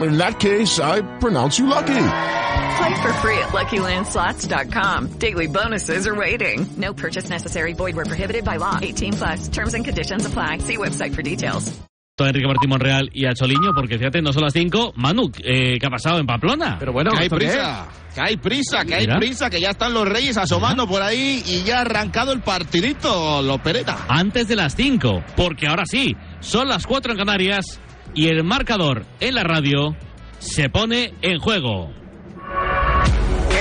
In 0.00 0.18
that 0.18 0.38
case, 0.38 0.78
I 0.78 1.00
pronounce 1.18 1.58
you 1.58 1.66
lucky. 1.66 1.94
Play 2.76 2.94
for 3.02 3.12
free 3.22 3.38
at 3.38 3.48
LuckyLandSlots.com. 3.52 5.18
Daily 5.18 5.46
bonuses 5.46 6.06
are 6.06 6.14
waiting. 6.14 6.66
No 6.76 6.92
purchase 6.92 7.30
necessary. 7.30 7.72
Void 7.72 7.96
where 7.96 8.04
prohibited 8.04 8.44
by 8.44 8.56
law. 8.56 8.78
18 8.82 9.12
plus. 9.14 9.48
Terms 9.48 9.74
and 9.74 9.84
conditions 9.84 10.26
apply. 10.26 10.58
See 10.58 10.76
website 10.76 11.14
for 11.14 11.22
details. 11.22 11.72
Enrique 12.18 12.46
Martín 12.46 12.70
Monreal 12.70 13.10
y 13.12 13.26
a 13.26 13.34
Choliño, 13.34 13.74
porque 13.74 13.98
fíjate, 13.98 14.22
no 14.22 14.32
son 14.32 14.44
las 14.44 14.54
5. 14.54 14.94
Manu, 14.96 15.30
eh, 15.44 15.78
¿qué 15.78 15.86
ha 15.86 15.90
pasado 15.90 16.18
en 16.18 16.26
Pamplona? 16.26 16.76
Pero 16.78 16.90
bueno, 16.92 17.10
que 17.10 17.18
hay 17.18 17.24
¿esto 17.26 17.36
qué 17.36 17.44
prisa, 17.44 17.88
que 18.14 18.20
hay 18.22 18.36
prisa, 18.38 18.84
que 18.86 18.94
hay 18.94 19.06
Mira. 19.06 19.18
prisa, 19.18 19.50
que 19.50 19.60
ya 19.60 19.70
están 19.70 19.92
los 19.92 20.08
reyes 20.08 20.38
asomando 20.38 20.88
por 20.88 21.02
ahí 21.02 21.42
y 21.46 21.62
ya 21.64 21.78
ha 21.78 21.80
arrancado 21.82 22.32
el 22.32 22.40
partidito, 22.40 23.42
lo 23.42 23.58
pereta. 23.58 24.06
Antes 24.08 24.48
de 24.48 24.56
las 24.56 24.74
5, 24.74 25.24
porque 25.36 25.66
ahora 25.66 25.84
sí, 25.84 26.16
son 26.40 26.68
las 26.68 26.86
4 26.86 27.12
en 27.12 27.18
Canarias 27.18 27.80
y 28.14 28.28
el 28.28 28.44
marcador 28.44 29.04
en 29.20 29.34
la 29.34 29.44
radio 29.44 29.96
se 30.38 30.68
pone 30.68 31.14
en 31.22 31.38
juego. 31.38 31.90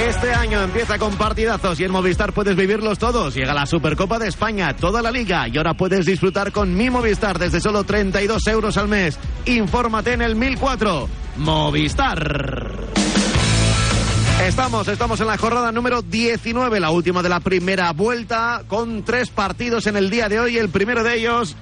Este 0.07 0.33
año 0.33 0.61
empieza 0.61 0.99
con 0.99 1.15
partidazos 1.15 1.79
y 1.79 1.83
en 1.83 1.91
Movistar 1.91 2.33
puedes 2.33 2.55
vivirlos 2.55 2.99
todos. 2.99 3.33
Llega 3.33 3.53
la 3.53 3.65
Supercopa 3.65 4.19
de 4.19 4.27
España, 4.27 4.75
toda 4.75 5.01
la 5.01 5.11
liga 5.11 5.47
y 5.47 5.57
ahora 5.57 5.73
puedes 5.73 6.05
disfrutar 6.05 6.51
con 6.51 6.75
mi 6.75 6.89
Movistar 6.89 7.39
desde 7.39 7.59
solo 7.59 7.83
32 7.83 8.45
euros 8.47 8.77
al 8.77 8.87
mes. 8.87 9.17
Infórmate 9.45 10.13
en 10.13 10.21
el 10.21 10.35
1004. 10.35 11.09
Movistar. 11.37 12.85
Estamos, 14.43 14.87
estamos 14.89 15.19
en 15.21 15.27
la 15.27 15.37
jornada 15.37 15.71
número 15.71 16.01
19, 16.03 16.79
la 16.79 16.91
última 16.91 17.23
de 17.23 17.29
la 17.29 17.39
primera 17.39 17.91
vuelta, 17.93 18.63
con 18.67 19.03
tres 19.03 19.29
partidos 19.29 19.87
en 19.87 19.95
el 19.95 20.09
día 20.09 20.29
de 20.29 20.39
hoy. 20.39 20.57
El 20.57 20.69
primero 20.69 21.03
de 21.03 21.15
ellos 21.17 21.55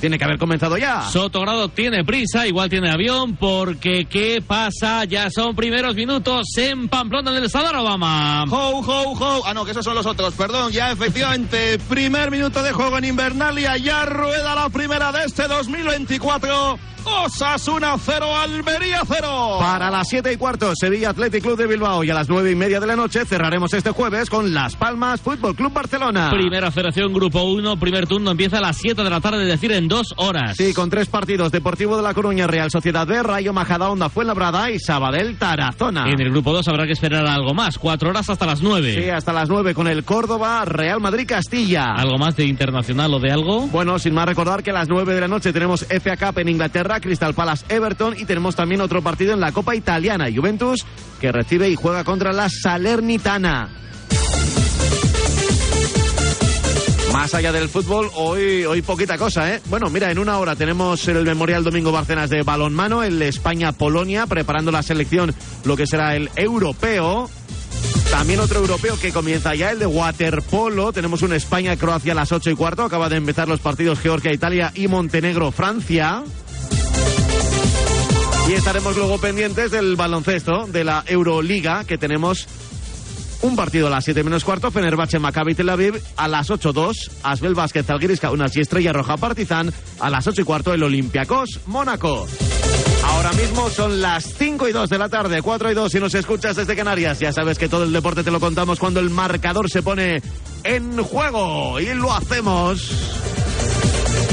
tiene 0.00 0.18
que 0.18 0.24
haber 0.24 0.38
comenzado 0.38 0.76
ya. 0.78 1.02
Sotogrado 1.02 1.68
tiene 1.68 2.04
prisa, 2.04 2.46
igual 2.46 2.68
tiene 2.68 2.90
avión, 2.90 3.36
porque 3.36 4.06
¿qué 4.06 4.42
pasa? 4.46 5.04
Ya 5.04 5.30
son 5.30 5.54
primeros 5.54 5.94
minutos 5.94 6.46
en 6.56 6.88
Pamplona 6.88 7.32
del 7.32 7.50
Sadar 7.50 7.76
Obama. 7.76 8.44
Ho, 8.44 8.80
ho, 8.80 9.12
ho. 9.12 9.42
Ah, 9.46 9.54
no, 9.54 9.64
que 9.64 9.72
esos 9.72 9.84
son 9.84 9.94
los 9.94 10.06
otros. 10.06 10.34
Perdón, 10.34 10.72
ya 10.72 10.90
efectivamente, 10.90 11.78
primer 11.88 12.30
minuto 12.30 12.62
de 12.62 12.72
juego 12.72 12.98
en 12.98 13.04
Invernalia. 13.04 13.76
Ya 13.76 14.04
rueda 14.04 14.54
la 14.54 14.68
primera 14.68 15.12
de 15.12 15.24
este 15.24 15.48
2024. 15.48 16.78
Osasuna 17.24 17.96
0, 17.98 18.36
Almería 18.36 19.02
0. 19.06 19.56
Para 19.60 19.90
las 19.90 20.08
7 20.08 20.32
y 20.32 20.36
cuarto, 20.36 20.72
Sevilla 20.74 21.10
Athletic 21.10 21.42
Club 21.42 21.56
de 21.58 21.66
Bilbao 21.66 22.04
y 22.04 22.10
a 22.10 22.14
las 22.14 22.28
9 22.28 22.50
y 22.50 22.54
media 22.54 22.80
de 22.80 22.86
la 22.86 22.96
noche 22.96 23.24
cerraremos 23.24 23.72
este 23.74 23.90
jueves 23.90 24.30
con 24.30 24.52
Las 24.54 24.76
Palmas 24.76 25.20
Fútbol 25.20 25.54
Club 25.54 25.72
Barcelona. 25.72 26.30
Primera 26.30 26.70
federación, 26.70 27.12
grupo 27.12 27.42
1, 27.42 27.78
primer 27.78 28.06
turno 28.06 28.30
empieza 28.30 28.58
a 28.58 28.60
las 28.60 28.76
7 28.76 29.02
de 29.02 29.10
la 29.10 29.20
tarde, 29.20 29.42
es 29.42 29.48
decir, 29.48 29.72
en 29.72 29.88
dos 29.88 30.14
horas. 30.16 30.56
Sí, 30.56 30.72
con 30.74 30.90
tres 30.90 31.08
partidos: 31.08 31.52
Deportivo 31.52 31.96
de 31.96 32.02
La 32.02 32.14
Coruña, 32.14 32.46
Real 32.46 32.70
Sociedad 32.70 33.06
B, 33.06 33.22
Rayo 33.22 33.52
Majadahonda, 33.52 34.08
Fuenlabrada 34.08 34.70
y 34.70 34.78
Sabadell 34.78 35.36
Tarazona. 35.38 36.10
En 36.10 36.20
el 36.20 36.30
grupo 36.30 36.52
2 36.52 36.66
habrá 36.68 36.86
que 36.86 36.92
esperar 36.92 37.26
algo 37.26 37.54
más, 37.54 37.78
cuatro 37.78 38.10
horas 38.10 38.28
hasta 38.30 38.46
las 38.46 38.62
9. 38.62 38.94
Sí, 38.94 39.10
hasta 39.10 39.32
las 39.32 39.48
9 39.48 39.74
con 39.74 39.88
el 39.88 40.04
Córdoba, 40.04 40.64
Real 40.64 41.00
Madrid 41.00 41.26
Castilla. 41.26 41.92
¿Algo 41.94 42.18
más 42.18 42.36
de 42.36 42.44
internacional 42.44 43.12
o 43.14 43.18
de 43.18 43.30
algo? 43.30 43.66
Bueno, 43.68 43.98
sin 43.98 44.14
más 44.14 44.26
recordar 44.26 44.62
que 44.62 44.70
a 44.70 44.74
las 44.74 44.88
9 44.88 45.14
de 45.14 45.20
la 45.20 45.28
noche 45.28 45.52
tenemos 45.52 45.86
FA 45.88 46.16
Cup 46.16 46.38
en 46.38 46.48
Inglaterra, 46.48 46.97
Crystal 47.00 47.34
Palace 47.34 47.64
Everton 47.68 48.14
y 48.18 48.24
tenemos 48.24 48.56
también 48.56 48.80
otro 48.80 49.02
partido 49.02 49.34
en 49.34 49.40
la 49.40 49.52
Copa 49.52 49.74
Italiana, 49.74 50.28
Juventus, 50.34 50.84
que 51.20 51.32
recibe 51.32 51.68
y 51.68 51.74
juega 51.74 52.04
contra 52.04 52.32
la 52.32 52.48
Salernitana. 52.48 53.68
Más 57.12 57.34
allá 57.34 57.52
del 57.52 57.68
fútbol, 57.68 58.10
hoy, 58.14 58.64
hoy 58.64 58.82
poquita 58.82 59.18
cosa, 59.18 59.52
¿eh? 59.52 59.60
Bueno, 59.66 59.90
mira, 59.90 60.10
en 60.10 60.18
una 60.18 60.38
hora 60.38 60.54
tenemos 60.54 61.08
el 61.08 61.24
Memorial 61.24 61.64
Domingo 61.64 61.90
Barcenas 61.90 62.30
de 62.30 62.42
balonmano, 62.42 63.02
el 63.02 63.20
España-Polonia, 63.22 64.26
preparando 64.26 64.70
la 64.70 64.82
selección, 64.82 65.34
lo 65.64 65.76
que 65.76 65.86
será 65.86 66.14
el 66.14 66.30
europeo. 66.36 67.28
También 68.10 68.40
otro 68.40 68.60
europeo 68.60 68.98
que 68.98 69.12
comienza 69.12 69.54
ya, 69.54 69.70
el 69.70 69.78
de 69.78 69.86
waterpolo. 69.86 70.92
Tenemos 70.92 71.22
un 71.22 71.32
España-Croacia 71.32 72.12
a 72.12 72.16
las 72.16 72.32
8 72.32 72.50
y 72.50 72.54
cuarto. 72.54 72.82
Acaba 72.82 73.08
de 73.08 73.16
empezar 73.16 73.48
los 73.48 73.60
partidos 73.60 74.00
Georgia-Italia 74.00 74.72
y 74.74 74.88
Montenegro-Francia. 74.88 76.24
Y 78.48 78.54
estaremos 78.54 78.96
luego 78.96 79.18
pendientes 79.18 79.70
del 79.70 79.94
baloncesto 79.94 80.66
de 80.66 80.82
la 80.82 81.04
Euroliga, 81.06 81.84
que 81.84 81.98
tenemos 81.98 82.46
un 83.42 83.54
partido 83.56 83.88
a 83.88 83.90
las 83.90 84.06
7 84.06 84.24
menos 84.24 84.42
cuarto, 84.42 84.70
Fenerbahce 84.70 85.18
Maccabi 85.18 85.54
Tel 85.54 85.68
Aviv, 85.68 86.00
a 86.16 86.28
las 86.28 86.48
8-2, 86.48 87.10
Asbel 87.24 87.54
Vázquez 87.54 87.84
Zalgiris 87.84 88.20
Kaunas 88.20 88.56
y 88.56 88.60
Estrella 88.60 88.94
Roja 88.94 89.18
Partizan, 89.18 89.70
a 90.00 90.08
las 90.08 90.26
8 90.26 90.40
y 90.40 90.44
cuarto 90.44 90.72
el 90.72 90.82
Olympiacos 90.82 91.60
Mónaco. 91.66 92.26
Ahora 93.04 93.32
mismo 93.32 93.68
son 93.68 94.00
las 94.00 94.24
5 94.38 94.66
y 94.68 94.72
2 94.72 94.88
de 94.88 94.98
la 94.98 95.10
tarde, 95.10 95.42
4 95.42 95.70
y 95.70 95.74
2 95.74 95.92
si 95.92 96.00
nos 96.00 96.14
escuchas 96.14 96.56
desde 96.56 96.74
Canarias. 96.74 97.18
Ya 97.18 97.34
sabes 97.34 97.58
que 97.58 97.68
todo 97.68 97.84
el 97.84 97.92
deporte 97.92 98.24
te 98.24 98.30
lo 98.30 98.40
contamos 98.40 98.78
cuando 98.78 98.98
el 99.00 99.10
marcador 99.10 99.70
se 99.70 99.82
pone 99.82 100.22
en 100.64 101.02
juego 101.02 101.78
y 101.80 101.92
lo 101.92 102.14
hacemos 102.14 103.18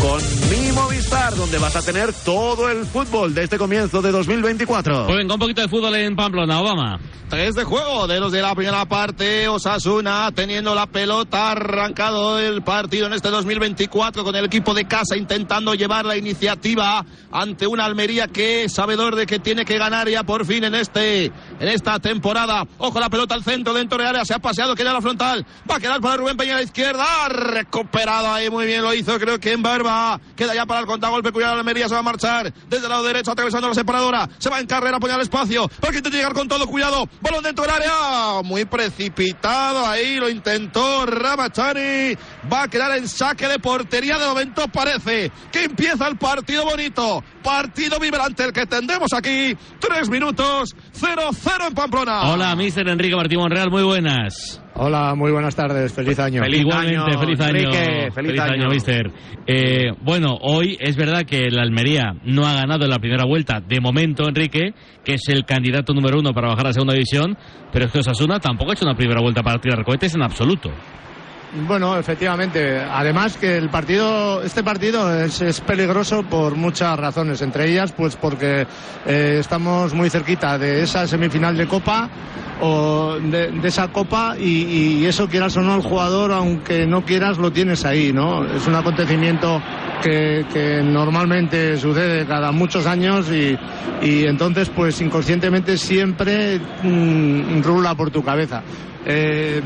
con 0.01 0.22
mi 0.50 0.72
Movistar, 0.72 1.35
donde 1.35 1.57
vas 1.57 1.75
a 1.75 1.81
tener 1.81 2.13
todo 2.13 2.69
el 2.69 2.85
fútbol 2.85 3.33
de 3.33 3.44
este 3.44 3.57
comienzo 3.57 4.01
de 4.01 4.11
2024. 4.11 5.06
Pues 5.06 5.17
venga, 5.17 5.33
un 5.33 5.39
poquito 5.39 5.61
de 5.61 5.67
fútbol 5.67 5.95
en 5.95 6.16
Pamplona, 6.16 6.61
Obama. 6.61 7.00
Tres 7.29 7.56
de 7.56 7.63
juego 7.63 8.05
de 8.05 8.19
los 8.19 8.31
de 8.31 8.41
la 8.41 8.53
primera 8.53 8.85
parte. 8.85 9.47
Osasuna 9.47 10.31
teniendo 10.34 10.75
la 10.75 10.85
pelota, 10.85 11.51
arrancado 11.51 12.39
el 12.39 12.61
partido 12.61 13.07
en 13.07 13.13
este 13.13 13.29
2024 13.29 14.23
con 14.23 14.35
el 14.35 14.45
equipo 14.45 14.75
de 14.75 14.88
casa 14.88 15.17
intentando 15.17 15.73
llevar 15.73 16.05
la 16.05 16.17
iniciativa 16.17 17.03
ante 17.31 17.66
una 17.66 17.85
Almería 17.85 18.28
que 18.28 18.66
es 18.66 18.73
sabedor 18.73 19.16
de 19.16 19.25
que 19.25 19.40
tiene 19.40 19.66
que 19.66 19.79
ganar 19.79 20.08
ya 20.08 20.23
por 20.23 20.46
fin 20.46 20.66
en 20.66 20.75
este 20.75 21.25
en 21.25 21.67
esta 21.67 21.99
temporada. 21.99 22.64
Ojo 22.78 22.99
la 22.99 23.09
pelota 23.09 23.34
al 23.34 23.43
centro 23.43 23.73
dentro 23.73 23.97
de 23.97 24.08
área, 24.08 24.23
se 24.23 24.35
ha 24.35 24.40
paseado, 24.40 24.75
queda 24.75 24.93
la 24.93 25.02
frontal, 25.02 25.46
va 25.69 25.78
a 25.78 25.79
quedar 25.79 26.02
para 26.02 26.17
Rubén 26.17 26.37
Peña 26.37 26.53
a 26.53 26.58
la 26.58 26.64
izquierda, 26.64 27.03
ha 27.25 27.29
recuperado 27.29 28.31
ahí 28.31 28.52
muy 28.52 28.67
bien 28.67 28.84
lo 28.84 28.93
hizo, 28.93 29.17
creo 29.19 29.40
que 29.40 29.52
en 29.52 29.64
Barba, 29.64 29.84
queda 30.35 30.55
ya 30.55 30.66
para 30.66 30.82
el 30.82 30.85
contragolpe, 30.85 31.32
cuidado 31.32 31.53
la 31.53 31.59
Almería 31.59 31.87
se 31.87 31.93
va 31.93 31.99
a 31.99 32.03
marchar. 32.03 32.53
Desde 32.70 32.85
el 32.85 32.90
lado 32.90 33.03
derecho 33.03 33.32
atravesando 33.32 33.67
la 33.67 33.73
separadora, 33.73 34.29
se 34.37 34.49
va 34.49 34.59
en 34.59 34.67
carrera, 34.67 34.99
pone 34.99 35.14
al 35.14 35.22
espacio, 35.22 35.70
porque 35.79 35.97
intenta 35.97 36.17
llegar 36.17 36.34
con 36.34 36.47
todo. 36.47 36.66
Cuidado, 36.67 37.08
balón 37.22 37.43
dentro 37.43 37.64
del 37.64 37.73
área, 37.73 38.41
muy 38.43 38.66
precipitado 38.66 39.85
ahí, 39.85 40.17
lo 40.17 40.29
intentó 40.29 41.05
Ramachani, 41.05 42.16
va 42.52 42.64
a 42.64 42.67
quedar 42.67 42.97
en 42.97 43.08
saque 43.08 43.47
de 43.47 43.59
portería. 43.59 44.17
De 44.17 44.28
momento 44.28 44.67
parece 44.67 45.32
que 45.52 45.66
empieza 45.66 46.08
el 46.08 46.17
partido 46.17 46.66
bonito, 46.66 47.23
partido 47.43 47.99
vibrante 47.99 48.43
el 48.43 48.53
que 48.53 48.66
tendremos 48.66 49.14
aquí, 49.14 49.55
tres 49.79 50.09
minutos, 50.09 50.76
0-0 50.99 51.67
en 51.67 51.73
Pamplona. 51.73 52.31
Hola, 52.31 52.55
mister 52.55 52.88
Enrique 52.88 53.16
Martín 53.16 53.40
Monreal, 53.40 53.70
muy 53.70 53.84
buenas. 53.84 54.65
Hola, 54.77 55.16
muy 55.16 55.31
buenas 55.31 55.55
tardes, 55.55 55.93
feliz 55.93 56.19
año. 56.19 56.41
Feliz 56.43 56.59
Igualmente, 56.59 56.99
año, 56.99 57.19
feliz 57.19 57.39
año. 57.39 57.59
Enrique, 57.59 58.11
feliz 58.11 58.41
año. 58.41 58.69
mister. 58.69 59.11
Eh, 59.47 59.93
bueno, 60.01 60.37
hoy 60.41 60.77
es 60.81 60.97
verdad 60.97 61.23
que 61.23 61.45
el 61.45 61.57
Almería 61.57 62.13
no 62.25 62.45
ha 62.45 62.55
ganado 62.55 62.83
en 62.83 62.89
la 62.89 62.99
primera 62.99 63.23
vuelta, 63.23 63.61
de 63.61 63.79
momento, 63.79 64.27
Enrique, 64.27 64.73
que 65.05 65.13
es 65.13 65.29
el 65.29 65.45
candidato 65.45 65.93
número 65.93 66.19
uno 66.19 66.33
para 66.33 66.49
bajar 66.49 66.66
a 66.66 66.69
la 66.69 66.73
segunda 66.73 66.93
división, 66.93 67.37
pero 67.72 67.85
es 67.85 67.91
que 67.93 67.99
Osasuna 67.99 68.39
tampoco 68.39 68.72
ha 68.72 68.73
hecho 68.73 68.85
una 68.85 68.97
primera 68.97 69.22
vuelta 69.22 69.41
para 69.41 69.59
tirar 69.59 69.85
cohetes 69.85 70.13
en 70.13 70.23
absoluto. 70.23 70.69
Bueno, 71.67 71.97
efectivamente. 71.97 72.79
Además 72.79 73.37
que 73.37 73.57
el 73.57 73.69
partido, 73.69 74.43
este 74.43 74.63
partido 74.63 75.13
es, 75.13 75.41
es 75.41 75.61
peligroso 75.61 76.23
por 76.23 76.55
muchas 76.55 76.99
razones. 76.99 77.41
Entre 77.41 77.69
ellas, 77.72 77.93
pues 77.93 78.16
porque 78.17 78.67
eh, 79.05 79.37
estamos 79.40 79.93
muy 79.93 80.09
cerquita 80.09 80.57
de 80.57 80.84
esa 80.84 81.07
semifinal 81.07 81.55
de 81.57 81.67
Copa 81.67 82.09
o 82.61 83.16
de, 83.22 83.52
esa 83.63 83.87
Copa 83.90 84.35
y, 84.37 85.05
eso 85.05 85.28
quieras 85.28 85.55
o 85.57 85.61
no 85.61 85.75
el 85.75 85.81
jugador, 85.81 86.31
aunque 86.31 86.85
no 86.85 87.05
quieras, 87.05 87.37
lo 87.37 87.52
tienes 87.52 87.85
ahí, 87.85 88.11
¿no? 88.11 88.46
Es 88.46 88.67
un 88.67 88.75
acontecimiento 88.75 89.61
que, 90.02 90.46
que 90.52 90.81
normalmente 90.84 91.78
sucede 91.78 92.25
cada 92.25 92.52
muchos 92.52 92.85
años 92.85 93.29
y, 93.31 93.57
y 94.02 94.25
entonces, 94.25 94.69
pues 94.69 94.99
inconscientemente 95.02 95.78
siempre 95.78 96.59
mm, 96.84 97.61
rula 97.61 97.96
por 97.96 98.11
tu 98.11 98.23
cabeza. 98.23 98.63
Eh, 99.07 99.61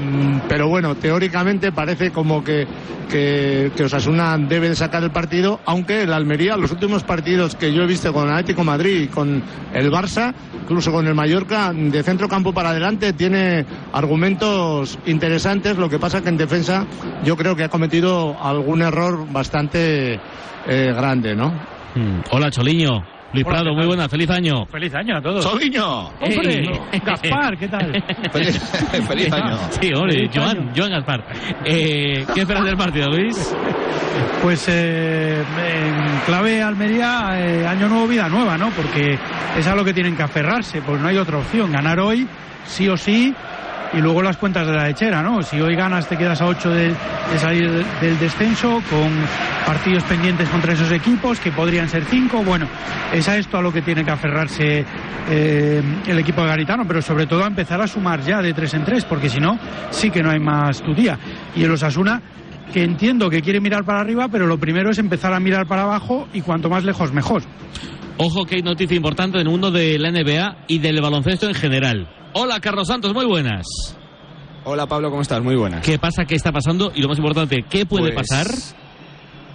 pero 0.49 0.67
bueno, 0.67 0.95
teóricamente 0.95 1.71
parece 1.71 2.11
como 2.11 2.43
que, 2.43 2.67
que, 3.09 3.71
Osasuna 3.83 4.37
debe 4.37 4.69
de 4.69 4.75
sacar 4.75 5.03
el 5.03 5.11
partido, 5.11 5.61
aunque 5.65 6.03
el 6.03 6.13
Almería, 6.13 6.57
los 6.57 6.71
últimos 6.71 7.03
partidos 7.03 7.55
que 7.55 7.73
yo 7.73 7.83
he 7.83 7.87
visto 7.87 8.11
con 8.11 8.27
el 8.27 8.33
Atlético 8.33 8.63
Madrid 8.63 9.03
y 9.03 9.07
con 9.07 9.41
el 9.73 9.91
Barça, 9.91 10.33
incluso 10.61 10.91
con 10.91 11.07
el 11.07 11.15
Mallorca, 11.15 11.71
de 11.73 12.03
centro 12.03 12.27
campo 12.27 12.53
para 12.53 12.71
adelante, 12.71 13.13
tiene 13.13 13.65
argumentos 13.93 14.99
interesantes. 15.05 15.77
Lo 15.77 15.89
que 15.89 15.99
pasa 15.99 16.21
que 16.21 16.29
en 16.29 16.37
defensa 16.37 16.85
yo 17.23 17.37
creo 17.37 17.55
que 17.55 17.63
ha 17.63 17.69
cometido 17.69 18.37
algún 18.41 18.81
error 18.81 19.25
bastante 19.31 20.19
eh, 20.67 20.93
grande, 20.93 21.35
¿no? 21.35 21.49
Mm. 21.95 22.21
Hola, 22.31 22.51
Choliño. 22.51 23.18
Luis 23.31 23.45
Hola, 23.45 23.57
Prado, 23.57 23.69
¿qué 23.69 23.75
muy 23.75 23.85
buenas, 23.85 24.09
feliz 24.09 24.29
año. 24.31 24.65
Feliz 24.65 24.95
año 24.95 25.17
a 25.17 25.21
todos. 25.21 25.43
¡Soliño! 25.43 26.07
¡Hombre! 26.19 26.63
Eh. 26.63 27.01
Gaspar, 27.05 27.57
¿qué 27.57 27.67
tal? 27.67 27.91
Feliz, 28.31 28.59
feliz 29.07 29.31
año. 29.31 29.57
Sí, 29.69 29.93
hombre, 29.93 30.13
Feliz 30.13 30.31
Joan, 30.33 30.57
año. 30.57 30.71
Joan 30.75 30.91
Gaspar. 30.91 31.25
Eh, 31.63 32.25
¿Qué 32.33 32.41
esperas 32.41 32.65
del 32.65 32.75
partido, 32.77 33.07
Luis? 33.09 33.55
Pues 34.41 34.67
eh, 34.69 35.43
en 35.43 36.19
clave 36.25 36.63
Almería, 36.63 37.29
eh, 37.35 37.67
año 37.67 37.87
nuevo, 37.87 38.07
vida 38.07 38.27
nueva, 38.29 38.57
¿no? 38.57 38.71
Porque 38.71 39.19
es 39.57 39.67
a 39.67 39.75
lo 39.75 39.85
que 39.85 39.93
tienen 39.93 40.15
que 40.15 40.23
aferrarse, 40.23 40.81
pues 40.81 40.99
no 40.99 41.07
hay 41.07 41.17
otra 41.17 41.37
opción. 41.37 41.71
Ganar 41.71 41.99
hoy, 41.99 42.27
sí 42.65 42.89
o 42.89 42.97
sí, 42.97 43.33
y 43.93 43.97
luego 44.01 44.21
las 44.21 44.37
cuentas 44.37 44.67
de 44.67 44.73
la 44.73 44.87
lechera, 44.87 45.21
¿no? 45.21 45.41
Si 45.41 45.59
hoy 45.59 45.75
ganas 45.75 46.07
te 46.07 46.17
quedas 46.17 46.41
a 46.41 46.45
8 46.45 46.69
de, 46.69 46.95
salir 47.37 47.71
del, 47.71 47.85
del 48.01 48.19
descenso, 48.19 48.81
con 48.89 49.09
partidos 49.65 50.03
pendientes 50.03 50.47
contra 50.49 50.73
esos 50.73 50.91
equipos, 50.91 51.39
que 51.39 51.51
podrían 51.51 51.89
ser 51.89 52.05
5. 52.05 52.43
Bueno, 52.43 52.67
es 53.13 53.27
a 53.27 53.37
esto 53.37 53.57
a 53.57 53.61
lo 53.61 53.71
que 53.71 53.81
tiene 53.81 54.03
que 54.03 54.11
aferrarse 54.11 54.85
eh, 55.29 55.81
el 56.07 56.19
equipo 56.19 56.41
de 56.41 56.47
Garitano, 56.47 56.85
pero 56.87 57.01
sobre 57.01 57.25
todo 57.25 57.43
a 57.43 57.47
empezar 57.47 57.81
a 57.81 57.87
sumar 57.87 58.21
ya 58.21 58.41
de 58.41 58.53
3 58.53 58.73
en 58.75 58.85
3, 58.85 59.05
porque 59.05 59.29
si 59.29 59.39
no, 59.39 59.57
sí 59.89 60.09
que 60.09 60.21
no 60.21 60.31
hay 60.31 60.39
más 60.39 60.81
tu 60.81 60.93
día. 60.93 61.17
Y 61.55 61.63
el 61.63 61.71
Osasuna 61.71 62.21
que 62.73 62.83
entiendo 62.83 63.29
que 63.29 63.41
quiere 63.41 63.59
mirar 63.59 63.83
para 63.83 63.99
arriba, 63.99 64.27
pero 64.31 64.45
lo 64.45 64.59
primero 64.59 64.91
es 64.91 64.99
empezar 64.99 65.33
a 65.33 65.39
mirar 65.39 65.67
para 65.67 65.83
abajo 65.83 66.27
y 66.33 66.41
cuanto 66.41 66.69
más 66.69 66.83
lejos 66.83 67.11
mejor. 67.11 67.41
Ojo 68.17 68.45
que 68.45 68.55
hay 68.55 68.61
noticia 68.61 68.95
importante 68.95 69.37
en 69.37 69.47
el 69.47 69.51
mundo 69.51 69.71
de 69.71 69.97
la 69.97 70.11
NBA 70.11 70.65
y 70.67 70.79
del 70.79 71.01
baloncesto 71.01 71.47
en 71.47 71.55
general. 71.55 72.18
Hola, 72.33 72.59
Carlos 72.59 72.87
Santos, 72.87 73.13
muy 73.13 73.25
buenas. 73.25 73.65
Hola 74.65 74.87
Pablo, 74.87 75.09
¿cómo 75.09 75.21
estás? 75.21 75.41
Muy 75.41 75.55
buenas. 75.55 75.83
¿Qué 75.83 75.97
pasa? 75.97 76.25
¿Qué 76.25 76.35
está 76.35 76.51
pasando? 76.51 76.91
Y 76.93 77.01
lo 77.01 77.07
más 77.07 77.17
importante, 77.17 77.65
¿qué 77.69 77.85
puede 77.85 78.11
Pues, 78.11 78.27
pasar? 78.27 78.47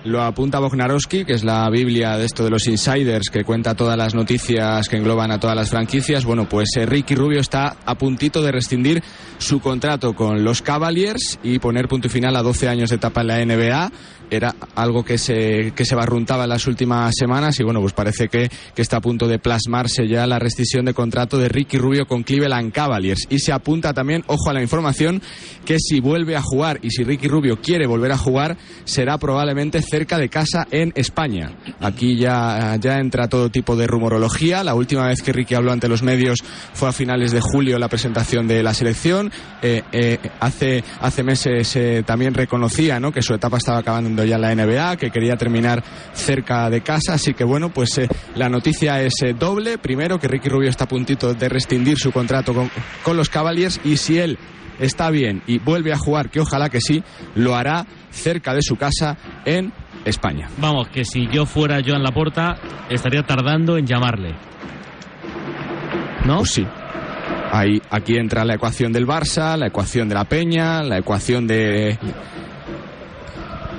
Lo 0.04 0.22
apunta 0.22 0.58
Bognarowski, 0.58 1.24
que 1.24 1.32
es 1.32 1.44
la 1.44 1.68
Biblia 1.70 2.18
de 2.18 2.26
esto 2.26 2.44
de 2.44 2.50
los 2.50 2.66
insiders, 2.66 3.30
que 3.30 3.42
cuenta 3.42 3.74
todas 3.74 3.96
las 3.96 4.14
noticias 4.14 4.86
que 4.88 4.96
engloban 4.98 5.30
a 5.30 5.40
todas 5.40 5.56
las 5.56 5.70
franquicias. 5.70 6.26
Bueno, 6.26 6.46
pues 6.46 6.68
eh, 6.76 6.84
Ricky 6.84 7.14
Rubio 7.14 7.40
está 7.40 7.76
a 7.86 7.94
puntito 7.94 8.42
de 8.42 8.52
rescindir 8.52 9.02
su 9.38 9.60
contrato 9.60 10.12
con 10.14 10.44
los 10.44 10.60
Cavaliers 10.60 11.38
y 11.42 11.58
poner 11.58 11.88
punto 11.88 12.10
final 12.10 12.36
a 12.36 12.42
12 12.42 12.68
años 12.68 12.90
de 12.90 12.96
etapa 12.96 13.22
en 13.22 13.26
la 13.28 13.42
NBA. 13.46 13.90
Era 14.30 14.54
algo 14.74 15.04
que 15.04 15.18
se, 15.18 15.72
que 15.74 15.84
se 15.84 15.94
barruntaba 15.94 16.44
en 16.44 16.50
las 16.50 16.66
últimas 16.66 17.12
semanas 17.16 17.58
y 17.60 17.64
bueno, 17.64 17.80
pues 17.80 17.92
parece 17.92 18.28
que, 18.28 18.50
que 18.74 18.82
está 18.82 18.98
a 18.98 19.00
punto 19.00 19.28
de 19.28 19.38
plasmarse 19.38 20.08
ya 20.08 20.26
la 20.26 20.38
rescisión 20.38 20.84
de 20.84 20.94
contrato 20.94 21.38
de 21.38 21.48
Ricky 21.48 21.78
Rubio 21.78 22.06
con 22.06 22.22
Cleveland 22.22 22.72
Cavaliers. 22.72 23.26
Y 23.28 23.38
se 23.38 23.52
apunta 23.52 23.92
también, 23.92 24.24
ojo 24.26 24.50
a 24.50 24.52
la 24.52 24.62
información, 24.62 25.22
que 25.64 25.78
si 25.78 26.00
vuelve 26.00 26.36
a 26.36 26.42
jugar 26.42 26.78
y 26.82 26.90
si 26.90 27.04
Ricky 27.04 27.28
Rubio 27.28 27.60
quiere 27.60 27.86
volver 27.86 28.12
a 28.12 28.18
jugar, 28.18 28.56
será 28.84 29.18
probablemente 29.18 29.82
cerca 29.82 30.18
de 30.18 30.28
casa 30.28 30.66
en 30.70 30.92
España. 30.94 31.52
Aquí 31.80 32.16
ya, 32.16 32.76
ya 32.80 32.98
entra 32.98 33.28
todo 33.28 33.50
tipo 33.50 33.76
de 33.76 33.86
rumorología. 33.86 34.64
La 34.64 34.74
última 34.74 35.06
vez 35.06 35.22
que 35.22 35.32
Ricky 35.32 35.54
habló 35.54 35.72
ante 35.72 35.88
los 35.88 36.02
medios 36.02 36.40
fue 36.72 36.88
a 36.88 36.92
finales 36.92 37.32
de 37.32 37.40
julio 37.40 37.78
la 37.78 37.88
presentación 37.88 38.46
de 38.46 38.62
la 38.62 38.74
selección. 38.74 39.30
Eh, 39.62 39.82
eh, 39.92 40.18
hace, 40.40 40.84
hace 41.00 41.22
meses 41.22 41.74
eh, 41.76 42.02
también 42.06 42.34
reconocía 42.34 43.00
¿no? 43.00 43.12
que 43.12 43.22
su 43.22 43.34
etapa 43.34 43.58
estaba 43.58 43.78
acabando 43.78 44.08
ya 44.22 44.36
en 44.36 44.42
la 44.42 44.54
NBA, 44.54 44.96
que 44.96 45.10
quería 45.10 45.36
terminar 45.36 45.82
cerca 46.12 46.70
de 46.70 46.82
casa. 46.82 47.14
Así 47.14 47.34
que 47.34 47.42
bueno, 47.42 47.70
pues 47.70 47.98
eh, 47.98 48.08
la 48.36 48.48
noticia 48.48 49.02
es 49.02 49.14
eh, 49.22 49.34
doble. 49.36 49.78
Primero, 49.78 50.20
que 50.20 50.28
Ricky 50.28 50.48
Rubio 50.48 50.70
está 50.70 50.84
a 50.84 50.88
puntito 50.88 51.34
de 51.34 51.48
rescindir 51.48 51.98
su 51.98 52.12
contrato 52.12 52.54
con, 52.54 52.70
con 53.02 53.16
los 53.16 53.28
Cavaliers 53.28 53.80
y 53.84 53.96
si 53.96 54.18
él 54.18 54.38
está 54.78 55.10
bien 55.10 55.42
y 55.46 55.58
vuelve 55.58 55.92
a 55.92 55.98
jugar, 55.98 56.30
que 56.30 56.40
ojalá 56.40 56.68
que 56.68 56.80
sí, 56.80 57.02
lo 57.34 57.54
hará 57.54 57.86
cerca 58.10 58.54
de 58.54 58.62
su 58.62 58.76
casa 58.76 59.16
en 59.44 59.72
España. 60.04 60.48
Vamos, 60.58 60.88
que 60.88 61.04
si 61.04 61.26
yo 61.28 61.46
fuera 61.46 61.80
Joan 61.84 62.02
Laporta, 62.02 62.56
estaría 62.90 63.22
tardando 63.22 63.76
en 63.76 63.86
llamarle. 63.86 64.34
¿No? 66.24 66.38
Pues 66.38 66.50
sí. 66.50 66.66
Ahí, 67.52 67.80
aquí 67.90 68.16
entra 68.16 68.44
la 68.44 68.54
ecuación 68.54 68.92
del 68.92 69.06
Barça, 69.06 69.56
la 69.56 69.68
ecuación 69.68 70.08
de 70.08 70.14
la 70.14 70.24
Peña, 70.24 70.82
la 70.82 70.98
ecuación 70.98 71.46
de 71.46 71.98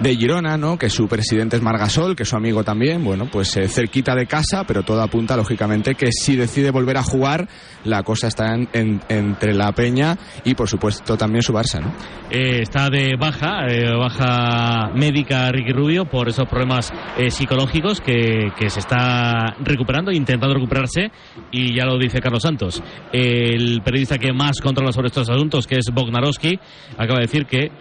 de 0.06 0.16
Girona, 0.16 0.56
¿no? 0.56 0.78
Que 0.78 0.90
su 0.90 1.08
presidente 1.08 1.56
es 1.56 1.64
Margasol, 1.64 2.16
que 2.16 2.24
es 2.24 2.30
su 2.30 2.36
amigo 2.36 2.64
también, 2.64 3.04
bueno, 3.04 3.28
pues 3.32 3.58
eh, 3.58 3.68
cerquita 3.68 4.14
de 4.14 4.28
casa, 4.28 4.64
pero 4.68 4.84
todo 4.84 5.02
apunta 5.02 5.36
lógicamente 5.36 5.96
que 5.96 6.12
si 6.12 6.36
decide 6.36 6.70
volver 6.70 6.98
a 6.98 7.04
jugar, 7.04 7.48
la 7.84 8.04
cosa 8.04 8.28
está 8.28 8.54
en- 8.54 8.70
en- 8.74 9.02
entre 9.10 9.54
la 9.56 9.72
Peña 9.72 10.16
y 10.44 10.54
por 10.54 10.70
supuesto 10.70 11.18
también 11.18 11.42
su 11.42 11.54
Barça. 11.54 11.82
Eh, 12.30 12.60
está 12.62 12.90
de 12.92 13.16
baja, 13.20 13.66
eh, 13.68 13.96
baja 13.98 14.92
médica 14.94 15.52
Ricky 15.52 15.72
Rubio 15.74 16.06
por 16.06 16.30
esos 16.30 16.48
problemas 16.48 16.94
psicológicos 17.30 18.00
que, 18.02 18.52
que 18.60 18.70
se 18.70 18.82
está 18.82 19.56
recuperando, 19.64 20.12
intentando 20.12 20.54
recuperarse, 20.54 21.12
y 21.52 21.76
ya 21.76 21.86
lo 21.86 21.98
dice 21.98 22.20
Carlos 22.22 22.44
Santos. 22.44 22.84
El 23.12 23.82
periodista 23.84 24.18
que 24.20 24.32
más 24.34 24.62
controla 24.62 24.92
sobre 24.92 25.08
estos 25.08 25.30
asuntos, 25.30 25.66
que 25.66 25.78
es 25.78 25.86
Bognarowski, 25.92 26.60
acaba 26.98 27.20
de 27.20 27.26
decir 27.26 27.46
que 27.48 27.72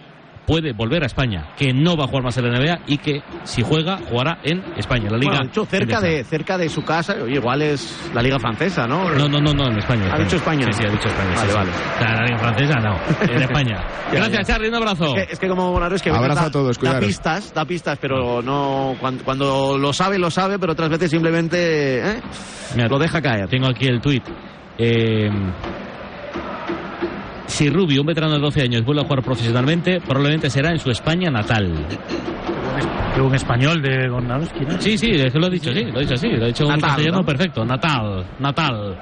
puede 0.45 0.73
volver 0.73 1.03
a 1.03 1.05
España, 1.05 1.53
que 1.57 1.73
no 1.73 1.97
va 1.97 2.05
a 2.05 2.07
jugar 2.07 2.23
más 2.23 2.37
en 2.37 2.51
la 2.51 2.59
NBA 2.59 2.79
y 2.87 2.97
que 2.97 3.21
si 3.43 3.61
juega, 3.63 3.97
jugará 4.09 4.39
en 4.43 4.63
España, 4.77 5.09
la 5.09 5.17
Liga. 5.17 5.31
Bueno, 5.31 5.43
ha 5.43 5.47
dicho 5.47 5.65
cerca 5.65 6.01
de, 6.01 6.23
cerca 6.23 6.57
de 6.57 6.69
su 6.69 6.83
casa, 6.83 7.15
oye, 7.23 7.35
igual 7.35 7.61
es 7.61 8.09
la 8.13 8.21
Liga 8.21 8.39
Francesa, 8.39 8.87
¿no? 8.87 9.09
No, 9.11 9.27
no, 9.27 9.39
no, 9.39 9.53
no, 9.53 9.67
en 9.67 9.77
España. 9.77 10.13
¿Ha 10.13 10.19
dicho 10.19 10.35
España? 10.35 10.65
Sí, 10.71 10.81
sí, 10.81 10.87
ha 10.87 10.91
dicho 10.91 11.07
España. 11.07 11.35
sí, 11.35 11.47
Vale, 11.47 11.51
sí. 11.51 11.57
vale. 11.57 11.71
O 11.71 11.99
sea, 11.99 12.15
la 12.15 12.23
Liga 12.25 12.37
Francesa 12.39 12.79
no, 12.79 12.99
en 13.33 13.41
España. 13.41 13.83
Ya, 14.11 14.19
Gracias, 14.19 14.47
ya. 14.47 14.53
Charlie, 14.53 14.69
un 14.69 14.75
abrazo. 14.75 15.15
Es 15.15 15.27
que, 15.27 15.33
es 15.33 15.39
que 15.39 15.47
como 15.47 15.71
Bonaro 15.71 15.95
es 15.95 16.01
que 16.01 16.09
Abrazo 16.09 16.41
da, 16.41 16.47
a 16.47 16.51
todos, 16.51 16.79
da 16.79 16.99
pistas, 16.99 17.53
da 17.53 17.65
pistas, 17.65 17.97
pero 17.99 18.41
no 18.41 18.95
cuando, 18.99 19.23
cuando 19.23 19.77
lo 19.77 19.93
sabe, 19.93 20.19
lo 20.19 20.29
sabe, 20.29 20.59
pero 20.59 20.73
otras 20.73 20.89
veces 20.89 21.09
simplemente 21.11 21.99
¿eh? 21.99 22.21
Mira, 22.75 22.87
lo 22.87 22.99
deja 22.99 23.21
caer. 23.21 23.47
Tengo 23.47 23.67
aquí 23.67 23.87
el 23.87 24.01
tuit. 24.01 24.23
Eh, 24.77 25.29
si 27.47 27.69
Rubio, 27.69 28.01
un 28.01 28.07
veterano 28.07 28.33
de 28.33 28.39
12 28.39 28.61
años, 28.61 28.83
vuelve 28.83 29.01
a 29.01 29.05
jugar 29.05 29.23
profesionalmente, 29.23 30.01
probablemente 30.01 30.49
será 30.49 30.71
en 30.71 30.79
su 30.79 30.89
España 30.91 31.29
natal. 31.29 31.71
Un 33.21 33.33
español 33.33 33.81
de 33.81 34.09
Gornadowski, 34.09 34.65
¿no? 34.65 34.81
Sí, 34.81 34.97
sí, 34.97 35.11
es 35.11 35.31
que 35.31 35.39
lo 35.39 35.47
he 35.47 35.51
dicho, 35.51 35.71
sí, 35.73 35.83
lo 35.85 35.99
he 35.99 36.01
dicho 36.01 36.15
así, 36.15 36.27
lo 36.27 36.43
he 36.43 36.47
dicho 36.47 36.65
Natal, 36.65 36.81
castellano 36.81 37.17
¿no? 37.19 37.25
perfecto. 37.25 37.63
Natal, 37.63 38.25
natal. 38.39 38.97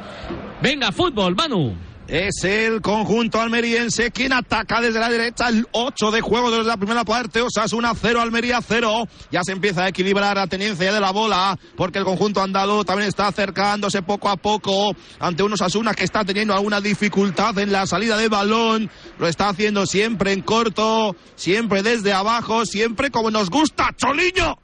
Venga, 0.62 0.92
fútbol, 0.92 1.36
Manu. 1.36 1.74
Es 2.14 2.44
el 2.44 2.80
conjunto 2.82 3.42
almeriense 3.42 4.12
quien 4.12 4.34
ataca 4.34 4.80
desde 4.80 5.00
la 5.00 5.10
derecha 5.10 5.50
el 5.50 5.68
8 5.72 6.12
de 6.12 6.22
juego 6.22 6.52
desde 6.52 6.66
la 6.66 6.78
primera 6.78 7.04
parte. 7.04 7.42
Osasuna 7.42 7.94
0, 8.00 8.22
Almería 8.22 8.60
0. 8.62 9.08
Ya 9.32 9.42
se 9.44 9.52
empieza 9.52 9.86
a 9.86 9.88
equilibrar 9.88 10.38
la 10.38 10.46
tenencia 10.46 10.94
de 10.94 11.00
la 11.00 11.10
bola 11.10 11.58
porque 11.76 11.98
el 11.98 12.06
conjunto 12.06 12.40
andaluz 12.40 12.86
también 12.86 13.10
está 13.10 13.26
acercándose 13.26 14.04
poco 14.04 14.30
a 14.30 14.38
poco 14.38 14.96
ante 15.20 15.42
un 15.42 15.54
Osasuna 15.54 15.96
que 15.96 16.04
está 16.04 16.24
teniendo 16.24 16.54
alguna 16.54 16.82
dificultad 16.82 17.58
en 17.58 17.72
la 17.72 17.88
salida 17.88 18.16
de 18.16 18.28
balón. 18.28 18.92
Lo 19.18 19.28
está 19.28 19.50
haciendo 19.50 19.88
siempre 19.88 20.34
en 20.34 20.42
corto, 20.42 21.16
siempre 21.34 21.82
desde 21.82 22.14
abajo, 22.14 22.68
siempre 22.68 23.10
como 23.10 23.32
nos 23.32 23.50
gusta, 23.50 23.90
Choliño. 23.98 24.63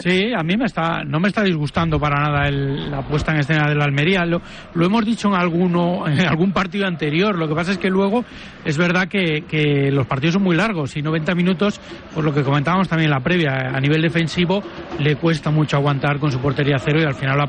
Sí, 0.00 0.32
a 0.34 0.42
mí 0.42 0.56
me 0.56 0.64
está, 0.64 1.04
no 1.04 1.20
me 1.20 1.28
está 1.28 1.42
disgustando 1.42 2.00
para 2.00 2.20
nada 2.22 2.48
el- 2.48 2.90
la 2.90 3.02
puesta 3.02 3.32
en 3.32 3.40
escena 3.40 3.68
de 3.68 3.74
la 3.74 3.84
Almería. 3.84 4.24
Lo, 4.24 4.40
lo 4.74 4.86
hemos 4.86 5.04
dicho 5.04 5.28
en 5.28 5.34
alguno, 5.34 6.06
en 6.08 6.20
algún 6.26 6.52
partido 6.52 6.86
anterior. 6.86 7.38
Lo 7.38 7.46
que 7.46 7.54
pasa 7.54 7.72
es 7.72 7.78
que 7.78 7.90
luego 7.90 8.24
es 8.64 8.78
verdad 8.78 9.08
que, 9.08 9.42
que 9.48 9.90
los 9.92 10.06
partidos 10.06 10.34
son 10.34 10.42
muy 10.42 10.56
largos 10.56 10.96
y 10.96 11.02
90 11.02 11.34
minutos, 11.34 11.80
por 12.14 12.24
lo 12.24 12.32
que 12.32 12.42
comentábamos 12.42 12.88
también 12.88 13.10
en 13.10 13.14
la 13.14 13.20
previa, 13.20 13.70
a 13.74 13.80
nivel 13.80 14.00
defensivo 14.00 14.62
le 14.98 15.16
cuesta 15.16 15.50
mucho 15.50 15.76
aguantar 15.76 16.18
con 16.18 16.32
su 16.32 16.40
portería 16.40 16.78
cero 16.78 17.00
y 17.00 17.04
al 17.04 17.14
final 17.14 17.36
lo, 17.36 17.44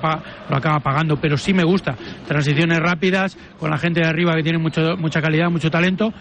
lo 0.50 0.58
acaba 0.58 0.80
pagando. 0.82 1.16
Pero 1.18 1.38
sí 1.38 1.54
me 1.54 1.64
gusta. 1.64 1.96
Transiciones 2.28 2.80
rápidas 2.80 3.38
con 3.60 3.70
la 3.72 3.78
gente 3.78 4.02
de 4.02 4.08
arriba 4.08 4.36
que 4.36 4.44
tiene 4.44 4.58
mucho, 4.58 4.98
mucha 4.98 5.22
calidad, 5.22 5.50
mucho 5.50 5.72
talento. 5.72 6.14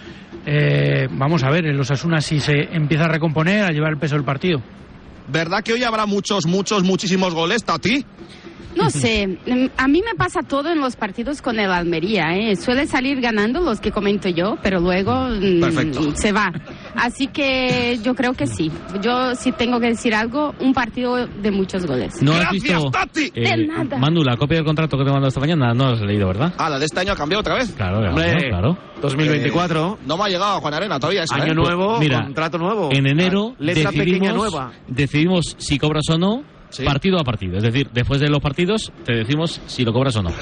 Eh, 0.47 1.09
vamos 1.11 1.43
a 1.43 1.51
ver, 1.51 1.67
el 1.67 1.79
Osasuna 1.81 2.21
si 2.21 2.39
se 2.41 2.69
empieza 2.73 3.05
a 3.07 3.09
recomponer, 3.09 3.65
a 3.65 3.71
llevar 3.71 3.91
el 3.93 3.99
peso 3.99 4.15
del 4.15 4.25
partido. 4.25 4.63
¿Verdad 5.31 5.63
que 5.63 5.73
hoy 5.73 5.85
habrá 5.85 6.07
muchos, 6.07 6.47
muchos, 6.47 6.83
muchísimos 6.83 7.35
goles, 7.35 7.63
Tati? 7.65 8.05
No 8.77 8.91
sé, 8.91 9.27
mm, 9.27 9.67
a 9.77 9.89
mí 9.89 10.03
me 10.05 10.15
pasa 10.17 10.41
todo 10.43 10.71
en 10.71 10.81
los 10.81 10.97
partidos 10.97 11.43
con 11.43 11.59
el 11.59 11.71
Almería, 11.71 12.37
¿eh? 12.37 12.57
suele 12.57 12.87
salir 12.87 13.21
ganando 13.21 13.61
los 13.61 13.81
que 13.81 13.91
comento 13.91 14.29
yo, 14.29 14.57
pero 14.63 14.81
luego 14.81 15.13
mm, 15.29 15.61
Perfecto. 15.61 16.17
se 16.17 16.33
va. 16.33 16.53
Así 16.95 17.27
que 17.27 17.99
yo 18.03 18.15
creo 18.15 18.35
que 18.35 18.47
sí. 18.47 18.71
Yo 19.03 19.35
sí 19.35 19.53
tengo 19.53 19.81
que 19.81 19.89
decir 19.89 20.15
algo, 20.15 20.55
un 20.61 20.73
partido 20.73 21.27
de 21.27 21.51
muchos 21.51 21.87
goles. 21.87 22.23
¿No 22.23 22.33
has 22.33 22.51
visto, 22.53 22.91
De 23.15 23.31
eh, 23.35 23.67
nada. 23.67 23.99
Manu, 23.99 24.23
la 24.23 24.37
copia 24.37 24.57
del 24.59 24.65
contrato 24.67 24.97
que 24.97 25.05
te 25.05 25.11
mandó 25.11 25.29
esta 25.29 25.41
mañana? 25.41 25.75
No 25.75 25.87
lo 25.87 25.93
has 25.95 26.01
leído, 26.03 26.27
¿verdad? 26.29 26.55
Ah, 26.59 26.71
la 26.71 26.79
de 26.79 26.85
este 26.85 27.01
año 27.01 27.13
ha 27.13 27.17
cambiado 27.17 27.41
otra 27.41 27.55
vez. 27.55 27.73
Claro, 27.77 27.99
claro, 27.99 28.15
Hombre, 28.15 28.49
claro. 28.49 28.79
2024. 29.01 29.99
Eh, 30.01 30.05
no 30.07 30.17
me 30.17 30.25
ha 30.25 30.29
llegado 30.29 30.61
Juan 30.61 30.75
Arena 30.75 30.99
todavía 31.01 31.25
esa, 31.25 31.37
Año 31.37 31.53
¿eh? 31.53 31.55
nuevo, 31.55 31.99
Mira, 31.99 32.23
contrato 32.23 32.59
nuevo. 32.59 32.89
En 32.93 33.07
enero 33.07 33.55
Letra 33.59 33.91
pequeña 33.91 34.05
decidimos, 34.05 34.35
nueva. 34.53 34.73
decidimos 34.89 35.57
si 35.59 35.79
cobras 35.79 36.09
o 36.11 36.19
no 36.19 36.43
Sí. 36.71 36.85
partido 36.85 37.19
a 37.21 37.25
partido. 37.25 37.57
Es 37.57 37.63
decir, 37.63 37.89
después 37.93 38.21
de 38.21 38.29
los 38.29 38.41
partidos 38.41 38.93
te 39.05 39.13
decimos 39.13 39.61
si 39.67 39.85
lo 39.85 39.93
cobras 39.93 40.17
o 40.17 40.23
no. 40.23 40.31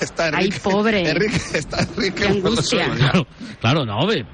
Está 0.00 0.24
Ay, 0.26 0.46
Enrique. 0.46 0.60
pobre. 0.62 1.08
Enrique, 1.08 1.40
está 1.54 1.78
Enrique. 1.82 2.26
Angustia. 2.26 2.90
Claro, 2.96 3.26
claro, 3.60 3.84
no, 3.86 4.06
ve, 4.06 4.24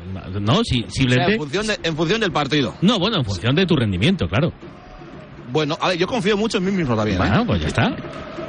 no, 0.40 0.64
si, 0.64 0.84
O 0.84 1.10
sea, 1.10 1.26
en, 1.28 1.38
función 1.38 1.66
de- 1.66 1.78
en 1.82 1.96
función 1.96 2.20
del 2.20 2.32
partido. 2.32 2.74
No, 2.80 2.98
bueno, 2.98 3.18
en 3.18 3.24
función 3.24 3.54
de 3.54 3.66
tu 3.66 3.76
rendimiento, 3.76 4.26
claro. 4.26 4.52
Bueno, 5.50 5.76
a 5.80 5.88
ver, 5.88 5.98
yo 5.98 6.06
confío 6.06 6.36
mucho 6.36 6.58
en 6.58 6.64
mí 6.64 6.70
mismo 6.72 6.96
también. 6.96 7.16
¿eh? 7.16 7.20
Bueno, 7.20 7.46
pues 7.46 7.60
ya 7.62 7.68
está. 7.68 7.96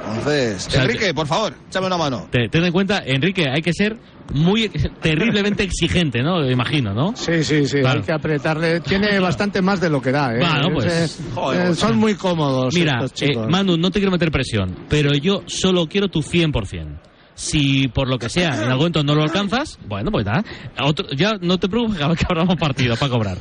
Entonces, 0.08 0.67
O 0.67 0.72
sea, 0.72 0.84
Enrique, 0.84 1.13
por 1.13 1.27
favor, 1.27 1.53
échame 1.70 1.88
una 1.88 1.98
mano. 1.98 2.27
Te- 2.31 2.50
ten 2.50 2.63
en 2.65 2.72
cuenta, 2.72 3.01
Enrique, 3.05 3.46
hay 3.50 3.62
que 3.62 3.72
ser 3.74 3.98
muy 4.34 4.70
terriblemente 4.70 5.63
exigente, 5.63 6.22
¿no? 6.22 6.50
Imagino, 6.50 6.93
¿no? 6.93 7.15
Sí, 7.15 7.43
sí, 7.43 7.65
sí, 7.67 7.79
Claro. 7.79 8.00
hay 8.00 8.05
que 8.05 8.12
apretarle. 8.13 8.79
Tiene 8.81 9.20
bastante 9.20 9.62
más 9.62 9.79
de 9.79 9.89
lo 9.89 10.01
que 10.01 10.12
da, 10.12 10.34
¿eh? 10.34 10.39
Bueno, 10.39 10.70
pues, 10.74 10.86
Es, 10.93 11.20
eh, 11.20 11.24
joder, 11.36 11.72
eh, 11.72 11.75
son 11.75 11.98
muy 11.98 12.15
cómodos 12.15 12.74
Mira, 12.74 13.03
estos 13.05 13.22
eh. 13.22 13.36
Manu, 13.50 13.77
no 13.77 13.89
te 13.91 14.00
quiero 14.00 14.12
meter 14.12 14.31
presión, 14.31 14.75
pero 14.89 15.13
yo 15.13 15.43
solo 15.46 15.88
quiero 15.88 16.08
tu 16.10 16.22
100%. 16.22 17.00
Si 17.35 17.88
por 17.88 18.07
lo 18.07 18.19
que 18.19 18.29
sea 18.29 18.50
en 18.55 18.61
algún 18.63 18.77
momento 18.77 19.03
no 19.03 19.15
lo 19.15 19.23
alcanzas, 19.23 19.79
bueno, 19.88 20.11
pues 20.11 20.25
nada. 20.25 20.43
Otro- 20.83 21.09
ya 21.11 21.33
no 21.41 21.57
te 21.57 21.67
preocupes 21.69 21.97
que 22.00 22.15
que 22.15 22.25
abramos 22.29 22.55
partido 22.57 22.95
para 22.97 23.11
cobrar. 23.11 23.38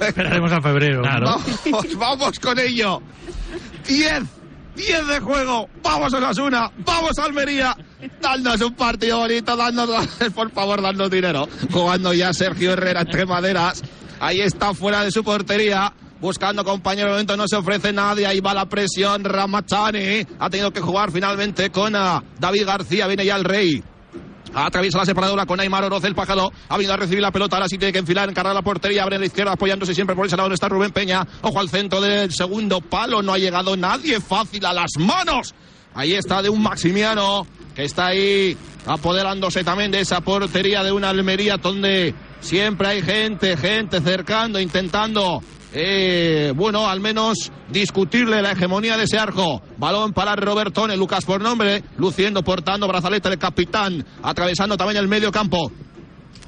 Esperaremos 0.00 0.52
a 0.52 0.60
febrero. 0.60 1.02
Claro. 1.02 1.26
Vamos, 1.70 1.86
vamos 1.98 2.38
con 2.40 2.58
ello. 2.58 3.02
10, 3.86 4.22
10 4.76 5.06
de 5.08 5.20
juego. 5.20 5.68
Vamos 5.82 6.12
a 6.14 6.18
Osasuna, 6.18 6.70
vamos 6.84 7.18
a 7.18 7.24
Almería. 7.24 7.76
Dadnos 8.20 8.60
un 8.60 8.74
partido 8.74 9.18
bonito, 9.18 9.56
dadnos, 9.56 9.88
por 10.34 10.50
favor, 10.50 10.80
dadnos 10.82 11.10
dinero. 11.10 11.48
Jugando 11.70 12.12
ya 12.14 12.32
Sergio 12.32 12.72
Herrera 12.72 13.02
entre 13.02 13.26
maderas. 13.26 13.82
Ahí 14.20 14.40
está 14.40 14.72
fuera 14.74 15.02
de 15.04 15.10
su 15.10 15.22
portería. 15.22 15.92
Buscando 16.20 16.64
compañero, 16.64 17.08
de 17.08 17.12
momento 17.12 17.36
no 17.36 17.46
se 17.46 17.56
ofrece 17.56 17.92
nadie. 17.92 18.26
Ahí 18.26 18.40
va 18.40 18.54
la 18.54 18.66
presión. 18.66 19.24
Ramachani 19.24 20.26
ha 20.38 20.48
tenido 20.48 20.72
que 20.72 20.80
jugar 20.80 21.12
finalmente 21.12 21.70
con 21.70 21.94
ah, 21.94 22.22
David 22.38 22.66
García. 22.66 23.06
Viene 23.06 23.26
ya 23.26 23.36
el 23.36 23.44
rey. 23.44 23.82
Atraviesa 24.54 24.98
la 24.98 25.04
separadora 25.04 25.44
con 25.44 25.60
Aymar 25.60 25.84
Oroz, 25.84 26.04
el 26.04 26.14
pájaro. 26.14 26.50
Ha 26.68 26.76
venido 26.76 26.94
a 26.94 26.96
recibir 26.96 27.20
la 27.20 27.30
pelota. 27.30 27.56
Ahora 27.56 27.68
sí 27.68 27.76
tiene 27.76 27.92
que 27.92 27.98
enfilar, 27.98 28.28
encargar 28.30 28.54
la 28.54 28.62
portería. 28.62 29.02
Abre 29.02 29.18
la 29.18 29.26
izquierda, 29.26 29.52
apoyándose 29.52 29.94
siempre 29.94 30.16
por 30.16 30.26
ese 30.26 30.36
lado 30.36 30.52
está 30.54 30.68
Rubén 30.68 30.92
Peña. 30.92 31.26
Ojo 31.42 31.60
al 31.60 31.68
centro 31.68 32.00
del 32.00 32.32
segundo 32.32 32.80
palo. 32.80 33.20
No 33.20 33.34
ha 33.34 33.38
llegado 33.38 33.76
nadie 33.76 34.18
fácil 34.20 34.64
a 34.64 34.72
las 34.72 34.92
manos. 34.98 35.54
Ahí 35.94 36.14
está 36.14 36.40
de 36.40 36.48
un 36.48 36.62
Maximiano 36.62 37.46
que 37.74 37.84
está 37.84 38.06
ahí 38.06 38.56
apoderándose 38.86 39.64
también 39.64 39.90
de 39.90 40.00
esa 40.00 40.22
portería 40.22 40.82
de 40.82 40.92
una 40.92 41.10
Almería 41.10 41.56
donde 41.58 42.14
siempre 42.40 42.88
hay 42.88 43.02
gente, 43.02 43.56
gente 43.56 44.00
cercando, 44.00 44.60
intentando 44.60 45.42
eh, 45.72 46.52
bueno, 46.54 46.88
al 46.88 47.00
menos 47.00 47.52
discutirle 47.70 48.42
la 48.42 48.52
hegemonía 48.52 48.96
de 48.96 49.04
ese 49.04 49.18
arco. 49.18 49.62
Balón 49.76 50.12
para 50.12 50.36
Robertone, 50.36 50.96
Lucas 50.96 51.24
por 51.24 51.40
nombre, 51.40 51.82
luciendo, 51.98 52.42
portando 52.42 52.88
brazalete 52.88 53.28
el 53.28 53.38
capitán, 53.38 54.04
atravesando 54.22 54.76
también 54.76 54.98
el 54.98 55.08
medio 55.08 55.30
campo. 55.32 55.70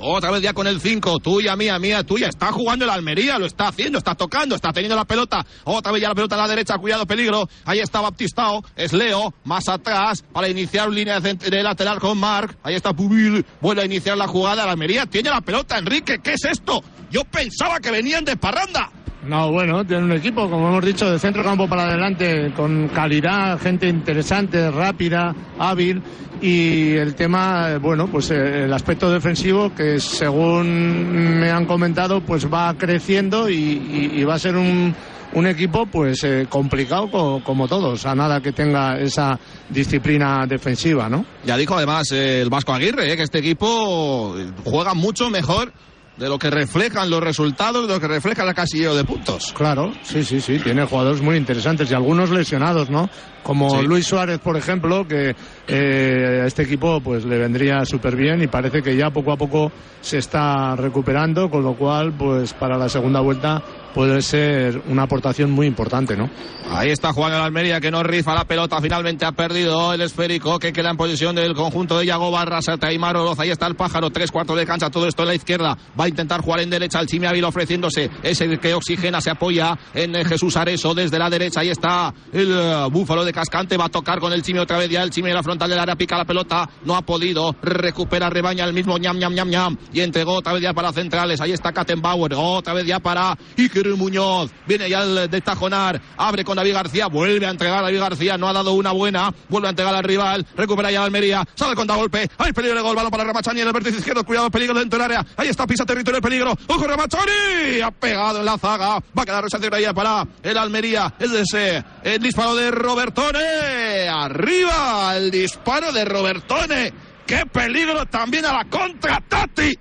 Otra 0.00 0.30
vez 0.30 0.42
ya 0.42 0.52
con 0.52 0.66
el 0.68 0.80
5, 0.80 1.18
tuya, 1.18 1.56
mía, 1.56 1.78
mía, 1.78 2.04
tuya. 2.04 2.28
Está 2.28 2.52
jugando 2.52 2.84
el 2.84 2.90
Almería, 2.90 3.38
lo 3.38 3.46
está 3.46 3.68
haciendo, 3.68 3.98
está 3.98 4.14
tocando, 4.14 4.54
está 4.54 4.72
teniendo 4.72 4.94
la 4.94 5.04
pelota. 5.04 5.44
Otra 5.64 5.90
vez 5.90 6.02
ya 6.02 6.08
la 6.08 6.14
pelota 6.14 6.36
a 6.36 6.38
la 6.38 6.48
derecha, 6.48 6.78
cuidado, 6.78 7.04
peligro. 7.04 7.48
Ahí 7.64 7.80
está 7.80 8.00
Baptistao, 8.00 8.62
es 8.76 8.92
Leo, 8.92 9.34
más 9.44 9.68
atrás 9.68 10.24
para 10.32 10.48
iniciar 10.48 10.88
línea 10.88 11.18
de, 11.20 11.62
lateral 11.62 11.98
con 11.98 12.16
Marc. 12.18 12.56
Ahí 12.62 12.76
está 12.76 12.92
Pubil, 12.92 13.44
vuelve 13.60 13.82
a 13.82 13.86
iniciar 13.86 14.16
la 14.16 14.28
jugada. 14.28 14.62
El 14.62 14.70
Almería 14.70 15.06
tiene 15.06 15.30
la 15.30 15.40
pelota, 15.40 15.78
Enrique, 15.78 16.20
¿qué 16.22 16.34
es 16.34 16.44
esto? 16.44 16.82
Yo 17.10 17.24
pensaba 17.24 17.80
que 17.80 17.90
venían 17.90 18.24
de 18.24 18.36
parranda. 18.36 18.92
No, 19.28 19.52
bueno, 19.52 19.84
tiene 19.84 20.04
un 20.04 20.12
equipo, 20.12 20.48
como 20.48 20.68
hemos 20.68 20.84
dicho, 20.84 21.10
de 21.10 21.18
centro 21.18 21.42
campo 21.44 21.68
para 21.68 21.82
adelante, 21.84 22.50
con 22.56 22.88
calidad, 22.88 23.60
gente 23.60 23.86
interesante, 23.86 24.70
rápida, 24.70 25.34
hábil. 25.58 26.02
Y 26.40 26.92
el 26.94 27.14
tema, 27.14 27.72
eh, 27.72 27.78
bueno, 27.78 28.06
pues 28.06 28.30
eh, 28.30 28.64
el 28.64 28.72
aspecto 28.72 29.10
defensivo, 29.10 29.74
que 29.74 30.00
según 30.00 31.38
me 31.40 31.50
han 31.50 31.66
comentado, 31.66 32.22
pues 32.22 32.46
va 32.50 32.72
creciendo 32.74 33.50
y, 33.50 34.12
y- 34.14 34.24
va 34.24 34.34
a 34.34 34.38
ser 34.38 34.56
un, 34.56 34.94
un 35.34 35.46
equipo 35.46 35.84
pues 35.86 36.22
eh, 36.24 36.46
complicado 36.48 37.10
co- 37.10 37.42
como 37.44 37.68
todos, 37.68 38.06
a 38.06 38.14
nada 38.14 38.40
que 38.40 38.52
tenga 38.52 38.98
esa 38.98 39.38
disciplina 39.68 40.46
defensiva, 40.46 41.08
¿no? 41.08 41.24
Ya 41.44 41.56
dijo 41.56 41.76
además 41.76 42.10
eh, 42.12 42.40
el 42.40 42.48
Vasco 42.50 42.72
Aguirre 42.72 43.12
eh, 43.12 43.16
que 43.16 43.24
este 43.24 43.40
equipo 43.40 44.36
juega 44.64 44.94
mucho 44.94 45.28
mejor 45.30 45.72
de 46.18 46.28
lo 46.28 46.38
que 46.38 46.50
reflejan 46.50 47.08
los 47.10 47.22
resultados, 47.22 47.86
de 47.86 47.94
lo 47.94 48.00
que 48.00 48.08
refleja 48.08 48.42
el 48.42 48.54
casillero 48.54 48.94
de 48.96 49.04
puntos. 49.04 49.52
Claro, 49.56 49.92
sí, 50.02 50.24
sí, 50.24 50.40
sí, 50.40 50.58
tiene 50.58 50.84
jugadores 50.84 51.22
muy 51.22 51.36
interesantes 51.36 51.90
y 51.90 51.94
algunos 51.94 52.30
lesionados, 52.30 52.90
¿no? 52.90 53.08
Como 53.42 53.70
Sí. 53.70 53.86
Luis 53.86 54.06
Suárez, 54.06 54.38
por 54.40 54.56
ejemplo, 54.56 55.06
que 55.06 55.34
eh, 55.68 56.40
a 56.42 56.46
este 56.46 56.62
equipo 56.64 57.00
pues 57.00 57.24
le 57.24 57.38
vendría 57.38 57.84
súper 57.84 58.16
bien 58.16 58.42
y 58.42 58.46
parece 58.48 58.82
que 58.82 58.96
ya 58.96 59.10
poco 59.10 59.32
a 59.32 59.36
poco 59.36 59.70
se 60.00 60.18
está 60.18 60.74
recuperando, 60.76 61.48
con 61.48 61.62
lo 61.62 61.74
cual, 61.74 62.12
pues 62.12 62.52
para 62.52 62.76
la 62.76 62.88
segunda 62.88 63.20
vuelta 63.20 63.62
puede 63.94 64.22
ser 64.22 64.82
una 64.88 65.04
aportación 65.04 65.50
muy 65.50 65.66
importante, 65.66 66.16
¿no? 66.16 66.30
Ahí 66.70 66.90
está 66.90 67.12
Juan 67.12 67.32
el 67.32 67.40
Almería 67.40 67.80
que 67.80 67.90
no 67.90 68.02
rifa 68.02 68.34
la 68.34 68.44
pelota, 68.44 68.78
finalmente 68.80 69.24
ha 69.24 69.32
perdido 69.32 69.94
el 69.94 70.02
esférico 70.02 70.58
que 70.58 70.72
queda 70.72 70.90
en 70.90 70.98
posición 70.98 71.34
del 71.34 71.54
conjunto 71.54 71.98
de 71.98 72.04
Yago 72.04 72.30
Barras, 72.30 72.66
Oroz, 72.68 73.38
ahí 73.40 73.50
está 73.50 73.66
el 73.66 73.74
pájaro, 73.74 74.10
tres 74.10 74.30
cuartos 74.30 74.56
de 74.56 74.66
cancha, 74.66 74.90
todo 74.90 75.08
esto 75.08 75.22
en 75.22 75.28
la 75.28 75.34
izquierda, 75.34 75.78
va 75.98 76.04
a 76.04 76.08
intentar 76.08 76.42
jugar 76.42 76.60
en 76.60 76.68
derecha, 76.68 77.00
el 77.00 77.06
Chimi 77.06 77.26
Ávila 77.26 77.48
ofreciéndose, 77.48 78.10
es 78.22 78.40
el 78.42 78.60
que 78.60 78.74
oxigena, 78.74 79.20
se 79.20 79.30
apoya 79.30 79.78
en 79.94 80.14
eh, 80.14 80.24
Jesús 80.26 80.56
Areso 80.56 80.94
desde 80.94 81.18
la 81.18 81.30
derecha, 81.30 81.60
ahí 81.60 81.70
está 81.70 82.12
el 82.32 82.52
eh, 82.52 82.86
búfalo 82.90 83.24
de 83.24 83.32
Cascante, 83.32 83.78
va 83.78 83.86
a 83.86 83.88
tocar 83.88 84.20
con 84.20 84.32
el 84.32 84.42
Chimi 84.42 84.58
otra 84.58 84.76
vez 84.76 84.90
ya, 84.90 85.02
el 85.02 85.10
Chimi 85.10 85.30
en 85.30 85.36
la 85.36 85.42
frontal 85.42 85.70
del 85.70 85.78
área, 85.78 85.96
pica 85.96 86.18
la 86.18 86.26
pelota, 86.26 86.68
no 86.84 86.96
ha 86.96 87.02
podido, 87.02 87.56
recupera, 87.62 88.28
rebaña 88.28 88.64
el 88.64 88.74
mismo 88.74 88.98
ñam, 88.98 89.18
ñam, 89.18 89.32
ñam, 89.32 89.48
ñam, 89.48 89.76
y 89.92 90.00
entregó 90.00 90.34
otra 90.34 90.52
vez 90.52 90.62
ya 90.62 90.74
para 90.74 90.92
centrales, 90.92 91.40
ahí 91.40 91.52
está 91.52 91.72
Kattenbauer, 91.72 92.34
otra 92.34 92.74
vez 92.74 92.86
ya 92.86 93.00
para 93.00 93.36
Iker 93.78 93.96
Muñoz, 93.96 94.50
viene 94.66 94.90
ya 94.90 95.02
el 95.02 95.30
de 95.30 95.40
Tajonar, 95.40 96.00
abre 96.16 96.44
con 96.44 96.56
David 96.56 96.74
García, 96.74 97.06
vuelve 97.06 97.46
a 97.46 97.50
entregar 97.50 97.78
a 97.78 97.82
David 97.82 98.00
García, 98.00 98.36
no 98.36 98.48
ha 98.48 98.52
dado 98.52 98.72
una 98.72 98.92
buena, 98.92 99.32
vuelve 99.48 99.68
a 99.68 99.70
entregar 99.70 99.94
al 99.94 100.04
rival, 100.04 100.44
recupera 100.56 100.90
ya 100.90 101.04
Almería, 101.04 101.44
sale 101.54 101.74
con 101.74 101.86
golpe, 101.86 102.28
hay 102.38 102.52
peligro 102.52 102.76
de 102.76 102.82
gol, 102.82 102.96
balón 102.96 103.10
para 103.10 103.24
Ramachani 103.24 103.60
en 103.60 103.68
el 103.68 103.72
vértice 103.72 103.98
izquierdo, 103.98 104.24
cuidado, 104.24 104.50
peligro 104.50 104.78
dentro 104.78 104.98
del 104.98 105.10
área, 105.10 105.26
ahí 105.36 105.48
está, 105.48 105.66
pisa 105.66 105.86
territorio, 105.86 106.16
el 106.16 106.22
peligro, 106.22 106.54
ojo 106.66 106.86
Ramachani, 106.86 107.80
ha 107.82 107.90
pegado 107.90 108.40
en 108.40 108.44
la 108.44 108.58
zaga, 108.58 108.98
va 109.16 109.22
a 109.22 109.24
quedar 109.24 109.44
resación 109.44 109.72
ahí 109.72 109.86
para 109.94 110.26
el 110.42 110.58
Almería, 110.58 111.14
es 111.18 111.30
ese, 111.30 111.84
el 112.02 112.20
disparo 112.20 112.54
de 112.56 112.70
Robertone, 112.70 114.08
arriba, 114.08 115.16
el 115.16 115.30
disparo 115.30 115.92
de 115.92 116.04
Robertone, 116.04 116.92
qué 117.26 117.44
peligro 117.46 118.06
también 118.06 118.44
a 118.44 118.52
la 118.52 118.64
contra, 118.64 119.22
Tati. 119.28 119.78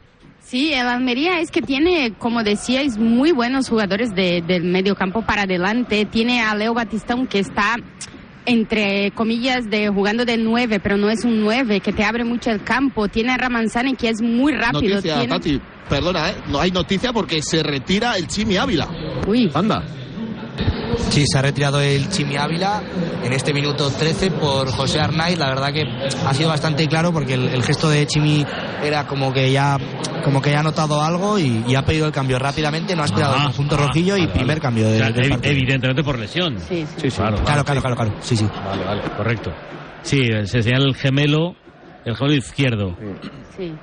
Sí, 0.49 0.71
el 0.73 0.87
Almería 0.87 1.41
es 1.41 1.51
que 1.51 1.61
tiene, 1.61 2.13
como 2.17 2.41
decíais, 2.41 2.97
muy 2.97 3.33
buenos 3.33 3.67
jugadores 3.67 4.15
de- 4.15 4.41
del 4.41 4.63
medio 4.63 4.95
campo 4.95 5.21
para 5.21 5.41
adelante. 5.41 6.05
Tiene 6.05 6.41
a 6.41 6.55
Leo 6.55 6.73
Batistón 6.73 7.27
que 7.27 7.39
está 7.39 7.75
entre 8.45 9.11
comillas 9.11 9.69
de 9.69 9.89
jugando 9.89 10.23
de 10.23 10.37
nueve, 10.37 10.79
pero 10.79 10.95
no 10.95 11.09
es 11.09 11.25
un 11.25 11.41
nueve 11.41 11.81
que 11.81 11.91
te 11.91 12.05
abre 12.05 12.23
mucho 12.23 12.49
el 12.49 12.63
campo. 12.63 13.09
Tiene 13.09 13.33
a 13.33 13.37
Ramanzani 13.37 13.95
que 13.95 14.07
es 14.07 14.21
muy 14.21 14.53
rápido. 14.53 14.95
Noticia, 14.95 15.15
Tiene- 15.19 15.27
Tati, 15.27 15.61
perdona, 15.89 16.29
¿eh? 16.29 16.35
no 16.49 16.61
hay 16.61 16.71
noticia 16.71 17.11
porque 17.11 17.41
se 17.41 17.61
retira 17.61 18.13
el 18.15 18.27
Chimi 18.27 18.55
Ávila. 18.55 18.87
Uy. 19.27 19.51
Anda. 19.53 19.83
Sí, 21.09 21.23
se 21.27 21.37
ha 21.37 21.41
retirado 21.41 21.79
el 21.81 22.09
Chimi 22.09 22.37
Ávila 22.37 22.81
en 23.23 23.33
este 23.33 23.53
minuto 23.53 23.89
13 23.89 24.31
por 24.31 24.71
José 24.71 24.99
Arnaiz. 24.99 25.37
La 25.37 25.47
verdad 25.49 25.71
que 25.73 25.83
ha 26.25 26.33
sido 26.33 26.49
bastante 26.49 26.87
claro 26.87 27.11
porque 27.11 27.33
el, 27.35 27.47
el 27.49 27.63
gesto 27.63 27.89
de 27.89 28.05
Chimi 28.07 28.45
era 28.83 29.05
como 29.07 29.31
que 29.33 29.51
ya 29.51 29.77
como 30.23 30.41
que 30.41 30.51
ya 30.51 30.59
ha 30.59 30.63
notado 30.63 31.01
algo 31.01 31.39
y, 31.39 31.63
y 31.67 31.75
ha 31.75 31.83
pedido 31.85 32.05
el 32.07 32.11
cambio 32.11 32.37
rápidamente. 32.39 32.95
No 32.95 33.03
ha 33.03 33.05
esperado 33.05 33.33
Ah, 33.35 33.37
el 33.37 33.43
conjunto 33.45 33.75
ah, 33.75 33.87
rojillo 33.87 34.17
y 34.17 34.21
vale, 34.21 34.31
primer 34.33 34.47
vale. 34.47 34.61
cambio 34.61 34.87
de, 34.89 34.95
O 34.95 34.97
sea, 34.97 35.11
del 35.11 35.25
evi- 35.25 35.29
partido. 35.29 35.51
evidentemente 35.53 36.03
por 36.03 36.19
lesión. 36.19 36.57
Sí, 36.67 36.85
Sí, 36.97 37.09
sí. 37.11 37.17
Claro, 37.17 37.37
claro, 37.43 37.63
claro, 37.63 37.95
claro. 37.95 38.13
Sí, 38.21 38.35
sí. 38.35 38.47
Vale, 38.65 38.83
vale, 38.83 39.01
correcto. 39.15 39.53
Sí, 40.03 40.21
se 40.45 40.63
señala 40.63 40.85
el 40.85 40.95
gemelo, 40.95 41.55
el 42.05 42.15
gemelo 42.15 42.35
izquierdo. 42.35 42.95
Sí. 43.57 43.73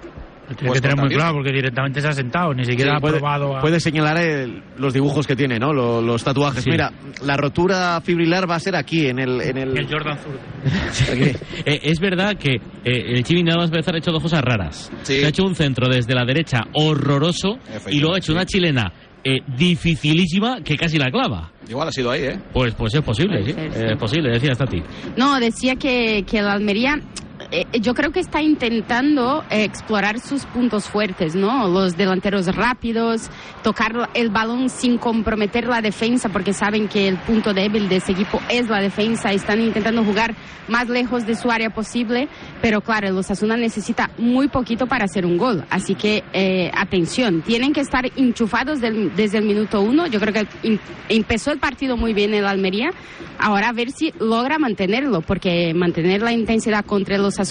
Lo 0.49 0.55
tiene 0.57 0.73
que 0.75 0.81
tener 0.81 0.97
muy 0.99 1.09
claro 1.09 1.35
porque 1.35 1.53
directamente 1.53 2.01
se 2.01 2.09
ha 2.09 2.13
sentado, 2.13 2.53
ni 2.53 2.65
siquiera 2.65 2.93
Sí, 2.93 2.97
ha 2.97 3.01
puede, 3.01 3.19
probado 3.19 3.57
a... 3.57 3.61
puede 3.61 3.81
señalar 3.81 4.19
el- 4.19 4.63
los 4.77 4.93
dibujos 4.93 5.27
que 5.27 5.35
tiene, 5.37 5.59
¿no? 5.59 5.73
Lo- 5.73 6.03
Los, 6.03 6.23
tatuajes. 6.23 6.63
Sí. 6.65 6.71
Mira, 6.71 6.93
la 7.25 7.37
rotura 7.37 8.01
fibrilar 8.03 8.49
va 8.51 8.57
a 8.57 8.61
ser 8.61 8.77
aquí, 8.77 9.07
en 9.07 9.19
el... 9.21 9.41
En 9.41 9.57
el... 9.57 9.77
El 9.79 9.87
Jordan 9.91 10.19
Zurdo. 10.19 10.39
Eh, 11.67 11.81
es 11.85 11.99
verdad 11.99 12.37
que 12.37 12.57
eh, 12.57 12.61
el 12.85 13.23
Chimi 13.25 13.43
nada 13.43 13.59
más 13.59 13.71
empezar 13.71 13.95
ha 13.95 13.99
hecho 13.99 14.11
dos 14.13 14.23
cosas 14.23 14.43
raras. 14.43 14.91
Sí. 15.03 15.21
Se 15.21 15.25
ha 15.27 15.29
hecho 15.29 15.45
un 15.45 15.55
centro 15.55 15.89
desde 15.89 16.15
la 16.15 16.25
derecha 16.27 16.61
horroroso 16.75 17.59
y 17.89 18.01
luego 18.01 18.15
ha 18.15 18.19
hecho 18.19 18.33
una 18.33 18.45
chilena 18.45 18.93
eh, 19.25 19.39
dificilísima 19.57 20.61
que 20.63 20.77
casi 20.77 20.99
la 20.99 21.11
clava. 21.11 21.51
Igual 21.69 21.89
ha 21.89 21.93
sido 21.93 22.11
ahí, 22.11 22.23
¿eh? 22.25 22.39
Pues, 22.53 22.75
pues 22.75 22.95
es 22.95 23.03
posible, 23.03 23.43
sí. 23.45 23.55
Eh, 23.57 23.71
sí. 23.73 23.81
Es 23.93 23.99
posible, 23.99 24.31
decía 24.33 24.55
Stati. 24.55 24.83
No, 25.17 25.39
decía 25.41 25.77
que, 25.77 26.25
que 26.29 26.39
el 26.41 26.47
Almería, 26.49 26.97
eh, 27.61 27.81
yo 27.81 27.95
creo 27.95 28.11
que 28.13 28.21
está 28.21 28.43
intentando 28.43 29.45
eh, 29.51 29.65
explorar 29.65 30.21
sus 30.21 30.45
puntos 30.47 30.89
fuertes, 30.89 31.35
¿no? 31.35 31.69
Los 31.69 31.97
delanteros 31.97 32.47
rápidos, 32.55 33.31
tocar 33.63 34.11
el 34.15 34.31
balón 34.31 34.69
sin 34.69 34.99
comprometer 34.99 35.67
la 35.67 35.81
defensa, 35.81 36.29
porque 36.29 36.53
saben 36.53 36.89
que 36.89 37.09
el 37.09 37.17
punto 37.19 37.55
débil 37.55 37.89
de 37.89 37.97
ese 37.97 38.13
equipo 38.13 38.41
es 38.49 38.69
la 38.69 38.81
defensa. 38.81 39.33
Están 39.33 39.61
intentando 39.61 40.05
jugar 40.05 40.35
más 40.69 40.89
lejos 40.89 41.27
de 41.27 41.37
su 41.37 41.51
área 41.51 41.71
posible, 41.71 42.29
pero 42.63 42.81
claro, 42.81 43.09
el 43.09 43.17
Osasuna 43.19 43.57
necesita 43.57 44.11
muy 44.19 44.49
poquito 44.49 44.87
para 44.87 45.05
hacer 45.05 45.27
un 45.27 45.37
gol. 45.37 45.65
Así 45.71 45.95
que, 45.95 46.25
eh, 46.33 46.71
atención, 46.75 47.43
tienen 47.43 47.73
que 47.73 47.81
estar 47.81 48.05
enchufados 48.17 48.81
del- 48.81 49.15
desde 49.15 49.39
el 49.39 49.45
minuto 49.45 49.81
uno. 49.83 50.07
Yo 50.07 50.19
creo 50.21 50.33
que 50.33 50.47
em- 50.63 50.79
empezó 51.09 51.53
el 51.53 51.59
partido 51.59 51.97
muy 51.97 52.15
bien 52.15 52.33
el 52.35 52.47
Almería. 52.47 52.91
Ahora 53.39 53.69
a 53.69 53.73
ver 53.73 53.91
si 53.91 54.13
logra 54.21 54.59
mantenerlo, 54.59 55.21
porque 55.21 55.75
mantener 55.75 56.23
la 56.23 56.33
intensidad 56.33 56.85
contra 56.85 57.17
el 57.17 57.23
Osasuna, 57.25 57.44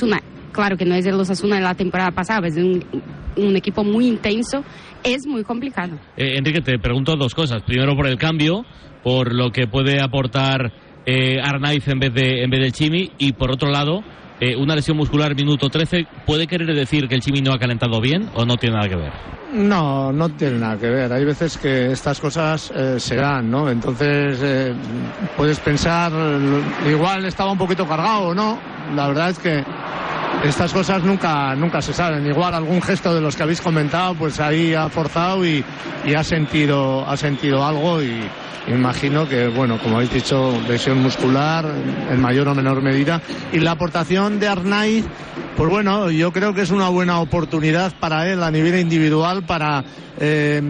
claro 0.52 0.78
que 0.78 0.86
no 0.86 0.96
es 0.96 1.06
el 1.06 1.16
Osasuna 1.16 1.58
de 1.58 1.62
la 1.62 1.76
temporada 1.76 2.12
pasada, 2.12 2.48
es 2.48 2.58
un, 2.58 3.56
equipo 3.56 3.84
muy 3.84 4.08
intenso, 4.08 4.64
es 5.04 5.26
muy 5.28 5.44
complicado. 5.44 5.98
Eh, 6.16 6.38
Enrique, 6.38 6.62
te 6.62 6.78
pregunto 6.80 7.16
dos 7.16 7.34
cosas. 7.34 7.64
Primero 7.64 7.96
por 7.96 8.08
el 8.08 8.18
cambio, 8.18 8.64
por 9.04 9.34
lo 9.34 9.52
que 9.52 9.68
puede 9.68 10.02
aportar 10.02 10.72
eh, 11.06 11.40
Arnaiz 11.42 11.88
en 11.88 12.00
vez, 12.00 12.14
de, 12.14 12.44
en 12.44 12.50
vez 12.50 12.62
del 12.62 12.72
Chimi. 12.72 13.12
Y 13.18 13.34
por 13.34 13.52
otro 13.52 13.70
lado, 13.70 14.04
eh, 14.40 14.56
una 14.56 14.75
lesión 14.75 14.98
muscular 14.98 15.36
minuto 15.36 15.70
13. 15.70 16.08
¿Puede 16.25 16.48
querer 16.48 16.74
decir 16.75 17.08
que 17.08 17.16
el 17.16 17.22
Chimi 17.22 17.42
no 17.42 17.54
ha 17.54 17.60
calentado 17.60 18.00
bien 18.02 18.30
o 18.34 18.46
no 18.46 18.58
tiene 18.58 18.75
nada 18.75 18.90
que 18.90 18.96
ver? 18.96 19.12
No, 19.54 20.12
no 20.12 20.30
tiene 20.30 20.58
nada 20.58 20.78
que 20.78 20.90
ver. 20.90 21.13
Hay 21.13 21.25
veces 21.25 21.58
que 21.58 21.92
estas 21.92 22.20
cosas 22.20 22.72
eh, 22.75 23.00
se 23.00 23.16
dan, 23.16 23.52
¿no? 23.52 23.70
Entonces 23.70 24.40
eh, 24.42 24.74
puedes 25.38 25.60
pensar, 25.60 26.12
igual 26.88 27.25
estaba 27.25 27.52
un 27.52 27.58
poquito 27.58 27.88
cargado 27.88 28.34
no. 28.34 28.58
La 28.96 29.08
verdad 29.08 29.30
es 29.30 29.40
que 29.40 29.63
estas 30.44 30.74
cosas 30.74 31.02
nunca, 31.04 31.56
nunca 31.56 31.82
se 31.82 31.94
saben. 31.94 32.26
Igual 32.26 32.54
algún 32.54 32.82
gesto 32.82 33.16
de 33.16 33.22
los 33.22 33.36
que 33.36 33.44
habéis 33.44 33.62
comentado, 33.62 34.14
pues 34.16 34.40
ahí 34.40 34.74
ha 34.74 34.90
forzado 34.90 35.46
y, 35.46 35.64
ha 36.16 36.24
sentido, 36.24 37.08
ha 37.08 37.16
sentido 37.16 37.66
algo 37.66 38.02
y 38.02 38.22
imagino 38.68 39.28
que, 39.28 39.48
bueno, 39.48 39.78
como 39.80 39.96
habéis 39.96 40.14
dicho, 40.14 40.54
lesión 40.68 41.02
muscular 41.02 41.66
en 42.10 42.22
mayor 42.22 42.50
o 42.50 42.56
menor 42.56 42.82
medida. 42.82 43.22
Y 43.54 43.60
la 43.60 43.72
aportación 43.72 44.40
de 44.40 44.50
Arnaiz, 44.50 45.06
pues 45.56 45.70
bueno, 45.70 46.12
yo 46.12 46.32
creo 46.34 46.54
que 46.54 46.62
es 46.62 46.72
una 46.72 46.90
buena 46.90 47.20
oportunidad 47.20 47.94
para 48.00 48.30
él 48.30 48.44
a 48.44 48.52
nivel 48.52 48.80
individual 48.80 49.46
para 49.46 49.84
eh, 50.20 50.62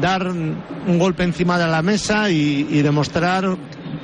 dar 0.00 0.28
un 0.28 0.98
golpe 0.98 1.24
encima 1.24 1.58
de 1.58 1.66
la 1.66 1.82
mesa 1.82 2.30
y 2.30 2.80
demostrar 2.82 3.56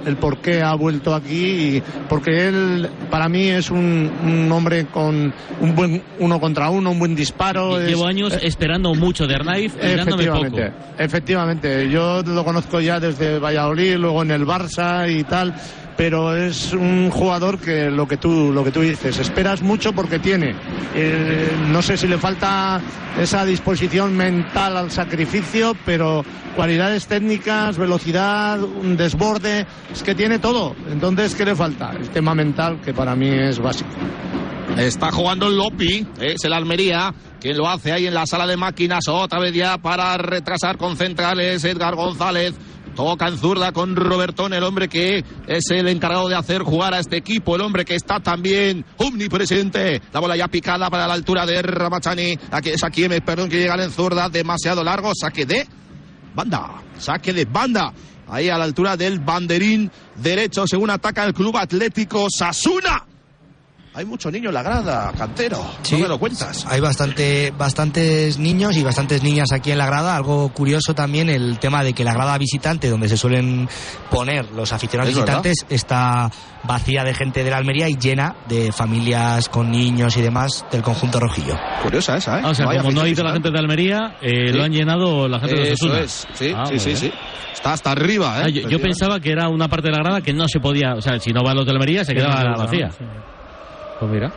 el 0.07 0.17
por 0.17 0.39
qué 0.39 0.63
ha 0.63 0.75
vuelto 0.75 1.15
aquí 1.15 1.77
y 1.77 1.83
porque 2.09 2.49
él 2.49 2.89
para 3.11 3.29
mí 3.29 3.49
es 3.49 3.71
un, 3.71 4.11
un 4.25 4.53
hombre 4.53 4.87
con 4.87 5.33
un 5.61 5.75
buen 5.75 6.03
uno 6.19 6.41
contra 6.41 6.71
uno, 6.71 6.91
un 6.91 6.99
buen 6.99 7.15
disparo. 7.15 7.79
Llevo 7.81 8.07
años 8.07 8.35
eh, 8.35 8.41
esperando 8.43 8.95
mucho 8.95 9.27
de 9.27 9.35
Arnaiz 9.35 9.77
dándome 9.77 10.27
poco. 10.27 10.39
Efectivamente, 10.47 10.73
efectivamente. 10.99 11.91
Yo 11.91 12.23
lo 12.23 12.45
conozco 12.45 12.81
ya 12.81 13.01
desde 13.01 13.39
Valladolid, 13.39 13.97
luego 13.97 14.23
en 14.23 14.31
el 14.31 14.47
Barça 14.47 15.11
y 15.11 15.25
tal, 15.25 15.55
pero 15.97 16.37
es 16.37 16.73
un 16.73 17.11
jugador 17.11 17.59
que 17.59 17.91
lo 17.91 18.07
que 18.09 18.17
tú 18.17 18.53
lo 18.53 18.65
que 18.65 18.71
tú 18.71 18.81
dices, 18.81 19.19
esperas 19.19 19.63
mucho 19.63 19.93
porque 19.93 20.19
tiene. 20.19 20.55
Eh, 20.95 21.51
no 21.69 21.83
sé 21.83 21.97
si 21.97 22.07
le 22.07 22.19
falta 22.19 22.81
esa 23.19 23.45
disposición 23.45 24.17
mental 24.17 24.77
al 24.77 24.91
sacrificio, 24.91 25.77
pero 25.85 26.25
cualidades 26.57 27.07
técnicas, 27.07 27.79
velocidad, 27.79 28.63
un 28.63 28.97
desborde, 28.97 29.67
es 29.93 30.03
que 30.03 30.15
tiene 30.15 30.39
todo. 30.39 30.75
Entonces, 30.91 31.35
¿qué 31.35 31.45
le 31.45 31.55
falta? 31.55 31.93
El 31.93 32.09
tema 32.11 32.35
mental, 32.35 32.81
que 32.81 32.95
para 32.95 33.15
mí 33.15 33.29
es 33.29 33.59
básico. 33.59 33.91
Está 34.77 35.11
jugando 35.11 35.49
el 35.49 35.57
Lopi, 35.57 36.07
es 36.21 36.45
el 36.45 36.53
Almería, 36.53 37.13
quien 37.41 37.57
lo 37.57 37.69
hace 37.69 37.93
ahí 37.93 38.07
en 38.07 38.15
la 38.15 38.27
sala 38.27 38.47
de 38.47 38.57
máquinas, 38.57 39.09
otra 39.09 39.41
vez 39.41 39.53
ya 39.53 39.79
para 39.79 40.17
retrasar 40.17 40.79
con 40.79 40.97
centrales, 40.97 41.65
Edgar 41.65 41.97
González. 41.97 42.55
Toca 42.95 43.29
en 43.29 43.39
zurda 43.39 43.73
con 43.73 43.97
Robertón, 43.97 44.53
el 44.53 44.63
hombre 44.63 44.89
que 44.89 45.25
es 45.47 45.71
el 45.71 45.89
encargado 45.89 46.29
de 46.29 46.37
hacer 46.37 46.63
jugar 46.63 46.95
a 46.95 46.99
este 46.99 47.17
equipo, 47.17 47.55
el 47.55 47.63
hombre 47.63 47.85
que 47.85 47.95
está 47.95 48.21
también 48.21 48.85
omnipresente. 48.97 50.03
La 50.13 50.21
bola 50.21 50.37
ya 50.37 50.49
picada 50.49 50.91
para 50.91 51.07
la 51.07 51.15
altura 51.15 51.47
de 51.47 51.63
Ramachani. 51.63 52.39
Aquí 52.51 52.71
es 52.71 52.85
aquí, 52.85 53.09
perdón, 53.25 53.49
que 53.49 53.59
llega 53.59 53.83
en 53.83 53.91
zurda, 53.91 54.29
demasiado 54.29 54.83
largo. 54.85 55.13
Saque 55.15 55.47
de 55.47 55.67
banda, 56.35 56.83
saque 56.99 57.33
de 57.33 57.45
banda. 57.45 57.93
Ahí 58.29 58.49
a 58.49 58.59
la 58.59 58.65
altura 58.65 58.97
del 58.97 59.19
banderín 59.19 59.91
derecho, 60.17 60.67
según 60.67 60.91
ataca 60.91 61.25
el 61.25 61.35
Club 61.35 61.57
Atlético 61.57 62.29
Sasuna. 62.31 63.10
Hay 63.93 64.05
mucho 64.05 64.31
niño 64.31 64.51
en 64.51 64.55
la 64.55 64.63
grada, 64.63 65.13
cantero. 65.19 65.59
Sí. 65.83 65.97
No 65.97 66.03
me 66.03 66.09
lo 66.09 66.19
cuentas. 66.19 66.65
Hay 66.71 66.81
bastante, 66.81 67.53
bastantes 67.59 68.39
niños 68.39 68.77
y 68.77 68.85
bastantes 68.85 69.25
niñas 69.25 69.49
aquí 69.53 69.73
en 69.73 69.79
la 69.79 69.87
grada. 69.87 70.15
Algo 70.15 70.49
curioso 70.51 70.95
también 70.95 71.29
el 71.29 71.59
tema 71.59 71.83
de 71.83 71.93
que 71.93 72.05
la 72.05 72.15
grada 72.15 72.39
visitante, 72.39 72.89
donde 72.89 73.09
se 73.09 73.17
suelen 73.17 73.69
poner 74.09 74.53
los 74.53 74.73
aficionados 74.73 75.11
Es 75.13 75.19
verdad. 75.19 75.43
visitantes, 75.43 75.67
está 75.69 76.31
vacía 76.63 77.03
de 77.03 77.15
gente 77.15 77.43
de 77.43 77.51
la 77.51 77.57
Almería 77.57 77.89
y 77.89 77.97
llena 77.97 78.37
de 78.49 78.71
familias 78.71 79.49
con 79.49 79.73
niños 79.73 80.17
y 80.17 80.23
demás 80.23 80.65
del 80.71 80.83
conjunto 80.83 81.19
rojillo. 81.19 81.57
Curiosa 81.83 82.17
esa, 82.17 82.39
¿eh? 82.39 82.43
Ah, 82.45 82.51
o 82.51 82.55
sea, 82.55 82.67
hay 82.71 82.79
como 82.79 82.93
no 82.93 83.01
ha 83.01 83.09
ido 83.09 83.25
la 83.25 83.33
gente 83.33 83.51
de 83.51 83.59
Almería, 83.59 84.19
eh, 84.23 84.51
Sí. 84.51 84.53
lo 84.57 84.63
han 84.63 84.73
llenado 84.73 85.27
la 85.27 85.41
gente 85.41 85.57
de 85.57 85.73
Eso 85.73 85.87
Osasuna. 85.87 86.01
es, 86.05 86.29
sí, 86.35 86.53
Ah, 86.57 86.65
sí, 86.79 86.97
sí. 86.97 87.13
Está 87.53 87.73
hasta 87.73 87.91
arriba, 87.91 88.39
¿eh? 88.39 88.43
Ah, 88.45 88.49
yo, 88.51 88.69
yo 88.69 88.79
pensaba 88.79 89.19
que 89.19 89.33
era 89.33 89.49
una 89.49 89.67
parte 89.69 89.89
de 89.89 89.97
la 89.97 90.03
grada 90.05 90.21
que 90.21 90.33
no 90.33 90.47
se 90.47 90.61
podía, 90.61 90.95
o 90.95 91.01
sea, 91.03 91.19
si 91.19 91.33
no 91.33 91.43
va 91.43 91.55
los 91.55 91.67
de 91.67 91.73
Almería 91.73 92.05
se 92.05 92.15
quedaba 92.15 92.45
no, 92.45 92.51
no, 92.53 92.59
vacía. 92.59 92.91
Pues 94.01 94.11
mira. 94.13 94.33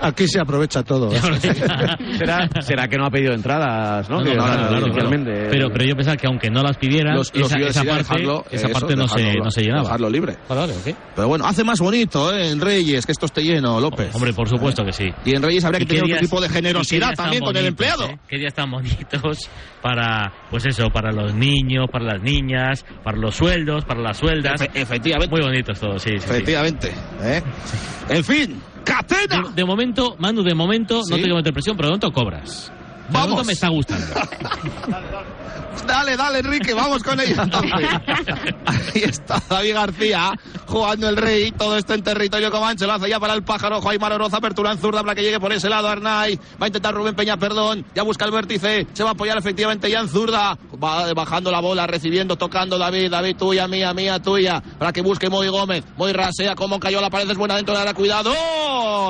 Aquí 0.00 0.26
se 0.26 0.40
aprovecha 0.40 0.82
todo. 0.82 1.10
¿Será, 2.18 2.48
será 2.62 2.88
que 2.88 2.96
no 2.96 3.04
ha 3.04 3.10
pedido 3.10 3.34
entradas, 3.34 4.08
¿no? 4.08 4.20
No, 4.20 4.32
claro, 4.32 4.68
claro, 4.68 4.86
claro. 4.90 5.10
Pero, 5.50 5.68
pero 5.70 5.84
yo 5.84 5.94
pensaba 5.94 6.16
que 6.16 6.26
aunque 6.26 6.48
no 6.50 6.62
las 6.62 6.78
pidieran, 6.78 7.14
Los- 7.14 7.34
los 7.34 7.52
esa, 7.52 7.84
parte, 7.84 7.98
dejarlo, 7.98 8.44
esa 8.50 8.68
eso, 8.68 8.72
parte 8.80 8.96
no, 8.96 9.06
se, 9.06 9.34
no 9.36 9.50
se 9.50 9.60
llenaba. 9.60 9.82
dejarlo 9.82 10.08
libre. 10.08 10.36
Vale. 10.48 10.72
Pero 11.14 11.28
bueno, 11.28 11.44
hace 11.44 11.62
más 11.62 11.78
bonito, 11.80 12.34
¿eh? 12.34 12.50
En 12.52 12.60
Reyes, 12.62 13.04
que 13.04 13.12
esto 13.12 13.26
esté 13.26 13.42
lleno, 13.42 13.80
López. 13.80 14.14
Hombre, 14.14 14.32
por 14.32 14.48
supuesto 14.48 14.82
que 14.82 14.92
sí. 14.92 15.10
Y 15.26 15.36
en 15.36 15.42
Reyes 15.42 15.62
habría 15.64 15.80
que 15.80 15.84
¿Y 15.84 15.86
qué 15.88 15.94
tener 15.96 16.14
otro 16.14 16.26
tipo 16.26 16.40
de 16.40 16.48
generosidad 16.48 17.14
también 17.14 17.42
con 17.42 17.54
el 17.56 17.66
empleado. 17.66 18.04
eh? 18.06 18.18
Qué 18.28 18.38
días 18.38 18.54
tan 18.54 18.70
bonitos 18.70 19.50
para, 19.82 20.32
pues 20.50 20.64
eso, 20.64 20.88
para 20.88 21.12
los 21.12 21.34
niños, 21.34 21.86
para 21.92 22.04
las 22.14 22.22
niñas, 22.22 22.84
para 23.04 23.18
los 23.18 23.34
sueldos, 23.34 23.84
para 23.84 24.00
las 24.00 24.16
sueldas. 24.16 24.58
Efe- 24.62 24.70
efectivamente. 24.74 25.30
Muy 25.34 25.42
bonitos 25.44 25.78
todos, 25.78 26.00
sí, 26.00 26.10
sí, 26.12 26.18
sí. 26.20 26.30
Efectivamente. 26.30 26.92
¿eh? 27.22 27.42
En 28.08 28.24
fin, 28.24 28.60
¡Catena! 28.84 29.48
De, 29.48 29.54
de 29.54 29.64
momento, 29.64 30.16
Manu, 30.18 30.42
de 30.42 30.54
momento, 30.54 31.00
no 31.08 31.16
te 31.16 31.20
quiero 31.22 31.36
meter 31.36 31.52
presión, 31.52 31.76
pero 31.76 31.88
de 31.88 31.92
momento 31.92 32.12
cobras. 32.12 32.72
De 33.08 33.12
Vamos. 33.12 33.30
momento 33.30 33.46
me 33.46 33.52
está 33.52 33.68
gustando. 33.68 34.06
Dale, 35.86 36.16
dale, 36.16 36.38
Enrique, 36.40 36.74
vamos 36.74 37.02
con 37.02 37.18
ello. 37.20 37.42
entonces. 37.42 37.72
Ahí 38.66 39.02
está 39.02 39.42
David 39.48 39.74
García 39.74 40.32
jugando 40.66 41.08
el 41.08 41.16
rey. 41.16 41.52
Todo 41.52 41.76
esto 41.76 41.94
en 41.94 42.02
territorio 42.02 42.50
comanche. 42.50 42.86
Lo 42.86 42.92
hace 42.92 43.08
ya 43.08 43.18
para 43.18 43.34
el 43.34 43.42
pájaro. 43.42 43.80
Jaime 43.80 44.06
Oroza, 44.06 44.38
apertura 44.38 44.72
en 44.72 44.78
zurda 44.78 45.02
para 45.02 45.14
que 45.14 45.22
llegue 45.22 45.40
por 45.40 45.52
ese 45.52 45.68
lado. 45.68 45.88
Arnay 45.88 46.36
va 46.60 46.64
a 46.64 46.66
intentar 46.66 46.94
Rubén 46.94 47.14
Peña, 47.14 47.36
perdón. 47.36 47.84
Ya 47.94 48.02
busca 48.02 48.24
el 48.24 48.30
vértice. 48.30 48.86
Se 48.92 49.02
va 49.02 49.10
a 49.10 49.12
apoyar 49.12 49.36
efectivamente 49.38 49.90
ya 49.90 50.00
en 50.00 50.08
zurda. 50.08 50.56
Va 50.82 51.12
bajando 51.14 51.50
la 51.50 51.60
bola, 51.60 51.86
recibiendo, 51.86 52.36
tocando 52.36 52.78
David. 52.78 53.10
David, 53.10 53.36
tuya, 53.36 53.66
mía, 53.68 53.92
mía, 53.92 54.20
tuya. 54.20 54.62
Para 54.78 54.92
que 54.92 55.02
busque 55.02 55.28
Moy 55.28 55.48
Gómez. 55.48 55.84
Moy 55.96 56.12
rasea. 56.12 56.54
Como 56.54 56.78
cayó 56.78 57.00
la 57.00 57.10
pared. 57.10 57.30
Es 57.30 57.36
buena 57.36 57.56
dentro 57.56 57.76
de 57.76 57.84
la. 57.84 57.92
Cuidado. 57.94 58.32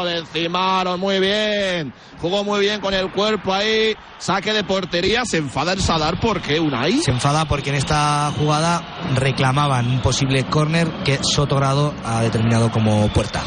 Le 0.05 0.19
encimaron 0.19 0.99
muy 0.99 1.21
bien. 1.21 1.93
Jugó 2.21 2.45
muy 2.45 2.61
bien 2.61 2.81
con 2.81 2.95
el 2.95 3.11
cuerpo 3.11 3.53
ahí. 3.53 3.95
Saque 4.19 4.53
de 4.53 4.65
portería. 4.65 5.25
Se 5.25 5.39
enfada 5.39 5.73
el 5.73 5.81
Sadar. 5.81 6.21
¿Por 6.23 6.41
qué? 6.41 6.53
qué, 6.55 6.61
Unai? 6.61 7.01
Se 7.01 7.11
enfada 7.11 7.47
porque 7.47 7.71
en 7.71 7.77
esta 7.77 8.31
jugada 8.39 8.81
reclamaban 9.17 9.87
un 9.89 10.01
posible 10.01 10.45
córner 10.45 10.89
que 11.05 11.19
Sotogrado 11.23 11.95
ha 12.05 12.23
determinado 12.23 12.71
como 12.71 13.09
puerta. 13.09 13.43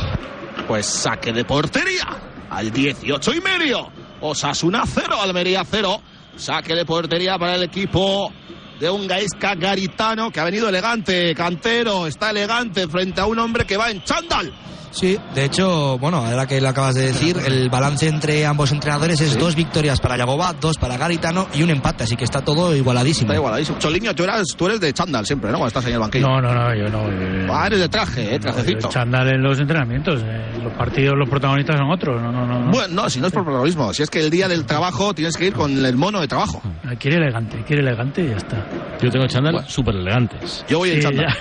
Pues 0.68 0.86
saque 0.86 1.32
de 1.32 1.46
portería 1.46 2.06
al 2.50 2.72
18 2.72 3.34
y 3.34 3.42
medio. 3.42 3.90
Osasuna 4.20 4.84
0, 4.86 5.18
Almería 5.22 5.64
0. 5.64 6.02
Saque 6.36 6.76
de 6.76 6.86
portería 6.86 7.38
para 7.38 7.56
el 7.56 7.64
equipo 7.64 8.32
de 8.80 8.90
un 8.90 9.08
Gaisca 9.08 9.56
Garitano 9.56 10.32
que 10.32 10.40
ha 10.40 10.44
venido 10.44 10.70
elegante, 10.70 11.34
cantero, 11.36 12.08
está 12.08 12.30
elegante 12.32 12.88
frente 12.88 13.22
a 13.22 13.26
un 13.26 13.40
hombre 13.40 13.66
que 13.66 13.78
va 13.78 13.90
en 13.92 14.04
chándal. 14.04 14.54
Sí, 14.92 15.20
de 15.34 15.44
hecho, 15.44 15.98
bueno, 15.98 16.20
ahora 16.26 16.48
que 16.48 16.62
lo 16.62 16.70
acabas 16.70 16.96
de 16.96 17.08
decir, 17.08 17.36
el 17.46 17.70
balance 17.70 18.08
entre 18.08 18.46
ambos 18.46 18.72
entrenadores 18.72 19.20
es 19.20 19.38
dos 19.38 19.54
victorias 19.54 20.00
para 20.00 20.16
Yagoba, 20.16 20.54
dos 20.54 20.78
para 20.78 20.96
Garitano 20.96 21.50
y 21.54 21.64
un 21.64 21.70
empate, 21.70 22.06
así 22.06 22.16
que 22.16 22.24
está 22.24 22.40
todo 22.46 22.74
igualadísimo. 22.74 23.26
Está 23.30 23.36
igualadísimo. 23.36 23.78
Choliño, 23.78 24.16
tú, 24.16 24.24
eras, 24.24 24.44
tú 24.56 24.68
eres 24.68 24.80
de 24.80 24.94
chándal 24.94 25.26
siempre, 25.26 25.52
¿no? 25.52 25.58
Cuando 25.58 25.68
estás 25.68 25.86
en 25.88 25.96
el 25.96 26.00
banquillo. 26.00 26.26
No, 26.30 26.40
no, 26.40 26.54
no, 26.54 26.74
yo 26.74 26.88
no. 26.90 27.10
eh, 27.12 27.46
Ah, 27.52 27.68
eres 27.68 27.80
de 27.80 27.90
traje, 27.90 28.36
eh, 28.36 28.40
trajecito. 28.40 28.88
el 28.88 28.94
chándal 28.94 29.28
en 29.28 29.44
los 29.44 29.60
entrenamientos. 29.60 30.22
eh, 30.24 30.60
los 30.64 30.72
partidos, 30.72 31.14
los 31.18 31.30
protagonistas 31.30 31.76
son 31.78 31.92
otros. 31.92 32.22
No, 32.22 32.32
no, 32.32 32.46
no. 32.46 32.60
no. 32.62 32.72
Bueno, 32.72 33.04
no, 33.04 33.10
si 33.10 33.20
no 33.20 33.28
es 33.28 33.34
por 33.34 33.44
protagonismo, 33.44 33.94
si 33.94 34.02
es 34.02 34.10
que 34.10 34.22
el 34.22 34.30
día 34.30 34.48
del 34.48 34.66
trabajo 34.66 35.14
tienes 35.14 35.36
que 35.36 35.48
ir 35.48 35.54
con 35.54 35.86
el 35.86 35.98
mono 35.98 36.22
de 36.22 36.30
trabajo. 36.30 36.62
Quiere 37.00 37.18
elegante, 37.18 37.62
quiere 37.68 37.82
elegante 37.82 38.22
y 38.24 38.30
ya 38.30 38.38
está. 38.38 38.65
Yo 39.02 39.12
tengo 39.12 39.28
chándal 39.28 39.64
súper 39.68 39.96
elegantes. 39.96 40.66
Yo 40.68 40.80
voy 40.80 40.92
en 40.92 40.96
Sí, 40.98 41.02
chándal. 41.04 41.28
ya. 41.28 41.36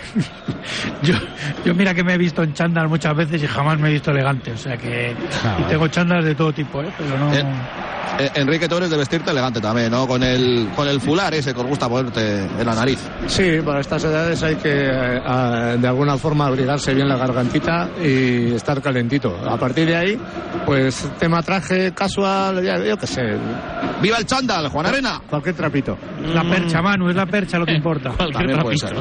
yo, 1.03 1.15
yo 1.65 1.75
mira 1.75 1.95
que 1.95 2.03
me 2.05 2.15
he 2.15 2.19
visto 2.19 2.43
en 2.43 2.53
chándal 2.53 2.89
muchas 2.89 3.17
veces 3.17 3.43
y 3.43 3.47
jamás 3.47 3.79
me 3.79 3.89
he 3.89 3.93
visto 3.93 4.11
elegante. 4.11 4.51
O 4.53 4.57
sea 4.57 4.77
que. 4.77 5.15
Ah, 5.45 5.55
y 5.59 5.63
vale. 5.63 5.73
tengo 5.75 5.89
chándal 5.89 6.25
de 6.25 6.35
todo 6.35 6.53
tipo, 6.53 6.83
¿eh? 6.83 6.93
Pero 6.99 7.19
no. 7.19 7.33
Eh, 7.33 7.45
Eh, 8.17 8.31
Enrique, 8.37 8.69
tú 8.69 8.77
eres 8.77 8.91
de 8.91 8.97
vestirte 8.97 9.33
elegante 9.33 9.61
también, 9.61 9.91
¿no? 9.91 10.07
Con 10.07 10.23
el, 10.23 10.69
con 10.77 10.87
el 10.87 11.01
fular 11.01 11.35
ese 11.35 11.53
que 11.53 11.59
os 11.61 11.67
gusta 11.67 11.89
ponerte 11.89 12.45
en 12.45 12.65
la 12.65 12.73
nariz. 12.73 13.01
Sí, 13.27 13.59
para 13.65 13.81
estas 13.81 14.05
edades 14.05 14.41
hay 14.45 14.55
que 14.55 14.71
eh, 14.87 15.21
a- 15.27 15.75
de 15.77 15.89
alguna 15.89 16.17
forma 16.17 16.47
abrigarse 16.47 16.95
bien 16.95 17.09
la 17.09 17.17
gargantita 17.17 17.89
y 18.01 18.53
estar 18.55 18.81
calentito. 18.81 19.37
A 19.49 19.57
partir 19.57 19.89
de 19.89 19.97
ahí, 19.97 20.19
pues 20.65 21.09
tema 21.19 21.43
traje 21.43 21.93
casual, 21.93 22.63
ya- 22.63 22.79
yo 22.85 22.97
qué 22.97 23.07
sé. 23.09 23.23
¡Viva 24.01 24.19
el 24.19 24.27
chándal, 24.27 24.69
Juan 24.69 24.87
Arena! 24.87 25.21
Cualquier 25.29 25.57
trapito. 25.57 25.99
La 26.33 26.45
percha, 26.45 26.81
Manu, 26.83 27.09
es 27.14 27.16
la 27.16 27.27
percha 27.27 27.59
lo 27.59 27.66
que 27.66 27.72
importa. 27.74 28.11
También 28.33 28.59
puede 28.61 28.77
ser. 28.79 28.94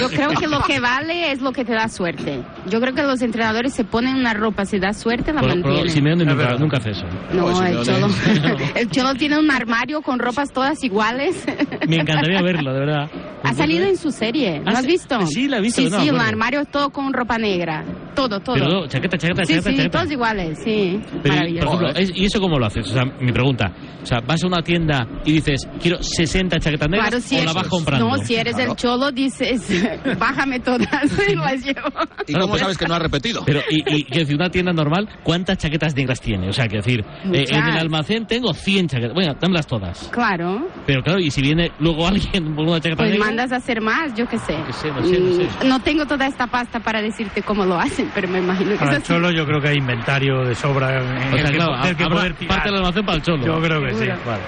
Yo 0.00 0.08
creo 0.08 0.30
que 0.30 0.46
lo 0.46 0.60
que 0.62 0.80
vale 0.80 1.32
es 1.32 1.40
lo 1.40 1.52
que 1.52 1.64
te 1.64 1.72
da 1.72 1.88
suerte. 1.88 2.42
Yo 2.68 2.80
creo 2.80 2.94
que 2.94 3.02
los 3.02 3.20
entrenadores 3.22 3.74
se 3.74 3.84
ponen 3.84 4.16
una 4.16 4.34
ropa, 4.34 4.64
si 4.64 4.78
da 4.78 4.92
suerte, 4.92 5.32
la 5.32 5.40
Pero, 5.40 5.54
pero 5.54 5.64
mantienen. 5.64 5.90
Simeone 5.92 6.24
nunca, 6.24 6.54
nunca 6.56 6.76
hace 6.78 6.90
eso. 6.90 7.06
No, 7.32 7.62
el 7.64 7.82
Cholo, 7.84 8.08
el 8.74 8.90
Cholo 8.90 9.14
tiene 9.14 9.38
un 9.38 9.50
armario 9.50 10.02
con 10.02 10.18
ropas 10.18 10.52
todas 10.52 10.82
iguales. 10.84 11.44
Me 11.88 11.96
encantaría 11.96 12.42
verlo, 12.42 12.72
de 12.72 12.80
verdad. 12.80 13.10
Ha 13.42 13.54
salido 13.54 13.86
en 13.86 13.96
su 13.96 14.10
serie, 14.10 14.60
¿no 14.60 14.66
Ah, 14.70 14.78
has 14.78 14.80
sí, 14.82 14.86
visto? 14.88 15.26
sí, 15.26 15.48
la 15.48 15.58
he 15.58 15.60
visto, 15.60 15.80
Sí, 15.80 15.88
no, 15.90 16.00
sí, 16.00 16.08
el 16.08 16.14
bueno. 16.14 16.28
armario 16.28 16.64
todo 16.66 16.90
con 16.90 17.12
ropa 17.12 17.38
negra. 17.38 17.84
Todo, 18.14 18.40
todo. 18.40 18.54
Pero 18.56 18.86
chaqueta, 18.88 19.16
chaqueta, 19.16 19.44
sí, 19.44 19.54
chaqueta, 19.54 19.70
sí, 19.70 19.76
chaqueta. 19.76 19.98
todos 20.00 20.10
iguales, 20.12 20.58
sí. 20.64 21.00
Pero, 21.04 21.22
por 21.22 21.30
Maravilloso. 21.30 21.66
ejemplo, 21.68 21.88
es- 22.00 22.12
¿y 22.16 22.24
eso 22.24 22.40
cómo 22.40 22.58
lo 22.58 22.66
haces? 22.66 22.90
O 22.90 22.92
sea, 22.92 23.04
mi 23.20 23.30
pregunta. 23.32 23.72
O 24.02 24.06
sea, 24.06 24.18
vas 24.26 24.42
a 24.42 24.46
una 24.46 24.60
tienda 24.62 25.06
y 25.24 25.32
dices, 25.32 25.68
quiero 25.80 26.02
60 26.02 26.58
chaquetas 26.58 26.88
negras 26.88 27.08
Claro, 27.10 27.22
si 27.38 27.42
o 27.42 27.44
la 27.46 27.52
vas 27.52 27.68
comprando. 27.68 28.08
No, 28.08 28.16
si 28.24 28.34
eres 28.36 28.58
el 28.58 28.74
cholo, 28.76 29.10
dices, 29.12 29.68
bájame 30.18 30.60
todas 30.60 30.88
y 31.28 31.34
las 31.34 31.64
llevo. 31.64 31.88
¿Y 32.26 32.32
cómo 32.34 32.56
sabes 32.58 32.76
que 32.78 32.86
no 32.86 32.94
has 32.94 33.02
repetido? 33.02 33.42
Pero, 33.44 33.60
y, 33.70 33.78
y 33.96 34.04
quiero 34.04 34.20
decir, 34.20 34.36
una 34.36 34.50
tienda 34.50 34.72
normal, 34.72 35.08
¿cuántas 35.22 35.58
chaquetas 35.58 35.94
negras 35.96 36.20
tiene? 36.20 36.48
O 36.48 36.52
sea, 36.52 36.66
quiero 36.66 36.82
decir, 36.84 37.04
eh, 37.32 37.44
en 37.48 37.64
el 37.64 37.78
almacén 37.78 38.26
tengo 38.26 38.52
100 38.52 38.88
chaquetas. 38.88 39.14
Bueno, 39.14 39.34
dámelas 39.40 39.66
todas. 39.66 40.08
Claro, 40.12 40.66
Pero 40.86 41.02
claro, 41.02 41.18
y 41.20 41.30
si 41.30 41.40
viene 41.42 41.70
luego 41.78 42.06
alguien 42.06 42.54
con 42.54 42.68
una 42.68 42.80
chaqueta 42.80 42.96
pues 42.96 43.10
negra. 43.10 43.26
mandas 43.26 43.52
a 43.52 43.56
hacer 43.56 43.80
más, 43.80 44.14
yo 44.14 44.26
qué 44.26 44.38
sé. 44.38 44.56
no 44.58 44.72
sé, 44.72 44.90
no 44.90 45.02
sé. 45.04 45.18
Mm, 45.18 45.68
no 45.68 45.80
tengo 45.80 46.06
toda 46.06 46.26
esta 46.26 46.46
pasta 46.46 46.80
para 46.80 47.00
decirte 47.02 47.42
cómo 47.42 47.64
lo 47.64 47.78
hacen, 47.78 48.10
pero 48.14 48.28
me 48.28 48.38
imagino 48.38 48.72
que 48.72 48.78
Para 48.78 48.90
el 48.92 48.96
así. 48.98 49.06
Cholo 49.12 49.30
yo 49.30 49.44
creo 49.46 49.60
que 49.60 49.68
hay 49.68 49.76
inventario 49.78 50.44
de 50.44 50.54
sobra 50.54 50.96
en 51.00 51.32
O 51.32 51.36
el 51.36 51.40
sea, 51.42 51.50
que, 51.50 51.56
claro, 51.56 51.96
que 51.96 52.04
poder 52.06 52.34
tirar. 52.34 52.54
parte 52.56 52.68
del 52.70 52.78
almacén 52.78 53.04
para 53.04 53.16
el 53.16 53.22
cholo. 53.22 53.46
Yo 53.46 53.60
creo 53.60 53.80
que 53.82 53.90
sí. 53.92 53.98
Seguro. 53.98 54.18
Vale. 54.26 54.42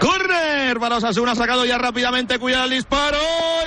Corner 0.00 0.78
para 0.78 0.96
Osasuna, 0.96 1.34
sacado 1.34 1.64
ya 1.64 1.78
rápidamente, 1.78 2.38
cuidado 2.38 2.64
el 2.64 2.70
disparo, 2.70 3.18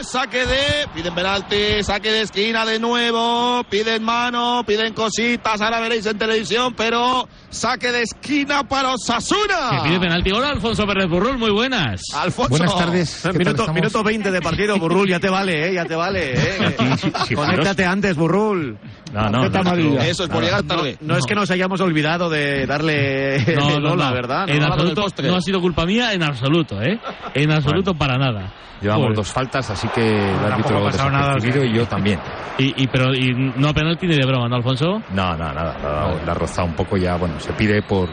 saque 0.01 0.45
de, 0.45 0.87
piden 0.93 1.15
penalti, 1.15 1.83
saque 1.83 2.11
de 2.11 2.21
esquina 2.21 2.65
de 2.65 2.79
nuevo, 2.79 3.63
piden 3.69 4.03
mano, 4.03 4.63
piden 4.65 4.93
cositas, 4.93 5.59
ahora 5.59 5.79
veréis 5.79 6.05
en 6.05 6.17
televisión, 6.19 6.75
pero 6.75 7.27
saque 7.49 7.91
de 7.91 8.03
esquina 8.03 8.63
para 8.67 8.93
Osasuna. 8.93 9.81
Que 9.81 9.89
pide 9.89 9.99
penalti. 9.99 10.31
Hola, 10.31 10.49
Alfonso 10.49 10.85
Pérez 10.85 11.09
Burrul, 11.09 11.39
muy 11.39 11.51
buenas. 11.51 12.01
Alfonso. 12.13 12.49
Buenas 12.49 12.75
tardes. 12.77 13.15
¿qué 13.23 13.29
tal 13.29 13.37
Minuto, 13.37 13.73
minuto 13.73 14.03
20 14.03 14.31
de 14.31 14.41
partido, 14.41 14.77
Burrul, 14.77 15.09
ya 15.09 15.19
te 15.19 15.29
vale, 15.29 15.69
¿eh? 15.69 15.73
Ya 15.73 15.85
te 15.85 15.95
vale, 15.95 16.33
¿eh? 16.33 16.75
sí, 17.01 17.11
sí, 17.27 17.33
Conéctate 17.35 17.85
antes, 17.85 18.15
Burrul. 18.15 18.77
No, 19.13 19.29
no. 19.29 20.01
Eso 20.01 20.23
es 20.25 20.29
por 20.29 20.43
llegar 20.43 20.63
tarde. 20.63 20.97
No, 21.01 21.17
es 21.17 21.25
que 21.25 21.33
nos 21.33 21.49
hayamos 21.49 21.81
olvidado 21.81 22.29
de 22.29 22.67
darle 22.67 23.39
No, 23.55 23.69
el 23.69 23.81
no, 23.81 23.89
gol, 23.89 23.99
la 23.99 24.09
no. 24.09 24.13
verdad. 24.13 24.47
¿no? 24.47 24.53
En 24.53 24.63
absoluto, 24.63 25.05
no 25.23 25.35
ha 25.35 25.41
sido 25.41 25.59
culpa 25.69 25.85
mía 25.85 26.13
en 26.13 26.23
absoluto, 26.23 26.81
¿eh? 26.81 26.99
En 27.35 27.51
absoluto 27.51 27.93
para 27.93 28.17
nada. 28.17 28.51
Llevamos 28.81 29.03
Joder. 29.03 29.15
dos 29.17 29.31
faltas, 29.31 29.69
así 29.69 29.87
que 29.89 30.01
el 30.01 30.51
árbitro 30.51 30.79
ha 30.79 30.83
pasado 30.85 31.11
nada, 31.11 31.39
sea. 31.39 31.65
y 31.65 31.73
yo 31.75 31.85
también. 31.85 32.19
Y, 32.57 32.81
y, 32.81 32.87
pero 32.87 33.13
y 33.13 33.33
no 33.33 33.73
penalti 33.73 34.07
ni 34.07 34.15
de 34.15 34.25
broma, 34.25 34.47
¿no, 34.47 34.55
Alfonso? 34.55 35.01
No, 35.13 35.31
no, 35.35 35.53
nada. 35.53 35.77
La, 35.83 36.25
la 36.25 36.31
ha 36.31 36.33
rozado 36.33 36.67
un 36.67 36.73
poco 36.75 36.97
ya, 36.97 37.17
bueno, 37.17 37.39
se 37.39 37.51
pide 37.53 37.81
por, 37.83 38.09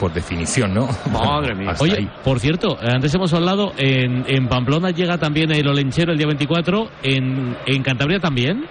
por 0.00 0.12
definición, 0.12 0.72
¿no? 0.74 0.88
Madre 1.12 1.54
mía. 1.54 1.74
Oye, 1.78 1.98
ahí. 1.98 2.10
por 2.24 2.40
cierto, 2.40 2.76
antes 2.80 3.14
hemos 3.14 3.32
hablado, 3.34 3.72
en, 3.76 4.24
en 4.26 4.48
Pamplona 4.48 4.90
llega 4.90 5.18
también 5.18 5.52
el 5.52 5.68
Olenchero 5.68 6.12
el 6.12 6.18
día 6.18 6.26
24, 6.26 6.88
en, 7.02 7.56
en 7.66 7.82
Cantabria 7.82 8.18
también. 8.18 8.64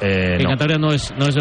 Eh, 0.00 0.36
en 0.36 0.42
no. 0.42 0.50
Cantabria 0.50 0.78
no 0.78 0.92
es, 0.92 1.14
no 1.16 1.26
es 1.26 1.34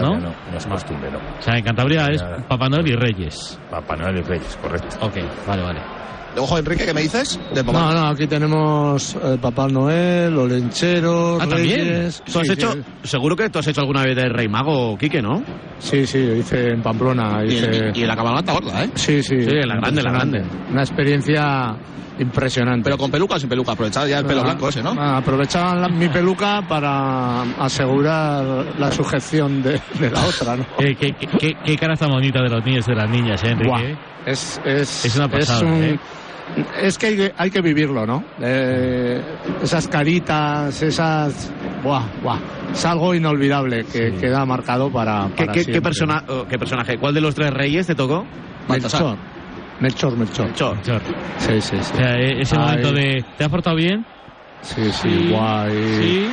¿no? 0.00 0.18
No, 0.18 0.34
no 0.50 0.56
es 0.56 0.66
costumbre, 0.66 1.10
no. 1.10 1.18
O 1.18 1.42
sea, 1.42 1.56
en 1.56 1.64
Cantabria 1.64 2.06
es. 2.06 2.22
Papá 2.48 2.68
Noel 2.68 2.88
y 2.88 2.96
Reyes. 2.96 3.58
Papá 3.70 3.96
Noel 3.96 4.18
y 4.18 4.22
Reyes, 4.22 4.58
correcto. 4.60 4.96
Ok, 5.00 5.16
vale, 5.46 5.62
vale. 5.62 5.80
Ojo, 6.36 6.58
Enrique, 6.58 6.86
¿qué 6.86 6.94
me 6.94 7.02
dices? 7.02 7.38
De 7.54 7.62
No, 7.64 7.92
no, 7.92 8.06
aquí 8.08 8.26
tenemos 8.26 9.16
eh, 9.16 9.36
Papá 9.40 9.66
Noel, 9.68 10.36
Olencheros, 10.38 11.42
Ah, 11.42 11.46
también. 11.48 11.80
Reyes. 11.80 12.22
¿Tú 12.32 12.38
has 12.38 12.46
Sí, 12.46 12.52
hecho, 12.52 12.72
sí. 12.72 12.80
seguro 13.02 13.34
que 13.36 13.50
tú 13.50 13.58
has 13.58 13.66
hecho 13.66 13.80
alguna 13.80 14.04
vez 14.04 14.14
de 14.16 14.28
Rey 14.28 14.48
Mago, 14.48 14.96
Quique, 14.96 15.20
¿no? 15.20 15.42
Sí, 15.80 16.06
sí, 16.06 16.24
lo 16.24 16.36
hice 16.36 16.68
en 16.70 16.82
Pamplona. 16.82 17.44
Y, 17.44 17.54
Hice... 17.54 17.88
en- 17.88 17.96
y 17.96 18.02
en 18.02 18.08
la 18.08 18.16
cabalgata 18.16 18.52
gorda, 18.52 18.84
¿eh? 18.84 18.90
Sí, 18.94 19.22
sí. 19.22 19.42
Sí, 19.44 19.50
la 19.50 19.76
grande, 19.76 20.02
la 20.02 20.10
impresionante. 20.10 20.38
grande. 20.38 20.44
Una 20.72 20.82
experiencia 20.82 21.74
impresionante. 22.20 22.84
Pero 22.84 22.98
con 22.98 23.10
peluca 23.10 23.34
o 23.34 23.38
sin 23.38 23.48
peluca, 23.48 23.72
aprovechar 23.72 24.06
ya 24.06 24.18
el 24.18 24.26
pelo 24.26 24.40
Ah, 24.42 24.44
blanco 24.44 24.68
ese, 24.68 24.82
¿no? 24.82 24.94
ah, 24.98 25.16
Aprovechaban 25.18 25.80
la- 25.80 25.88
mi 25.88 26.08
peluca 26.08 26.62
para 26.68 27.42
asegurar 27.58 28.66
la 28.78 28.92
sujeción 28.92 29.62
de, 29.62 29.80
de 29.98 30.10
la 30.10 30.24
otra, 30.24 30.56
¿no? 30.56 30.64
Qué, 30.78 30.94
qué- 30.94 31.12
qué- 31.38 31.56
qué 31.64 31.76
cara 31.76 31.96
tan 31.96 32.10
bonita 32.10 32.40
de 32.42 32.50
los 32.50 32.64
niños 32.64 32.86
y 32.86 32.90
de 32.90 32.96
las 32.96 33.10
niñas, 33.10 33.42
¿eh, 33.42 33.48
Enrique? 33.50 33.68
Buah, 33.68 33.82
es, 34.26 34.60
es, 34.66 35.04
Es 35.06 35.16
una 35.16 35.28
pasada, 35.28 35.64
un- 35.64 35.82
¿eh? 35.82 35.98
Es 36.82 36.98
que 36.98 37.06
hay, 37.08 37.16
que 37.16 37.32
hay 37.36 37.50
que 37.50 37.60
vivirlo, 37.60 38.06
¿no? 38.06 38.24
Eh, 38.40 39.20
esas 39.62 39.88
caritas, 39.88 40.82
esas... 40.82 41.50
Buah, 41.82 42.04
buah. 42.22 42.38
Es 42.72 42.84
algo 42.84 43.14
inolvidable 43.14 43.84
que 43.84 44.12
queda 44.12 44.44
marcado 44.44 44.90
para, 44.92 45.28
¿Qué, 45.36 45.44
para 45.46 45.52
qué- 45.52 45.60
qué 45.60 45.64
siempre. 45.64 45.82
persona, 45.82 46.22
oh, 46.28 46.44
¿Qué 46.48 46.58
personaje? 46.58 46.98
¿Cuál 46.98 47.14
de 47.14 47.20
los 47.20 47.34
tres 47.34 47.50
reyes 47.50 47.86
te 47.86 47.94
tocó? 47.94 48.26
Melchor. 48.68 49.16
Melchor, 49.80 50.16
Melchor. 50.16 50.46
Melchor. 50.46 50.76
Melchor. 50.76 51.02
Sí, 51.38 51.60
sí, 51.60 51.76
sí. 51.82 51.92
O 51.94 51.96
sea, 51.96 52.16
eh, 52.18 52.40
ese 52.42 52.56
Ay. 52.56 52.62
momento 52.62 52.92
de, 52.92 53.24
¿te 53.36 53.44
has 53.44 53.50
portado 53.50 53.76
bien? 53.76 54.04
Sí, 54.62 54.92
sí, 54.92 55.28
guay. 55.30 55.72
Sí. 56.00 56.28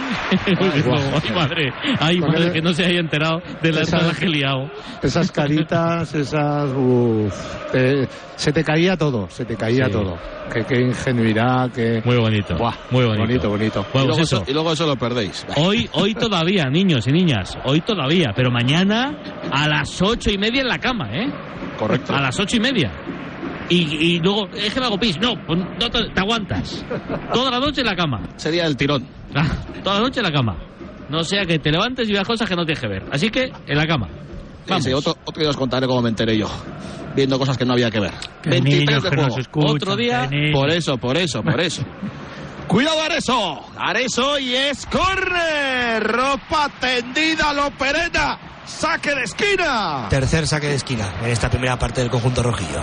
Guay, 0.59 0.81
guay. 0.85 1.01
Ay, 1.23 1.31
madre. 1.33 1.73
Ay, 1.99 2.19
madre, 2.19 2.43
el- 2.47 2.51
que 2.53 2.61
no 2.61 2.73
se 2.73 2.85
haya 2.85 2.99
enterado 2.99 3.41
de 3.61 3.71
la 3.71 3.81
Esa- 3.81 3.97
entrada 3.97 4.19
que 4.19 4.25
he 4.25 4.29
liado. 4.29 4.69
Esas 5.01 5.31
caritas, 5.31 6.13
esas... 6.13 6.69
uf, 6.75 7.33
te- 7.71 8.07
se 8.35 8.51
te 8.51 8.63
caía 8.63 8.97
todo, 8.97 9.29
se 9.29 9.45
te 9.45 9.55
caía 9.55 9.85
Sí. 9.85 9.91
todo. 9.91 10.17
Qué, 10.53 10.63
qué 10.65 10.81
ingenuidad, 10.81 11.71
qué... 11.71 12.01
Muy 12.05 12.17
bonito. 12.17 12.55
Buah, 12.57 12.73
muy 12.91 13.05
bonito. 13.05 13.49
bonito, 13.49 13.49
bonito. 13.49 13.85
y, 13.93 13.97
luego 13.97 14.13
pues 14.15 14.21
eso, 14.27 14.37
eso. 14.41 14.45
y 14.51 14.53
luego 14.53 14.73
eso 14.73 14.85
lo 14.87 14.95
perdéis. 14.97 15.45
Hoy, 15.57 15.89
hoy 15.93 16.13
todavía, 16.13 16.65
niños 16.69 17.07
y 17.07 17.11
niñas, 17.11 17.57
hoy 17.65 17.81
todavía, 17.81 18.33
pero 18.35 18.51
mañana 18.51 19.17
a 19.51 19.67
las 19.67 20.01
ocho 20.01 20.29
y 20.31 20.37
media 20.37 20.61
en 20.61 20.67
la 20.67 20.79
cama, 20.79 21.09
¿eh? 21.13 21.31
Correcto. 21.77 22.13
A 22.15 22.21
las 22.21 22.39
ocho 22.39 22.57
y 22.57 22.59
media. 22.59 22.91
Y, 23.69 23.75
y 24.15 24.19
luego, 24.19 24.47
es 24.55 24.73
que 24.73 24.79
me 24.79 24.85
hago 24.85 24.97
pis. 24.97 25.17
No, 25.19 25.33
pues 25.45 25.59
no 25.59 25.89
te, 25.89 26.09
te 26.13 26.19
aguantas. 26.19 26.85
Toda 27.33 27.51
la 27.51 27.59
noche 27.59 27.81
en 27.81 27.87
la 27.87 27.95
cama. 27.95 28.21
Sería 28.37 28.65
el 28.65 28.77
tirón. 28.77 29.05
Ah, 29.35 29.45
Toda 29.83 29.97
la 29.97 30.01
noche 30.03 30.19
en 30.21 30.25
la 30.25 30.31
cama. 30.31 30.55
No 31.09 31.23
sea 31.23 31.43
que 31.45 31.59
te 31.59 31.71
levantes 31.71 32.07
y 32.09 32.11
veas 32.13 32.27
cosas 32.27 32.47
que 32.49 32.55
no 32.55 32.65
tienes 32.65 32.79
que 32.81 32.87
ver. 32.87 33.03
Así 33.11 33.29
que, 33.29 33.51
en 33.67 33.77
la 33.77 33.85
cama. 33.85 34.07
Vamos. 34.67 34.83
Sí, 34.83 34.89
sí, 34.89 34.93
otro, 34.93 35.15
otro 35.25 35.39
día 35.41 35.49
os 35.49 35.57
contaré 35.57 35.87
cómo 35.87 36.01
me 36.01 36.09
enteré 36.09 36.37
yo. 36.37 36.47
Viendo 37.15 37.39
cosas 37.39 37.57
que 37.57 37.65
no 37.65 37.73
había 37.73 37.89
que 37.89 37.99
ver. 37.99 38.11
Que 38.41 38.49
23 38.51 38.85
niños 38.85 39.03
de 39.03 39.09
juego. 39.09 39.37
escuchan, 39.39 39.71
Otro 39.75 39.95
día. 39.95 40.29
Por 40.53 40.69
eso, 40.69 40.97
por 40.97 41.17
eso, 41.17 41.41
por 41.41 41.59
eso. 41.59 41.83
Cuidado 42.67 43.01
Areso. 43.01 43.61
Areso 43.77 44.37
y 44.39 44.53
es 44.53 44.85
corner. 44.87 46.03
Ropa 46.03 46.69
tendida, 46.79 47.53
lo 47.53 47.71
perena. 47.71 48.37
Saque 48.65 49.15
de 49.15 49.23
esquina. 49.23 50.07
Tercer 50.09 50.45
saque 50.45 50.67
de 50.67 50.75
esquina 50.75 51.07
en 51.23 51.29
esta 51.31 51.49
primera 51.49 51.77
parte 51.79 52.01
del 52.01 52.09
conjunto 52.09 52.43
rojillo. 52.43 52.81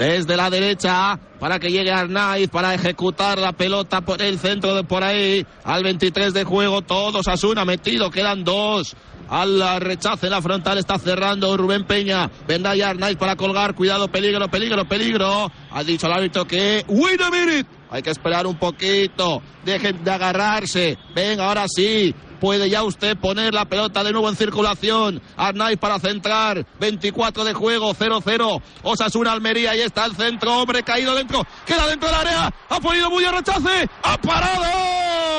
Desde 0.00 0.34
la 0.34 0.48
derecha 0.48 1.20
para 1.38 1.58
que 1.58 1.70
llegue 1.70 1.92
Arnaiz 1.92 2.48
para 2.48 2.72
ejecutar 2.74 3.38
la 3.38 3.52
pelota 3.52 4.00
por 4.00 4.22
el 4.22 4.38
centro 4.38 4.74
de 4.74 4.82
por 4.82 5.04
ahí. 5.04 5.46
Al 5.62 5.84
23 5.84 6.32
de 6.32 6.44
juego 6.44 6.80
todos 6.80 7.28
Asuna 7.28 7.66
metido 7.66 8.10
quedan 8.10 8.42
dos. 8.42 8.96
Al 9.28 9.78
rechace 9.80 10.30
la 10.30 10.40
frontal 10.40 10.78
está 10.78 10.98
cerrando 10.98 11.54
Rubén 11.54 11.84
Peña. 11.84 12.30
Vendrá 12.48 12.74
ya 12.74 12.88
Arnaiz 12.88 13.18
para 13.18 13.36
colgar. 13.36 13.74
Cuidado 13.74 14.08
peligro 14.08 14.48
peligro 14.48 14.88
peligro. 14.88 15.52
Ha 15.70 15.84
dicho 15.84 16.06
el 16.06 16.14
árbitro 16.14 16.46
que 16.46 16.82
wait 16.88 17.20
a 17.20 17.30
minute. 17.30 17.66
Hay 17.90 18.00
que 18.00 18.10
esperar 18.10 18.46
un 18.46 18.56
poquito. 18.56 19.42
Dejen 19.66 20.02
de 20.02 20.10
agarrarse. 20.10 20.96
Venga 21.14 21.46
ahora 21.46 21.66
sí 21.68 22.14
puede 22.40 22.68
ya 22.70 22.82
usted 22.82 23.16
poner 23.16 23.54
la 23.54 23.66
pelota 23.66 24.02
de 24.02 24.12
nuevo 24.12 24.28
en 24.28 24.36
circulación. 24.36 25.22
Arnaiz 25.36 25.78
para 25.78 26.00
centrar. 26.00 26.66
24 26.80 27.44
de 27.44 27.54
juego, 27.54 27.94
0-0. 27.94 28.62
Osasuna 28.82 29.32
Almería, 29.32 29.76
y 29.76 29.80
está 29.80 30.06
el 30.06 30.16
centro, 30.16 30.58
hombre 30.58 30.82
caído 30.82 31.14
dentro. 31.14 31.46
Queda 31.66 31.86
dentro 31.86 32.08
del 32.08 32.18
área. 32.18 32.52
Ha 32.68 32.80
ponido 32.80 33.10
muy 33.10 33.24
a 33.24 33.32
rechace. 33.32 33.88
Ha 34.02 34.16
parado. 34.18 35.30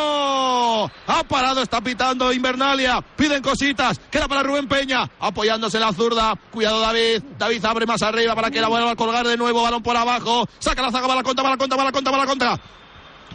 Ha 1.07 1.23
parado, 1.23 1.61
está 1.61 1.81
pitando 1.81 2.31
Invernalia. 2.31 3.01
Piden 3.15 3.41
cositas. 3.41 3.99
Queda 4.09 4.27
para 4.27 4.43
Rubén 4.43 4.67
Peña. 4.67 5.09
Apoyándose 5.19 5.79
la 5.79 5.91
zurda. 5.91 6.35
Cuidado 6.51 6.79
David. 6.79 7.23
David 7.37 7.65
abre 7.65 7.85
más 7.85 8.01
arriba 8.01 8.35
para 8.35 8.51
que 8.51 8.61
la 8.61 8.67
vuelva 8.67 8.91
a 8.91 8.95
colgar 8.95 9.27
de 9.27 9.37
nuevo. 9.37 9.63
Balón 9.63 9.83
por 9.83 9.97
abajo. 9.97 10.47
Saca 10.59 10.81
la 10.81 10.91
zaga, 10.91 11.07
va 11.07 11.15
la 11.15 11.23
contra, 11.23 11.43
va 11.43 11.49
la 11.51 11.57
contra, 11.57 11.77
va 11.77 11.83
la 11.83 11.91
contra, 11.91 12.11
va 12.11 12.17
la 12.17 12.25
contra. 12.25 12.59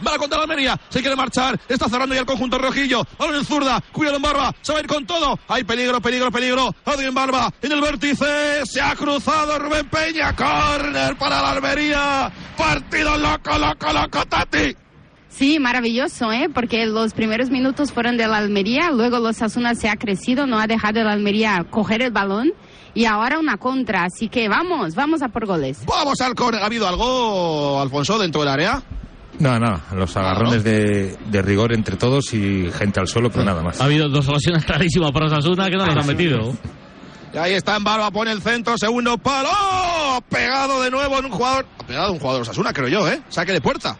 Va 0.05 0.15
a 0.15 0.19
contra 0.19 0.39
la 0.39 0.45
Almería. 0.45 0.81
Se 0.89 1.01
quiere 1.01 1.17
marchar. 1.17 1.61
Está 1.69 1.89
cerrando 1.89 2.15
ya 2.15 2.23
el 2.23 2.27
conjunto 2.27 2.59
rojillo. 2.59 3.03
Ahora 3.19 3.39
en 3.39 3.45
zurda. 3.45 3.83
Cuidado 3.93 4.17
en 4.17 4.23
barba. 4.23 4.55
Se 4.63 4.73
va 4.73 4.79
a 4.79 4.83
ir 4.83 4.89
con 4.89 5.07
todo. 5.07 5.39
Hay 5.49 5.65
peligro, 5.65 6.01
peligro, 6.01 6.31
peligro. 6.31 6.75
Adrien 6.85 7.15
Barba 7.15 7.53
en 7.63 7.73
el 7.73 7.81
vértice. 7.81 8.65
Se 8.65 8.81
ha 8.81 8.95
cruzado 8.95 9.59
Rubén 9.59 9.89
Peña. 9.89 10.35
Corner 10.35 11.17
para 11.17 11.41
la 11.43 11.51
Almería. 11.53 12.33
Partido 12.57 13.17
loco, 13.17 13.59
loco, 13.59 13.93
loco, 13.93 14.25
Tati. 14.27 14.77
Sí, 15.29 15.59
maravilloso, 15.59 16.33
¿eh? 16.33 16.49
Porque 16.53 16.87
los 16.87 17.13
primeros 17.13 17.51
minutos 17.51 17.93
fueron 17.93 18.17
de 18.17 18.27
la 18.27 18.39
Almería, 18.39 18.91
luego 18.91 19.19
los 19.19 19.43
Asuna 19.43 19.75
se 19.75 19.91
ha 19.91 19.97
crecido, 19.97 20.47
no 20.47 20.59
ha 20.59 20.67
dejado 20.67 21.05
la 21.05 21.13
Almería 21.13 21.67
coger 21.69 22.01
el 22.01 22.11
balón 22.11 22.55
y 22.95 23.05
ahora 23.05 23.39
una 23.39 23.59
contra. 23.59 24.05
Así 24.05 24.31
que 24.31 24.49
vamos, 24.49 24.95
vamos 24.95 25.21
a 25.21 25.29
por 25.29 25.45
goles. 25.45 25.85
Vamos 25.87 26.23
al 26.23 26.35
córner. 26.35 26.63
¿Ha 26.63 26.67
habido 26.67 26.89
algo, 26.89 27.83
Alfonso, 27.83 28.19
dentro 28.19 28.41
del 28.41 28.49
área? 28.49 28.83
No, 29.38 29.59
no, 29.59 29.81
los 29.92 30.16
agarrones 30.16 30.64
de, 30.64 31.16
de, 31.27 31.42
rigor 31.42 31.75
entre 31.75 31.96
todos 31.96 32.33
y 32.33 32.70
gente 32.72 33.01
al 33.01 33.09
suelo, 33.09 33.31
pero 33.31 33.44
nada 33.44 33.62
más. 33.62 33.81
Ha 33.81 33.85
habido 33.85 34.09
dos 34.09 34.27
ocasiones 34.29 34.64
clarísimas 34.64 35.12
para 35.12 35.27
Osasuna 35.27 35.68
que 35.68 35.77
no 35.77 35.87
las 35.87 35.96
han 35.96 36.07
metido. 36.07 36.55
Y 37.35 37.38
ahí 37.38 37.53
está 37.53 37.77
en 37.77 37.85
barba, 37.85 38.11
pone 38.11 38.33
el 38.33 38.40
centro, 38.40 38.79
segundo 38.79 39.18
palo, 39.18 39.51
¡Oh! 39.53 40.22
pegado 40.31 40.81
de 40.81 40.90
nuevo 40.90 41.18
en 41.18 41.27
un 41.27 41.31
jugador, 41.31 41.66
ha 41.79 41.87
pegado 41.87 42.12
un 42.12 42.18
jugador 42.18 42.42
Osasuna, 42.42 42.72
creo 42.72 42.88
yo, 42.88 43.09
¿eh? 43.09 43.20
Saque 43.29 43.53
de 43.53 43.61
puerta. 43.61 43.99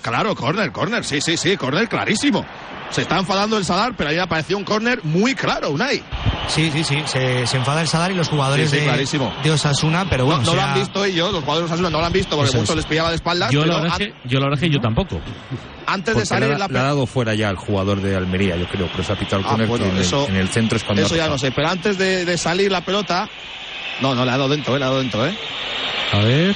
Claro, 0.00 0.34
córner, 0.34 0.72
córner, 0.72 1.04
sí, 1.04 1.20
sí, 1.20 1.36
sí, 1.36 1.56
córner 1.56 1.88
clarísimo. 1.88 2.44
Se 2.92 3.02
está 3.02 3.18
enfadando 3.18 3.56
el 3.56 3.64
Sadar, 3.64 3.94
pero 3.96 4.10
ahí 4.10 4.18
apareció 4.18 4.56
un 4.58 4.64
córner 4.64 5.02
muy 5.02 5.34
claro, 5.34 5.70
Unai. 5.70 6.02
Sí, 6.48 6.70
sí, 6.70 6.84
sí, 6.84 7.02
se, 7.06 7.46
se, 7.46 7.56
enfada 7.56 7.80
el 7.80 7.88
Sadar 7.88 8.12
y 8.12 8.14
los 8.14 8.28
jugadores 8.28 8.70
sí, 8.70 8.78
sí, 9.06 9.18
de, 9.18 9.30
de, 9.42 9.50
Osasuna, 9.50 10.06
pero 10.10 10.26
bueno. 10.26 10.42
No, 10.42 10.46
no 10.46 10.52
sea... 10.52 10.62
lo 10.62 10.68
han 10.72 10.78
visto 10.78 11.04
ellos, 11.04 11.32
los 11.32 11.40
jugadores 11.42 11.70
de 11.70 11.74
Osasuna 11.74 11.90
no 11.90 11.98
lo 12.00 12.04
han 12.06 12.12
visto 12.12 12.36
porque 12.36 12.50
Eso 12.50 12.58
mucho 12.58 12.72
es. 12.72 12.76
les 12.76 12.86
pillaba 12.86 13.08
de 13.08 13.16
espaldas. 13.16 13.50
Yo, 13.50 13.62
pero 13.62 13.72
la 13.72 13.80
verdad, 13.80 13.96
an- 13.96 14.02
es 14.02 14.08
que, 14.08 14.28
yo 14.28 14.38
la 14.40 14.46
verdad 14.46 14.62
es 14.62 14.68
que 14.68 14.74
yo 14.74 14.80
tampoco. 14.80 15.20
antes 15.86 16.16
de 16.16 16.26
salir 16.26 16.48
le, 16.50 16.54
ha- 16.54 16.58
la 16.58 16.68
le 16.68 16.78
ha 16.78 16.82
dado 16.82 17.06
fuera 17.06 17.34
ya 17.34 17.48
al 17.48 17.56
jugador 17.56 18.02
de 18.02 18.14
Almería, 18.14 18.56
yo 18.56 18.66
creo, 18.68 18.86
por 18.88 19.00
eso 19.00 19.14
ha 19.14 19.16
pitado 19.16 19.38
el 19.40 19.46
Ah, 19.46 19.50
córner, 19.50 19.68
bueno, 19.68 19.84
que 19.86 19.90
en, 19.90 19.96
el- 19.96 20.02
eso- 20.02 20.28
en 20.28 20.36
el 20.36 20.48
centro 20.50 20.76
es 20.76 20.84
cuando 20.84 21.02
Eso 21.02 21.16
ya 21.16 21.28
no 21.28 21.38
sé, 21.38 21.50
pero 21.50 21.68
antes 21.68 21.96
de, 21.96 22.24
de 22.26 22.36
salir 22.38 22.70
la 22.70 22.82
pelota. 22.82 23.26
No, 24.02 24.14
no, 24.14 24.24
le 24.26 24.30
ha 24.32 24.36
dado 24.36 24.50
dentro, 24.50 24.74
eh, 24.76 24.78
le 24.78 24.84
ha 24.84 24.88
dado 24.88 25.00
dentro, 25.00 25.26
eh. 25.26 25.34
A 26.12 26.18
ver. 26.18 26.54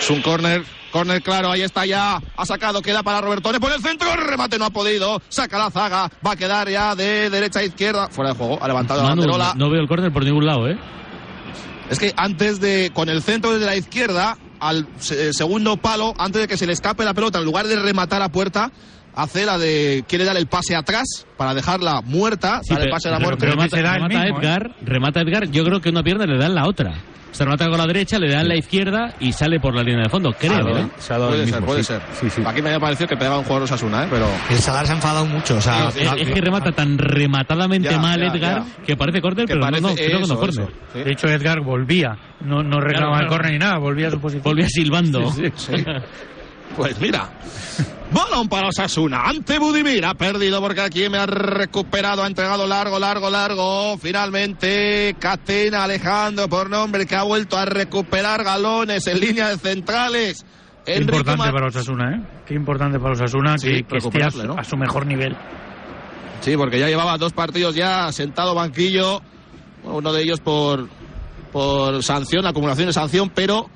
Es 0.00 0.10
un 0.10 0.20
córner. 0.22 0.64
Córner 0.90 1.22
claro, 1.22 1.50
ahí 1.52 1.62
está 1.62 1.86
ya. 1.86 2.20
Ha 2.36 2.46
sacado, 2.46 2.82
queda 2.82 3.02
para 3.02 3.20
Robertone 3.20 3.60
por 3.60 3.72
el 3.72 3.80
centro. 3.80 4.08
Remate 4.16 4.58
no 4.58 4.64
ha 4.66 4.70
podido. 4.70 5.20
Saca 5.28 5.58
la 5.58 5.70
zaga. 5.70 6.10
Va 6.26 6.32
a 6.32 6.36
quedar 6.36 6.68
ya 6.68 6.94
de 6.94 7.30
derecha 7.30 7.60
a 7.60 7.64
izquierda. 7.64 8.08
Fuera 8.10 8.30
de 8.32 8.36
juego. 8.36 8.58
Ha 8.62 8.66
levantado 8.68 9.02
la 9.02 9.10
Manu, 9.10 9.22
banderola. 9.22 9.52
no 9.56 9.70
veo 9.70 9.80
el 9.80 9.88
córner 9.88 10.12
por 10.12 10.24
ningún 10.24 10.46
lado, 10.46 10.68
¿eh? 10.68 10.76
Es 11.90 11.98
que 11.98 12.12
antes 12.16 12.60
de, 12.60 12.90
con 12.94 13.08
el 13.08 13.22
centro 13.22 13.52
desde 13.52 13.66
la 13.66 13.76
izquierda, 13.76 14.36
al 14.60 14.86
se- 14.98 15.32
segundo 15.32 15.76
palo, 15.76 16.14
antes 16.18 16.42
de 16.42 16.48
que 16.48 16.56
se 16.56 16.66
le 16.66 16.72
escape 16.72 17.04
la 17.04 17.14
pelota, 17.14 17.38
en 17.38 17.44
lugar 17.44 17.66
de 17.66 17.76
rematar 17.76 18.22
a 18.22 18.28
puerta, 18.28 18.70
hace 19.14 19.44
la 19.44 19.58
de, 19.58 20.04
quiere 20.08 20.24
dar 20.24 20.36
el 20.36 20.46
pase 20.46 20.76
atrás 20.76 21.26
para 21.36 21.52
dejarla 21.54 22.00
muerta, 22.02 22.60
Sí, 22.62 22.74
dar 22.74 22.84
el 22.84 22.90
pase 22.90 23.08
a 23.08 23.12
la 23.12 23.18
muerte. 23.18 23.46
remata, 23.46 23.76
remata 23.76 24.26
Edgar, 24.26 24.76
remata 24.82 25.20
Edgar, 25.20 25.50
yo 25.50 25.64
creo 25.64 25.80
que 25.80 25.88
una 25.88 26.02
pierna 26.04 26.26
le 26.26 26.38
da 26.38 26.46
en 26.46 26.54
la 26.54 26.66
otra. 26.68 26.94
Se 27.30 27.44
remata 27.44 27.68
con 27.68 27.78
la 27.78 27.86
derecha, 27.86 28.18
le 28.18 28.28
da 28.32 28.40
en 28.40 28.48
la 28.48 28.56
izquierda 28.56 29.14
y 29.20 29.32
sale 29.32 29.60
por 29.60 29.74
la 29.74 29.82
línea 29.82 30.02
de 30.04 30.08
fondo, 30.10 30.32
creo. 30.38 30.52
Claro, 30.52 30.78
¿eh? 30.78 30.86
Puede 31.64 31.84
ser, 31.84 32.00
puede 32.00 32.30
ser. 32.30 32.46
Aquí 32.46 32.60
me 32.60 32.70
había 32.70 32.80
parecido 32.80 33.06
que 33.08 33.16
pegaba 33.16 33.38
un 33.38 33.44
jugador 33.44 33.62
Osasuna, 33.64 34.04
¿eh? 34.04 34.08
Pero... 34.10 34.26
El 34.50 34.58
Sadar 34.58 34.86
se 34.86 34.92
ha 34.92 34.96
enfadado 34.96 35.26
mucho, 35.26 35.56
o 35.56 35.60
sea... 35.60 35.88
es, 35.88 35.96
es 35.96 36.28
que 36.28 36.40
remata 36.40 36.72
tan 36.72 36.98
rematadamente 36.98 37.88
Ya, 37.90 37.98
mal 37.98 38.18
ya, 38.20 38.26
Edgar 38.26 38.62
ya. 38.64 38.84
que 38.84 38.96
parece 38.96 39.20
córner, 39.20 39.46
pero 39.46 39.60
parece 39.60 39.82
no, 39.82 39.88
no, 39.90 39.94
creo 39.94 40.20
que 40.20 40.26
no 40.26 40.36
córner. 40.36 40.68
sí. 40.92 40.98
De 41.04 41.12
hecho, 41.12 41.28
Edgar 41.28 41.60
volvía. 41.60 42.16
No, 42.40 42.62
no 42.62 42.80
reclamaba 42.80 43.18
Claro, 43.18 43.24
el 43.24 43.28
córner 43.28 43.52
ni 43.52 43.58
nada, 43.58 43.78
volvía 43.78 44.08
a 44.08 44.10
su 44.10 44.20
posición. 44.20 44.42
Volvía 44.42 44.66
silbando. 44.68 45.20
Pues 46.76 46.98
mira, 47.00 47.28
balón 48.12 48.48
para 48.48 48.68
Osasuna. 48.68 49.22
Ante 49.24 49.58
Budimir 49.58 50.04
ha 50.06 50.14
perdido 50.14 50.60
porque 50.60 50.80
aquí 50.80 51.08
me 51.08 51.18
ha 51.18 51.26
recuperado, 51.26 52.22
ha 52.22 52.26
entregado 52.26 52.66
largo, 52.66 52.98
largo, 52.98 53.28
largo. 53.30 53.98
Finalmente, 53.98 55.14
Catena 55.18 55.84
Alejandro 55.84 56.48
por 56.48 56.70
nombre 56.70 57.06
que 57.06 57.16
ha 57.16 57.22
vuelto 57.22 57.58
a 57.58 57.64
recuperar 57.64 58.44
galones 58.44 59.06
en 59.06 59.20
línea 59.20 59.48
de 59.48 59.58
centrales. 59.58 60.44
Qué 60.84 60.92
Enrique 60.94 61.10
importante 61.16 61.38
Mar- 61.38 61.52
para 61.52 61.66
Osasuna, 61.66 62.16
¿eh? 62.16 62.20
Qué 62.46 62.54
importante 62.54 62.98
para 62.98 63.12
Osasuna 63.12 63.58
Sí, 63.58 63.66
que, 63.66 63.72
que 63.72 63.78
esté 63.78 63.94
a 63.96 63.98
recuperarle, 63.98 64.42
su, 64.42 64.48
¿no? 64.48 64.54
a 64.58 64.64
su 64.64 64.76
mejor 64.76 65.06
nivel. 65.06 65.36
Sí, 66.40 66.56
porque 66.56 66.78
ya 66.78 66.88
llevaba 66.88 67.18
dos 67.18 67.32
partidos 67.34 67.74
ya 67.74 68.10
sentado 68.12 68.54
banquillo, 68.54 69.20
uno 69.84 70.12
de 70.12 70.22
ellos 70.22 70.40
por, 70.40 70.88
por 71.52 72.02
sanción, 72.02 72.46
acumulación 72.46 72.86
de 72.86 72.92
sanción, 72.94 73.28
pero 73.28 73.68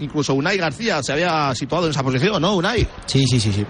incluso 0.00 0.34
Unai 0.34 0.56
García 0.56 1.02
se 1.02 1.12
había 1.12 1.54
situado 1.54 1.86
en 1.86 1.90
esa 1.90 2.02
posición, 2.02 2.40
¿no, 2.40 2.56
Unai? 2.56 2.86
Sí, 3.06 3.24
sí, 3.26 3.40
sí, 3.40 3.52
sí. 3.52 3.66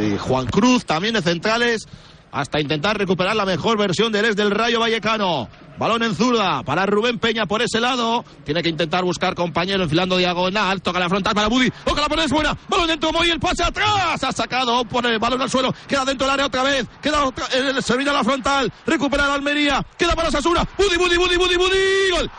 Y 0.00 0.16
Juan 0.18 0.46
Cruz 0.46 0.84
también 0.84 1.14
de 1.14 1.22
centrales 1.22 1.86
hasta 2.32 2.60
intentar 2.60 2.98
recuperar 2.98 3.36
la 3.36 3.44
mejor 3.44 3.78
versión 3.78 4.10
del 4.10 4.24
ex 4.24 4.36
del 4.36 4.50
Rayo 4.50 4.80
Vallecano. 4.80 5.48
Balón 5.78 6.02
en 6.02 6.14
zurda 6.14 6.62
para 6.62 6.86
Rubén 6.86 7.18
Peña 7.18 7.46
por 7.46 7.60
ese 7.60 7.80
lado. 7.80 8.24
Tiene 8.44 8.62
que 8.62 8.68
intentar 8.68 9.04
buscar 9.04 9.34
compañero 9.34 9.82
enfilando 9.82 10.16
diagonal. 10.16 10.80
Toca 10.80 10.98
la 10.98 11.08
frontal 11.08 11.34
para 11.34 11.48
Budi. 11.48 11.70
Ojalá 11.84 12.06
la 12.14 12.24
es 12.24 12.30
buena. 12.30 12.56
Balón 12.68 12.86
dentro, 12.86 13.12
Moy, 13.12 13.30
el 13.30 13.40
pase 13.40 13.64
atrás. 13.64 14.22
Ha 14.22 14.32
sacado 14.32 14.84
por 14.84 15.04
el 15.06 15.18
balón 15.18 15.42
al 15.42 15.50
suelo. 15.50 15.74
Queda 15.86 16.04
dentro 16.04 16.26
del 16.26 16.34
área 16.34 16.46
otra 16.46 16.62
vez. 16.62 16.86
Queda 17.00 17.24
otra, 17.24 17.46
eh, 17.52 17.82
se 17.82 17.96
la 17.96 18.24
frontal. 18.24 18.72
Recupera 18.86 19.26
la 19.26 19.34
Almería. 19.34 19.84
Queda 19.98 20.14
para 20.14 20.30
Sasura. 20.30 20.66
Budi, 20.78 20.96
Budi, 20.96 21.16
Budi, 21.16 21.36
Budi, 21.36 21.56
Budi. 21.56 22.10
Gol. 22.12 22.30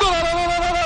Y 0.00 0.79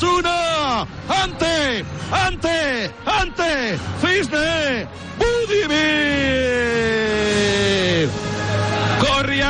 Osasuna 0.00 0.86
ante, 1.08 1.84
ante, 2.10 2.90
ante 3.04 3.78
Fisne 4.00 4.88
Budimir. 5.18 6.89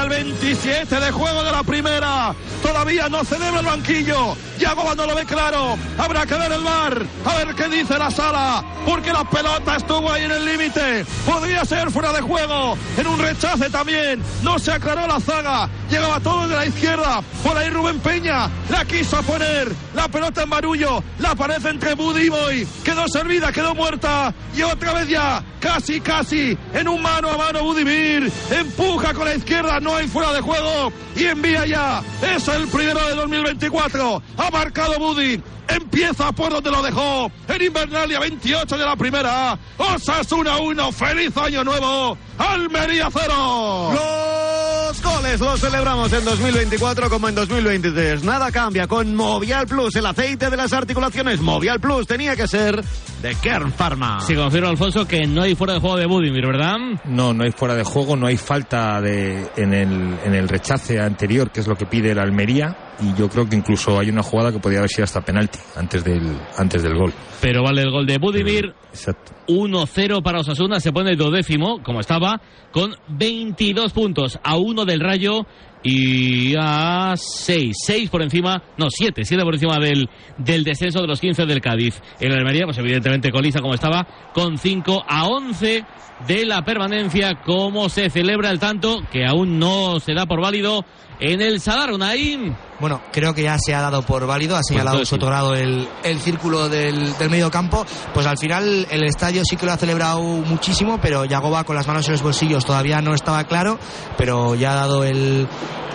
El 0.03 0.09
27 0.09 0.99
de 0.99 1.11
juego 1.11 1.43
de 1.45 1.53
la 1.53 1.63
primera. 1.63 2.35
Todavía 2.63 3.09
no 3.09 3.23
celebra 3.25 3.61
el 3.61 3.67
banquillo. 3.67 4.35
Yagoba 4.59 4.95
no 4.95 5.07
lo 5.07 5.15
ve 5.15 5.25
claro. 5.25 5.77
Habrá 5.99 6.27
que 6.27 6.35
ver 6.35 6.53
el 6.53 6.63
bar. 6.63 7.03
A 7.25 7.37
ver 7.37 7.55
qué 7.55 7.69
dice 7.69 7.99
la 7.99 8.11
sala. 8.11 8.65
Porque 8.87 9.13
la 9.13 9.25
pelota 9.29 9.77
estuvo 9.77 10.11
ahí 10.11 10.25
en 10.25 10.31
el 10.31 10.45
límite. 10.45 11.05
Podría 11.27 11.65
ser 11.65 11.91
fuera 11.91 12.13
de 12.13 12.21
juego. 12.21 12.77
En 12.97 13.07
un 13.07 13.19
rechace 13.19 13.69
también. 13.71 14.23
No 14.43 14.59
se 14.59 14.73
aclaró 14.73 15.07
la 15.07 15.21
zaga. 15.21 15.69
Llegaba 15.91 16.21
todo 16.21 16.49
de 16.49 16.57
la 16.57 16.67
izquierda. 16.67 17.23
Por 17.43 17.57
ahí 17.57 17.71
Rubén 17.71 18.01
Peña. 18.01 18.51
La 18.71 18.85
quiso 18.85 19.23
poner. 19.23 19.73
La 19.95 20.09
pelota 20.09 20.43
en 20.43 20.51
barullo. 20.51 21.03
La 21.19 21.31
aparece 21.31 21.71
entre 21.71 21.95
Budi 21.95 22.23
y 22.23 22.29
Boy. 22.29 22.69
Quedó 22.85 23.09
servida, 23.09 23.53
quedó 23.53 23.75
muerta. 23.75 24.33
Y 24.55 24.63
otra 24.63 24.93
vez 24.93 25.09
ya. 25.09 25.43
Casi, 25.61 26.01
casi. 26.01 26.57
En 26.75 26.89
un 26.89 27.03
mano 27.03 27.31
a 27.31 27.37
mano 27.37 27.63
Budimir. 27.65 28.31
Empuja 28.51 29.15
con 29.15 29.27
la 29.27 29.35
izquierda. 29.35 29.81
No 29.81 29.90
hay 29.95 30.09
fuera 30.09 30.33
de 30.33 30.41
juego. 30.41 30.93
Y 31.17 31.25
envía 31.25 31.67
ya. 31.67 32.03
Es 32.23 32.49
el 32.49 32.69
primero 32.69 33.01
de 33.07 33.15
2024. 33.15 34.23
Ha 34.37 34.51
marcado 34.51 34.99
Budi. 34.99 35.43
Empieza 35.69 36.33
por 36.33 36.51
donde 36.51 36.71
lo 36.71 36.83
dejó. 36.83 37.31
En 37.49 37.63
Invernalia 37.63 38.19
28 38.21 38.77
de 38.77 38.85
la 38.85 38.97
primera. 38.97 39.59
Osasuna 39.77 40.59
1. 40.59 40.93
Feliz 40.93 41.37
año 41.37 41.65
nuevo. 41.65 42.19
Almería 42.39 43.09
0. 43.13 44.80
Los 45.03 45.15
goles 45.15 45.41
los 45.41 45.61
celebramos 45.61 46.13
en 46.13 46.25
2024 46.25 47.09
como 47.09 47.29
en 47.29 47.35
2023. 47.35 48.23
Nada 48.23 48.51
cambia 48.51 48.87
con 48.87 49.15
Movial 49.15 49.67
Plus, 49.67 49.95
el 49.97 50.05
aceite 50.05 50.51
de 50.51 50.57
las 50.57 50.73
articulaciones. 50.73 51.41
Movial 51.41 51.81
Plus 51.81 52.07
tenía 52.07 52.37
que 52.37 52.47
ser 52.47 52.83
de 53.23 53.35
Kern 53.37 53.73
Pharma. 53.73 54.21
Sí, 54.21 54.35
confirma 54.35 54.69
Alfonso 54.69 55.07
que 55.07 55.27
no 55.27 55.43
hay 55.43 55.55
fuera 55.55 55.75
de 55.75 55.81
juego 55.81 55.97
de 55.97 56.07
Budimir, 56.07 56.47
¿verdad? 56.47 56.77
No, 57.05 57.33
no 57.33 57.45
hay 57.45 57.53
fuera 57.53 57.75
de 57.75 57.85
juego, 57.85 58.17
no 58.17 58.27
hay 58.27 58.37
falta 58.37 59.01
de, 59.01 59.51
en, 59.57 59.73
el, 59.73 60.19
en 60.25 60.35
el 60.35 60.49
rechace 60.49 61.01
anterior, 61.01 61.51
que 61.51 61.61
es 61.61 61.67
lo 61.67 61.77
que 61.77 61.87
pide 61.87 62.11
el 62.11 62.19
Almería. 62.19 62.77
Y 63.03 63.19
yo 63.19 63.29
creo 63.29 63.49
que 63.49 63.57
incluso 63.57 63.99
hay 63.99 64.11
una 64.11 64.23
jugada 64.23 64.53
que 64.53 64.59
podría 64.59 64.81
haber 64.81 64.91
sido 64.91 65.05
hasta 65.05 65.21
penalti 65.23 65.59
antes 65.77 66.05
del, 66.05 66.37
antes 66.59 66.83
del 66.83 66.95
gol. 66.95 67.13
Pero 67.41 67.63
vale 67.63 67.83
el 67.83 67.91
gol 67.91 68.07
de 68.07 68.19
Budimir. 68.19 68.75
Exacto. 68.91 69.33
1-0 69.49 70.23
para 70.23 70.41
Osasuna, 70.41 70.81
se 70.81 70.93
pone 70.93 71.17
duodécimo, 71.17 71.83
como 71.83 72.01
estaba, 72.01 72.41
con 72.73 72.95
22 73.09 73.93
puntos 73.93 74.39
a 74.43 74.57
uno 74.57 74.85
del 74.85 75.01
Rayo 75.01 75.47
y 75.83 76.55
a 76.59 77.15
6, 77.17 77.75
6 77.87 78.11
por 78.11 78.23
encima, 78.23 78.63
no, 78.77 78.89
7, 78.91 79.25
7 79.25 79.43
por 79.43 79.55
encima 79.55 79.79
del, 79.79 80.09
del 80.37 80.63
descenso 80.63 81.01
de 81.01 81.07
los 81.07 81.21
15 81.21 81.47
del 81.47 81.61
Cádiz. 81.61 82.01
El 82.21 82.33
Almería, 82.33 82.65
pues 82.67 82.79
evidentemente 82.79 83.33
colisa 83.33 83.61
como 83.61 83.75
estaba, 83.75 84.07
con 84.35 84.59
5 84.59 85.05
a 85.09 85.27
11 85.27 85.85
de 86.27 86.45
la 86.45 86.63
permanencia, 86.63 87.41
como 87.43 87.89
se 87.89 88.11
celebra 88.11 88.51
el 88.51 88.59
tanto, 88.59 89.03
que 89.11 89.25
aún 89.25 89.59
no 89.59 90.01
se 90.01 90.13
da 90.13 90.27
por 90.27 90.41
válido 90.41 90.85
en 91.19 91.41
el 91.41 91.61
Sadar, 91.61 91.93
Unaim. 91.93 92.55
Bueno, 92.81 93.01
creo 93.13 93.35
que 93.35 93.43
ya 93.43 93.57
se 93.59 93.75
ha 93.75 93.81
dado 93.81 94.03
por 94.03 94.27
válido, 94.27 94.57
ha 94.57 94.63
señalado 94.63 94.99
Pues 94.99 95.09
su 95.09 95.17
grado 95.17 95.55
el, 95.55 95.89
el 96.03 96.21
círculo 96.21 96.69
del, 96.69 97.17
del 97.19 97.31
medio 97.31 97.51
campo. 97.51 97.85
Pues 98.15 98.27
al 98.27 98.39
final 98.39 98.87
el 98.91 99.05
estadio 99.05 99.43
sí 99.45 99.57
que 99.57 99.67
lo 99.67 99.73
ha 99.73 99.77
celebrado 99.77 100.21
muchísimo, 100.21 100.99
pero 101.01 101.25
Yagoba 101.25 101.65
con 101.65 101.77
las 101.77 101.87
manos 101.87 102.07
en 102.07 102.13
los 102.13 102.23
bolsillos 102.23 102.65
todavía 102.65 103.01
no 103.01 103.15
estaba 103.15 103.45
claro, 103.45 103.79
pero 104.17 104.55
ya 104.55 104.73
ha 104.73 104.77
dado 104.77 105.05
el, 105.05 105.47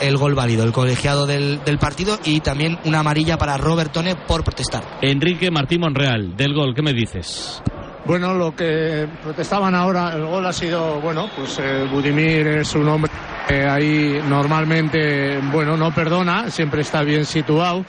el 0.01 0.17
gol 0.17 0.35
válido, 0.35 0.63
el 0.63 0.71
colegiado 0.71 1.25
del, 1.25 1.63
del 1.63 1.77
partido 1.79 2.19
y 2.23 2.41
también 2.41 2.77
una 2.85 2.99
amarilla 2.99 3.37
para 3.37 3.57
Robertone 3.57 4.15
por 4.15 4.43
protestar. 4.43 4.83
Enrique 5.01 5.49
Martín 5.51 5.81
Monreal, 5.81 6.35
del 6.35 6.53
gol, 6.53 6.73
¿qué 6.75 6.81
me 6.81 6.93
dices? 6.93 7.61
Bueno, 8.05 8.35
lo 8.35 8.55
que 8.55 9.07
protestaban 9.23 9.73
ahora, 9.73 10.13
el 10.13 10.25
gol 10.25 10.45
ha 10.45 10.53
sido, 10.53 11.01
bueno, 11.01 11.27
pues 11.35 11.57
eh, 11.59 11.87
Budimir 11.91 12.47
es 12.47 12.75
un 12.75 12.87
hombre 12.87 13.11
que 13.47 13.67
ahí 13.67 14.21
normalmente, 14.29 15.39
bueno, 15.51 15.75
no 15.75 15.91
perdona, 15.91 16.51
siempre 16.51 16.81
está 16.81 17.01
bien 17.01 17.25
situado, 17.25 17.83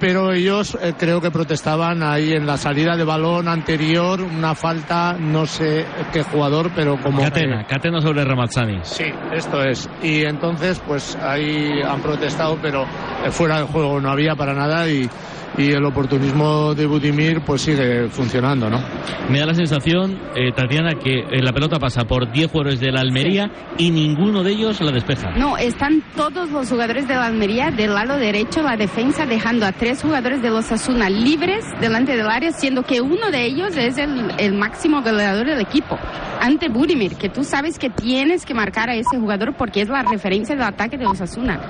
pero 0.00 0.32
ellos 0.32 0.76
eh, 0.82 0.94
creo 0.98 1.20
que 1.20 1.30
protestaban 1.30 2.02
ahí 2.02 2.32
en 2.32 2.46
la 2.46 2.56
salida 2.56 2.96
de 2.96 3.04
balón 3.04 3.46
anterior, 3.46 4.20
una 4.22 4.56
falta, 4.56 5.16
no 5.18 5.46
sé 5.46 5.86
qué 6.12 6.24
jugador, 6.24 6.72
pero 6.74 7.00
como... 7.00 7.22
Catena, 7.22 7.64
Catena 7.64 8.00
sobre 8.00 8.24
Ramazzani. 8.24 8.80
Sí, 8.82 9.04
esto 9.32 9.62
es. 9.62 9.88
Y 10.02 10.24
entonces, 10.24 10.82
pues 10.84 11.16
ahí 11.16 11.80
han 11.80 12.00
protestado, 12.00 12.58
pero 12.60 12.82
eh, 13.24 13.30
fuera 13.30 13.58
del 13.58 13.66
juego 13.66 14.00
no 14.00 14.10
había 14.10 14.34
para 14.34 14.52
nada 14.52 14.88
y, 14.88 15.08
y 15.56 15.70
el 15.70 15.84
oportunismo 15.84 16.74
de 16.74 16.86
Budimir 16.86 17.42
pues 17.42 17.62
sigue 17.62 18.08
funcionando, 18.08 18.68
¿no? 18.68 18.80
Me 19.28 19.38
da 19.40 19.46
la 19.46 19.54
sensación, 19.54 20.18
eh, 20.34 20.52
Tatiana, 20.52 20.94
que 20.94 21.20
eh, 21.20 21.42
la 21.42 21.52
pelota 21.52 21.78
pasa 21.78 22.04
por 22.04 22.30
10 22.30 22.50
jugadores 22.50 22.80
de 22.80 22.90
la 22.90 23.00
Almería 23.00 23.50
y 23.78 23.90
ninguno 23.90 24.42
de 24.42 24.52
ellos 24.52 24.80
la 24.80 24.92
despeja. 24.92 25.30
No, 25.36 25.56
están 25.56 26.02
todos 26.16 26.50
los 26.50 26.68
jugadores 26.68 27.06
de 27.08 27.14
la 27.14 27.26
Almería 27.26 27.70
del 27.70 27.94
lado 27.94 28.16
derecho, 28.16 28.62
la 28.62 28.76
defensa, 28.76 29.26
dejando 29.26 29.66
a 29.66 29.72
tres 29.72 30.02
jugadores 30.02 30.42
de 30.42 30.50
los 30.50 30.70
Asuna 30.72 31.08
libres 31.08 31.64
delante 31.80 32.16
del 32.16 32.28
área, 32.28 32.52
siendo 32.52 32.82
que 32.82 33.00
uno 33.00 33.30
de 33.30 33.46
ellos 33.46 33.76
es 33.76 33.98
el, 33.98 34.32
el 34.38 34.54
máximo 34.54 35.02
goleador 35.02 35.46
del 35.46 35.60
equipo, 35.60 35.98
ante 36.40 36.68
Budimir, 36.68 37.16
que 37.16 37.28
tú 37.28 37.44
sabes 37.44 37.78
que 37.78 37.90
tienes 37.90 38.44
que 38.44 38.54
marcar 38.54 38.90
a 38.90 38.94
ese 38.94 39.18
jugador 39.18 39.54
porque 39.56 39.82
es 39.82 39.88
la 39.88 40.02
referencia 40.02 40.54
del 40.54 40.64
ataque 40.64 40.98
de 40.98 41.04
los 41.04 41.20
Asuna. 41.20 41.60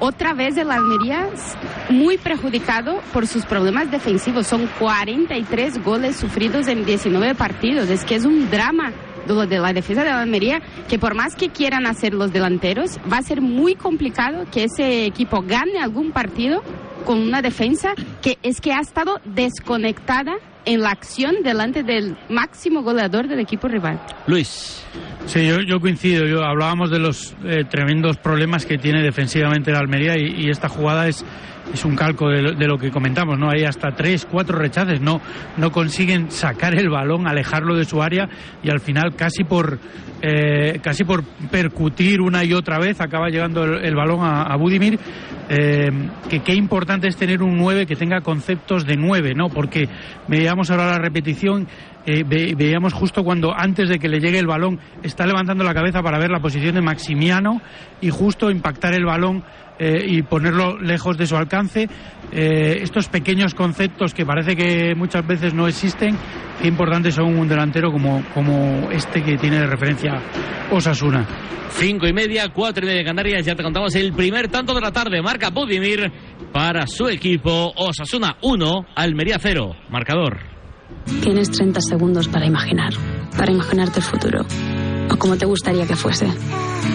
Otra 0.00 0.32
vez 0.32 0.56
el 0.56 0.70
Almería 0.70 1.28
muy 1.90 2.18
perjudicado 2.18 3.00
por 3.12 3.17
sus 3.26 3.44
problemas 3.44 3.90
defensivos. 3.90 4.46
Son 4.46 4.68
43 4.78 5.82
goles 5.82 6.16
sufridos 6.16 6.68
en 6.68 6.84
19 6.84 7.34
partidos. 7.34 7.90
Es 7.90 8.04
que 8.04 8.14
es 8.14 8.24
un 8.24 8.50
drama 8.50 8.92
de 9.26 9.34
lo 9.34 9.46
de 9.46 9.58
la 9.58 9.72
defensa 9.72 10.02
de 10.02 10.10
la 10.10 10.22
Almería, 10.22 10.60
que 10.88 10.98
por 10.98 11.14
más 11.14 11.34
que 11.36 11.50
quieran 11.50 11.86
hacer 11.86 12.14
los 12.14 12.32
delanteros, 12.32 12.98
va 13.12 13.18
a 13.18 13.22
ser 13.22 13.40
muy 13.40 13.74
complicado 13.74 14.46
que 14.50 14.64
ese 14.64 15.04
equipo 15.04 15.42
gane 15.42 15.78
algún 15.78 16.12
partido 16.12 16.62
con 17.04 17.18
una 17.18 17.42
defensa 17.42 17.94
que 18.22 18.38
es 18.42 18.60
que 18.60 18.72
ha 18.72 18.80
estado 18.80 19.20
desconectada 19.24 20.36
en 20.64 20.80
la 20.80 20.90
acción 20.90 21.36
delante 21.42 21.82
del 21.82 22.16
máximo 22.28 22.82
goleador 22.82 23.28
del 23.28 23.40
equipo 23.40 23.68
rival. 23.68 23.98
Luis. 24.26 24.84
Sí, 25.24 25.46
yo, 25.46 25.60
yo 25.60 25.80
coincido. 25.80 26.26
Yo 26.26 26.42
hablábamos 26.42 26.90
de 26.90 26.98
los 26.98 27.34
eh, 27.44 27.64
tremendos 27.68 28.18
problemas 28.18 28.66
que 28.66 28.76
tiene 28.76 29.02
defensivamente 29.02 29.72
la 29.72 29.78
Almería 29.78 30.18
y, 30.18 30.44
y 30.44 30.50
esta 30.50 30.68
jugada 30.68 31.08
es, 31.08 31.24
es 31.72 31.84
un 31.84 31.96
calco 31.96 32.28
de 32.28 32.66
lo, 32.66 32.78
que 32.78 32.90
comentamos, 32.90 33.38
¿no? 33.38 33.50
Hay 33.50 33.64
hasta 33.64 33.90
tres, 33.90 34.26
cuatro 34.30 34.58
rechaces, 34.58 35.00
no, 35.00 35.20
no 35.56 35.70
consiguen 35.70 36.30
sacar 36.30 36.74
el 36.74 36.88
balón, 36.88 37.26
alejarlo 37.26 37.76
de 37.76 37.84
su 37.84 38.02
área 38.02 38.28
y 38.62 38.70
al 38.70 38.80
final 38.80 39.14
casi 39.16 39.44
por 39.44 39.78
eh, 40.20 40.80
casi 40.82 41.04
por 41.04 41.22
percutir 41.22 42.20
una 42.20 42.42
y 42.44 42.52
otra 42.52 42.78
vez 42.78 43.00
acaba 43.00 43.28
llegando 43.28 43.62
el, 43.62 43.94
balón 43.94 44.20
a, 44.22 44.56
Budimir. 44.56 44.98
Eh, 45.50 45.88
que 46.28 46.40
qué 46.40 46.54
importante 46.54 47.08
es 47.08 47.16
tener 47.16 47.42
un 47.42 47.56
9 47.56 47.86
que 47.86 47.96
tenga 47.96 48.20
conceptos 48.20 48.84
de 48.84 48.96
9, 48.96 49.34
¿no? 49.34 49.48
Porque 49.48 49.88
veíamos 50.26 50.70
ahora 50.70 50.90
la 50.90 50.98
repetición, 50.98 51.66
eh, 52.04 52.22
ve, 52.26 52.54
veíamos 52.56 52.92
justo 52.92 53.22
cuando 53.24 53.54
antes 53.56 53.88
de 53.88 53.98
que 53.98 54.08
le 54.08 54.18
llegue 54.18 54.38
el 54.38 54.46
balón 54.46 54.78
está 55.02 55.26
levantando 55.26 55.64
la 55.64 55.72
cabeza 55.72 56.02
para 56.02 56.18
ver 56.18 56.30
la 56.30 56.40
posición 56.40 56.74
de 56.74 56.82
Maximiano 56.82 57.62
y 58.00 58.10
justo 58.10 58.50
impactar 58.50 58.92
el 58.92 59.06
balón 59.06 59.42
eh, 59.78 60.04
y 60.06 60.22
ponerlo 60.22 60.78
lejos 60.78 61.16
de 61.16 61.26
su 61.26 61.36
alcance. 61.36 61.88
Eh, 62.32 62.78
estos 62.82 63.08
pequeños 63.08 63.54
conceptos 63.54 64.12
que 64.12 64.26
parece 64.26 64.54
que 64.54 64.94
muchas 64.94 65.26
veces 65.26 65.54
no 65.54 65.66
existen, 65.66 66.16
qué 66.60 66.68
importantes 66.68 67.14
son 67.14 67.38
un 67.38 67.48
delantero 67.48 67.90
como, 67.90 68.22
como 68.34 68.90
este 68.90 69.22
que 69.22 69.36
tiene 69.36 69.60
de 69.60 69.66
referencia 69.66 70.20
Osasuna. 70.70 71.26
Cinco 71.70 72.06
y 72.06 72.12
media, 72.12 72.48
cuatro 72.52 72.84
y 72.84 72.86
media 72.86 73.00
de 73.00 73.06
Canarias. 73.06 73.44
Ya 73.44 73.54
te 73.54 73.62
contamos 73.62 73.94
el 73.94 74.12
primer 74.12 74.48
tanto 74.48 74.74
de 74.74 74.80
la 74.80 74.90
tarde. 74.90 75.22
Marca 75.22 75.50
Budimir 75.50 76.10
para 76.52 76.86
su 76.86 77.08
equipo. 77.08 77.72
Osasuna 77.76 78.36
1, 78.42 78.86
Almería 78.96 79.38
0. 79.38 79.76
Marcador. 79.90 80.38
Tienes 81.22 81.50
30 81.50 81.80
segundos 81.80 82.28
para 82.28 82.46
imaginar, 82.46 82.92
para 83.36 83.52
imaginarte 83.52 83.98
el 84.00 84.04
futuro, 84.04 84.46
o 85.10 85.16
como 85.16 85.36
te 85.36 85.46
gustaría 85.46 85.86
que 85.86 85.96
fuese, 85.96 86.26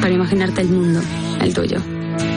para 0.02 0.14
imaginarte 0.14 0.62
el 0.62 0.70
mundo, 0.70 1.00
el 1.42 1.54
tuyo, 1.54 1.78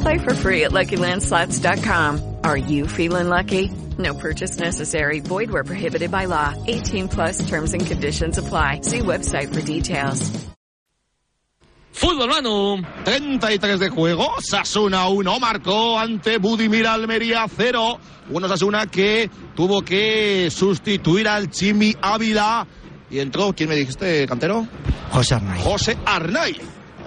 Play 0.00 0.18
for 0.18 0.34
free 0.34 0.64
at 0.64 0.72
LuckyLandSlots.com. 0.72 2.36
Are 2.44 2.56
you 2.56 2.86
feeling 2.86 3.28
lucky? 3.28 3.70
No 3.98 4.14
purchase 4.14 4.58
necessary. 4.58 5.20
Void 5.20 5.50
where 5.50 5.64
prohibited 5.64 6.10
by 6.10 6.26
law. 6.26 6.54
18 6.66 7.08
plus 7.08 7.48
terms 7.48 7.74
and 7.74 7.86
conditions 7.86 8.38
apply. 8.38 8.80
See 8.82 9.00
website 9.00 9.52
for 9.54 9.60
details. 9.62 10.30
Fútbol, 11.92 12.28
Manu. 12.28 12.82
33 13.04 13.78
de 13.78 13.90
juego, 13.90 14.32
Sasuna 14.40 15.08
1 15.08 15.38
marcó 15.38 15.98
ante 15.98 16.38
Budimir 16.38 16.86
Almería 16.86 17.46
0. 17.46 17.98
Un 18.30 18.48
Sasuna 18.48 18.86
que 18.86 19.28
tuvo 19.54 19.82
que 19.82 20.50
sustituir 20.50 21.28
al 21.28 21.50
Chimi 21.50 21.94
Ávila 22.00 22.66
y 23.10 23.18
entró, 23.18 23.52
¿quién 23.52 23.68
me 23.68 23.74
dijiste, 23.74 24.26
cantero? 24.26 24.66
José 25.10 25.34
Arnaiz. 25.34 25.62
José 25.62 25.98
Arnaiz. 26.06 26.60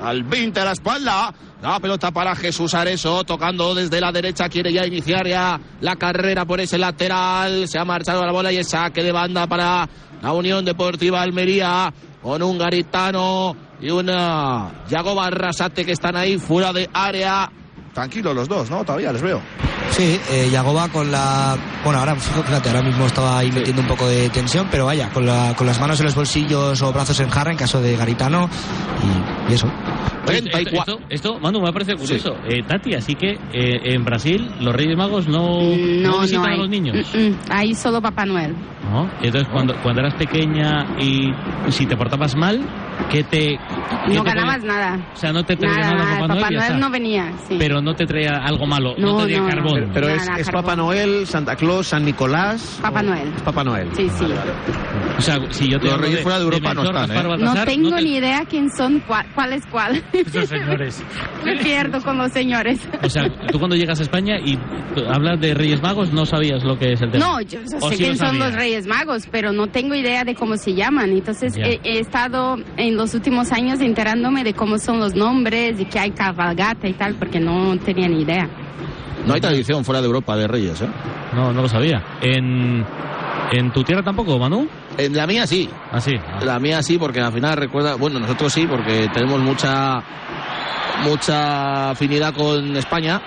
Al 0.03 0.23
20 0.23 0.59
a 0.59 0.65
la 0.65 0.71
espalda, 0.73 1.33
la 1.71 1.79
pelota 1.79 2.11
para 2.11 2.35
Jesús 2.35 2.73
Areso, 2.73 3.23
tocando 3.23 3.73
desde 3.73 4.01
la 4.01 4.11
derecha, 4.11 4.49
quiere 4.49 4.73
ya 4.73 4.85
iniciar 4.85 5.25
ya 5.25 5.59
la 5.79 5.95
carrera 5.95 6.45
por 6.45 6.59
ese 6.59 6.77
lateral, 6.77 7.67
se 7.69 7.79
ha 7.79 7.85
marchado 7.85 8.25
la 8.25 8.33
bola 8.33 8.51
y 8.51 8.57
es 8.57 8.67
saque 8.67 9.01
de 9.01 9.13
banda 9.13 9.47
para 9.47 9.87
la 10.21 10.33
Unión 10.33 10.65
Deportiva 10.65 11.21
Almería, 11.21 11.93
con 12.21 12.43
un 12.43 12.57
garitano 12.57 13.55
y 13.79 13.89
una 13.89 14.83
Yago 14.89 15.15
Barrasate 15.15 15.85
que 15.85 15.93
están 15.93 16.17
ahí 16.17 16.37
fuera 16.37 16.73
de 16.73 16.89
área. 16.93 17.49
Tranquilos 17.93 18.35
los 18.35 18.49
dos, 18.49 18.69
¿no? 18.69 18.83
Todavía 18.83 19.13
les 19.13 19.21
veo. 19.21 19.41
Sí, 19.91 20.19
eh, 20.31 20.49
Yagoba 20.51 20.89
con 20.89 21.11
la. 21.11 21.55
Bueno, 21.83 21.99
ahora 21.99 22.15
fíjate, 22.15 22.69
ahora 22.69 22.81
mismo 22.81 23.05
estaba 23.05 23.37
ahí 23.37 23.51
metiendo 23.51 23.81
un 23.83 23.87
poco 23.87 24.07
de 24.07 24.27
tensión, 24.29 24.67
pero 24.71 24.85
vaya, 24.85 25.09
con, 25.09 25.25
la, 25.25 25.53
con 25.55 25.67
las 25.67 25.79
manos 25.79 25.99
en 25.99 26.05
los 26.07 26.15
bolsillos 26.15 26.81
o 26.81 26.91
brazos 26.91 27.19
en 27.19 27.29
jarra 27.29 27.51
en 27.51 27.57
caso 27.57 27.79
de 27.81 27.95
Garitano 27.95 28.49
y, 29.47 29.51
y 29.51 29.55
eso. 29.55 29.67
Esto, 30.25 30.57
esto, 30.57 30.99
esto, 31.09 31.39
Manu, 31.39 31.59
me 31.61 31.73
parece 31.73 31.95
curioso. 31.95 32.35
Eh, 32.49 32.63
Tati, 32.65 32.95
así 32.95 33.13
que 33.13 33.31
eh, 33.51 33.93
en 33.93 34.05
Brasil 34.05 34.49
los 34.61 34.73
Reyes 34.73 34.95
Magos 34.97 35.27
no, 35.27 35.59
No, 35.61 36.21
visitan 36.21 36.43
no 36.43 36.47
a 36.47 36.55
los 36.55 36.69
niños. 36.69 36.95
Mm, 37.13 37.17
mm, 37.27 37.35
Ahí 37.49 37.75
solo 37.75 38.01
Papá 38.01 38.25
Noel. 38.25 38.55
¿no? 38.89 39.09
Entonces, 39.21 39.49
cuando, 39.51 39.75
cuando 39.83 39.99
eras 40.01 40.13
pequeña 40.15 40.95
y 40.97 41.29
si 41.71 41.85
te 41.85 41.97
portabas 41.97 42.35
mal, 42.37 42.61
¿qué 43.11 43.23
te. 43.25 43.57
qué 44.07 44.13
No 44.15 44.23
te 44.23 44.29
ganabas 44.29 44.59
podía- 44.59 44.73
nada. 44.73 45.07
O 45.13 45.17
sea, 45.17 45.33
no 45.33 45.43
te 45.43 45.57
traía 45.57 45.75
Nada, 45.75 45.91
nada, 45.91 46.03
nada. 46.05 46.19
Papá 46.21 46.27
Noel. 46.35 46.41
Papá 46.55 46.67
Noel 46.69 46.79
no 46.79 46.89
venía. 46.89 47.31
Sí. 47.47 47.55
Pero 47.59 47.81
no 47.81 47.93
te 47.93 48.05
traía 48.05 48.37
algo 48.45 48.65
malo, 48.65 48.95
no, 48.97 49.07
No, 49.07 49.17
te 49.17 49.23
traía 49.23 49.39
no, 49.39 49.43
no. 49.43 49.49
carbón. 49.49 49.72
Pero, 49.73 49.89
pero 49.93 50.09
es, 50.09 50.27
es. 50.37 50.49
Papá 50.49 50.75
Noel, 50.75 51.25
Santa 51.27 51.55
Claus, 51.55 51.87
San 51.87 52.05
Nicolás. 52.05 52.79
Papá 52.81 52.99
o- 52.99 53.03
Noel. 53.03 53.27
Es 53.35 53.41
Papá 53.41 53.63
Noel. 53.63 53.89
Sí, 53.95 54.09
sí. 54.17 54.25
O 55.17 55.21
sea, 55.21 55.39
si 55.51 55.69
yo 55.69 55.79
te 55.79 55.85
Los 55.87 55.99
Reyes 56.01 56.21
fuera 56.21 56.37
de 56.39 56.43
Europa 56.45 56.73
no 56.73 56.81
Melchor, 56.83 57.01
están, 57.01 57.17
¿eh? 57.25 57.37
No 57.39 57.65
tengo 57.65 57.95
te- 57.95 58.01
ni 58.01 58.15
idea 58.17 58.41
quién 58.49 58.69
son, 58.75 58.99
cuál, 59.01 59.25
cuál 59.35 59.53
es 59.53 59.65
cuál. 59.67 60.03
Esos 60.13 60.49
señores. 60.49 61.03
Me 61.45 61.57
pierdo 61.57 62.01
con 62.01 62.17
los 62.17 62.31
señores. 62.31 62.79
O 63.01 63.09
sea, 63.09 63.29
tú 63.51 63.59
cuando 63.59 63.75
llegas 63.75 63.99
a 63.99 64.03
España 64.03 64.37
y 64.39 64.57
hablas 65.13 65.39
de 65.39 65.53
Reyes 65.53 65.81
Magos, 65.81 66.11
no 66.13 66.25
sabías 66.25 66.63
lo 66.63 66.77
que 66.77 66.93
es 66.93 67.01
el 67.01 67.11
tema. 67.11 67.25
No, 67.25 67.41
yo 67.41 67.59
¿O 67.81 67.89
sé 67.89 67.95
sí 67.97 68.03
lo 68.03 68.07
quién 68.09 68.17
son 68.17 68.39
los 68.39 68.53
Reyes 68.53 68.87
Magos, 68.87 69.27
pero 69.31 69.51
no 69.51 69.67
tengo 69.67 69.93
idea 69.95 70.23
de 70.23 70.35
cómo 70.35 70.57
se 70.57 70.73
llaman. 70.73 71.11
Entonces 71.11 71.55
he, 71.57 71.79
he 71.83 71.99
estado 71.99 72.55
en 72.77 72.95
los 72.95 73.13
últimos 73.13 73.51
años 73.51 73.79
enterándome 73.81 74.43
de 74.43 74.53
cómo 74.53 74.77
son 74.79 74.99
los 74.99 75.13
nombres 75.15 75.79
y 75.79 75.85
que 75.85 75.99
hay 75.99 76.11
cabalgata 76.11 76.87
y 76.87 76.93
tal, 76.93 77.15
porque 77.15 77.39
no 77.39 77.77
tenía 77.79 78.07
ni 78.07 78.21
idea. 78.23 78.49
No 79.25 79.33
hay 79.33 79.41
tradición 79.41 79.85
fuera 79.85 80.01
de 80.01 80.07
Europa 80.07 80.35
de 80.35 80.47
Reyes, 80.47 80.81
¿eh? 80.81 80.87
No, 81.33 81.53
no 81.53 81.61
lo 81.61 81.69
sabía. 81.69 82.03
¿En, 82.21 82.85
en 83.51 83.71
tu 83.71 83.83
tierra 83.83 84.03
tampoco, 84.03 84.37
Manu? 84.37 84.67
En 84.97 85.15
la 85.15 85.25
mía 85.25 85.47
sí. 85.47 85.69
Ah, 85.91 85.99
sí. 86.01 86.11
La 86.43 86.59
mía 86.59 86.83
sí, 86.83 86.97
porque 86.97 87.19
al 87.21 87.31
final 87.33 87.55
recuerda, 87.57 87.95
bueno, 87.95 88.19
nosotros 88.19 88.51
sí, 88.53 88.67
porque 88.67 89.09
tenemos 89.13 89.39
mucha 89.39 90.03
mucha 91.03 91.91
afinidad 91.91 92.33
con 92.33 92.75
España. 92.77 93.21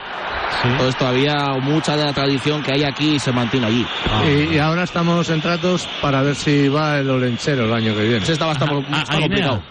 Entonces 0.65 0.97
todavía 0.97 1.35
mucha 1.61 1.97
de 1.97 2.05
la 2.05 2.13
tradición 2.13 2.63
que 2.63 2.73
hay 2.73 2.85
aquí 2.85 3.19
se 3.19 3.33
mantiene 3.33 3.67
allí. 3.67 3.87
Y, 4.27 4.55
y 4.55 4.59
ahora 4.59 4.85
estamos 4.85 5.29
en 5.31 5.41
tratos 5.41 5.87
para 6.01 6.23
ver 6.23 6.35
si 6.35 6.69
va 6.69 6.99
el 6.99 7.11
Olenchero 7.11 7.65
el 7.67 7.73
año 7.75 7.95
que 7.95 8.03
viene. 8.03 8.19
Ese 8.19 8.33
está 8.33 8.47
bastante 8.47 8.75
Ah, 8.91 9.03
está 9.03 9.21
complicado. 9.21 9.63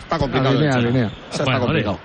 Está 0.00 0.18
complicado. 0.18 0.50
Alinea, 0.50 0.70
el 0.78 0.84
alinea. 0.86 1.06
Ese 1.06 1.14
está 1.30 1.44
Bueno, 1.44 1.60
complicado. 1.60 1.98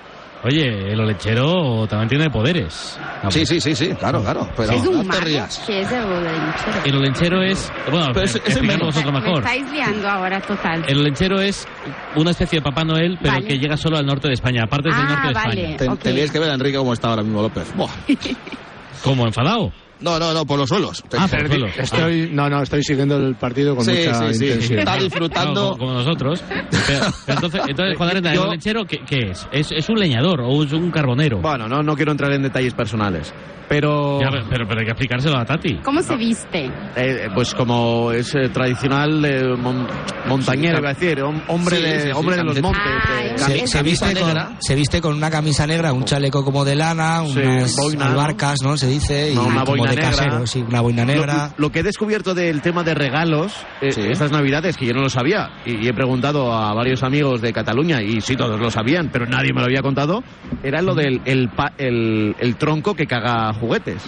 Oye, 0.45 0.91
el 0.93 0.99
olechero 0.99 1.87
también 1.87 2.07
tiene 2.07 2.29
poderes. 2.29 2.99
Sí, 3.31 3.45
sí, 3.47 3.59
sí, 3.59 3.75
sí, 3.75 3.89
claro, 3.95 4.21
claro. 4.21 4.47
Pero 4.55 4.73
es 4.73 4.83
no 4.83 4.91
un 4.91 4.97
te 5.01 5.03
mago 5.07 5.21
rías. 5.21 5.63
que 5.65 5.81
es 5.81 5.91
el 5.91 6.03
olenchero. 6.03 6.85
El 6.85 6.95
olenchero 6.97 7.41
es... 7.41 7.71
Bueno, 7.89 8.07
Pero 8.13 8.25
es- 8.25 8.35
es 8.35 8.35
el 8.35 8.41
explicadlo 8.51 8.77
menos. 8.85 8.95
vosotros 8.95 9.13
Me 9.13 9.19
mejor. 9.21 9.37
estáis 9.39 9.71
liando 9.71 10.07
ahora 10.07 10.41
total. 10.41 10.85
El 10.87 10.99
olenchero 10.99 11.41
es 11.41 11.67
una 12.15 12.29
especie 12.29 12.59
de 12.59 12.63
Papá 12.63 12.83
Noel, 12.83 13.17
pero 13.19 13.33
Vale. 13.33 13.47
que 13.47 13.57
llega 13.57 13.75
solo 13.75 13.97
al 13.97 14.05
norte 14.05 14.27
de 14.27 14.35
España, 14.35 14.61
del 14.61 14.69
Ah, 14.93 15.07
norte 15.09 15.27
de 15.29 15.33
vale. 15.33 15.61
España. 15.61 15.77
Ten- 15.77 15.89
Ok. 15.89 15.99
Teníais 16.01 16.31
que 16.31 16.37
ver 16.39 16.49
a 16.51 16.53
Enrique 16.53 16.77
cómo 16.77 16.93
está 16.93 17.09
ahora 17.09 17.23
mismo 17.23 17.41
López. 17.41 17.73
Buah. 17.75 17.89
¿Cómo, 19.03 19.25
enfadado? 19.25 19.71
No, 20.01 20.19
no, 20.19 20.33
no, 20.33 20.45
por 20.45 20.59
los 20.59 20.67
suelos. 20.69 21.03
Ah, 21.17 21.27
por 21.29 21.41
los 21.41 21.49
suelos. 21.49 21.71
Estoy, 21.77 22.29
no, 22.31 22.49
no, 22.49 22.61
estoy 22.61 22.83
siguiendo 22.83 23.15
el 23.17 23.35
partido 23.35 23.75
con 23.75 23.85
Sí, 23.85 23.91
mucha 23.91 24.27
sí, 24.27 24.33
sí. 24.33 24.45
intensidad. 24.45 24.79
Está 24.79 24.95
No, 24.97 25.03
disfrutando. 25.03 25.61
como, 25.71 25.77
como 25.77 25.93
nosotros. 25.93 26.43
Pero, 26.49 26.65
pero 27.25 27.37
entonces, 27.37 27.61
entonces 27.67 27.97
Juan 27.97 28.09
Arena, 28.09 28.29
¿el 28.31 28.35
Yo- 28.35 28.43
olenchero 28.43 28.85
qué, 28.85 28.99
qué 29.07 29.31
es? 29.31 29.47
es? 29.51 29.71
¿Es 29.71 29.89
un 29.89 29.95
leñador 29.99 30.41
o 30.41 30.63
es 30.63 30.73
un 30.73 30.91
carbonero? 30.91 31.39
Bueno, 31.41 31.67
no, 31.67 31.81
no 31.81 31.95
quiero 31.95 32.11
entrar 32.11 32.31
en 32.33 32.41
detalles 32.43 32.73
personales. 32.73 33.33
Pero, 33.67 34.19
Ya, 34.21 34.27
pero, 34.47 34.67
pero 34.67 34.79
hay 34.81 34.85
que 34.85 34.91
explicárselo 34.91 35.39
a 35.39 35.43
Tati. 35.45 35.77
¿Cómo 35.83 35.99
se 36.03 36.15
viste? 36.17 36.69
eh, 36.95 37.27
pues 37.33 37.55
como 37.55 38.11
es 38.11 38.35
eh, 38.35 38.49
tradicional 38.49 39.25
eh, 39.25 39.43
mon- 39.57 39.87
montañero, 40.27 40.75
Sí, 40.77 40.81
iba 40.81 40.89
a 40.89 40.93
decir, 40.93 41.17
hom- 41.23 41.41
hombre, 41.47 41.77
sí, 41.77 41.81
de, 41.81 41.99
sí, 42.01 42.05
sí, 42.07 42.11
hombre 42.13 42.35
de 42.35 42.43
los 42.43 42.61
montes. 42.61 42.81
Ay, 43.09 43.31
es- 43.33 43.41
Se, 43.41 43.67
se 43.77 43.81
viste 43.81 44.13
con, 44.19 44.33
se 44.59 44.75
viste 44.75 45.01
con 45.01 45.15
una 45.15 45.31
camisa 45.31 45.65
negra, 45.65 45.93
un 45.93 46.03
chaleco 46.05 46.43
como 46.45 46.63
de 46.63 46.75
lana, 46.75 47.23
Sí, 47.25 47.39
unas 47.39 47.75
boina, 47.75 48.05
¿no? 48.05 48.11
albarcas, 48.11 48.57
¿no? 48.61 48.77
Se 48.77 48.85
dice, 48.87 49.31
y 49.31 49.35
No, 49.35 49.45
una 49.47 49.63
como 49.63 49.83
boina 49.87 49.89
de 49.89 49.95
negra. 49.95 50.11
casero, 50.25 50.47
sí, 50.47 50.61
una 50.67 50.81
boina 50.81 51.05
negra. 51.05 51.49
Lo, 51.57 51.65
lo 51.67 51.71
que 51.71 51.79
he 51.79 51.83
descubierto 51.83 52.33
del 52.33 52.61
tema 52.61 52.83
de 52.83 52.93
regalos 52.93 53.53
eh, 53.81 53.91
Sí. 53.91 54.01
estas 54.01 54.31
navidades, 54.31 54.77
que 54.77 54.85
yo 54.85 54.93
no 54.93 55.01
lo 55.01 55.09
sabía, 55.09 55.49
y, 55.65 55.85
y 55.85 55.87
he 55.87 55.93
preguntado 55.93 56.53
a 56.53 56.73
varios 56.73 57.03
amigos 57.03 57.41
de 57.41 57.53
Cataluña, 57.53 58.01
y 58.01 58.21
sí, 58.21 58.35
todos 58.35 58.59
lo 58.59 58.69
sabían, 58.71 59.09
pero 59.11 59.25
nadie 59.25 59.53
me 59.53 59.59
lo 59.61 59.65
había 59.65 59.81
contado, 59.81 60.23
era 60.63 60.81
lo 60.81 60.93
del 60.95 61.21
el, 61.25 61.49
pa- 61.49 61.73
el, 61.77 62.35
el 62.39 62.55
tronco 62.55 62.93
que 62.95 63.05
caga 63.07 63.53
juguetes. 63.53 64.03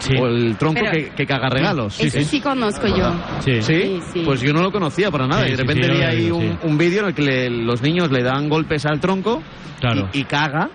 Sí. 0.00 0.12
O 0.20 0.26
el 0.26 0.56
tronco 0.58 0.80
que, 0.92 1.10
que 1.16 1.24
caga 1.24 1.48
regalos. 1.48 1.98
Ese 1.98 2.24
sí, 2.24 2.40
conozco 2.40 2.86
yo. 2.88 3.10
Sí. 3.40 3.62
¿Sí? 3.62 3.74
Sí, 3.74 4.00
sí. 4.12 4.22
Pues 4.26 4.40
yo 4.42 4.52
no 4.52 4.60
lo 4.60 4.70
conocía 4.70 5.10
para 5.10 5.26
nada. 5.26 5.42
Sí, 5.44 5.48
y 5.48 5.50
de 5.52 5.56
sí, 5.56 5.62
repente 5.62 5.86
sí, 5.86 5.92
vi 5.92 6.02
ahí 6.02 6.30
un, 6.30 6.42
sí. 6.42 6.58
un 6.64 6.76
vídeo 6.76 7.00
en 7.02 7.06
el 7.06 7.14
que 7.14 7.22
le- 7.22 7.48
los 7.50 7.80
niños 7.80 8.10
le 8.10 8.22
dan 8.22 8.48
golpes 8.50 8.84
al 8.84 9.00
tronco 9.00 9.42
Claro. 9.80 10.10
y, 10.12 10.18
y 10.20 10.24
caga. 10.24 10.68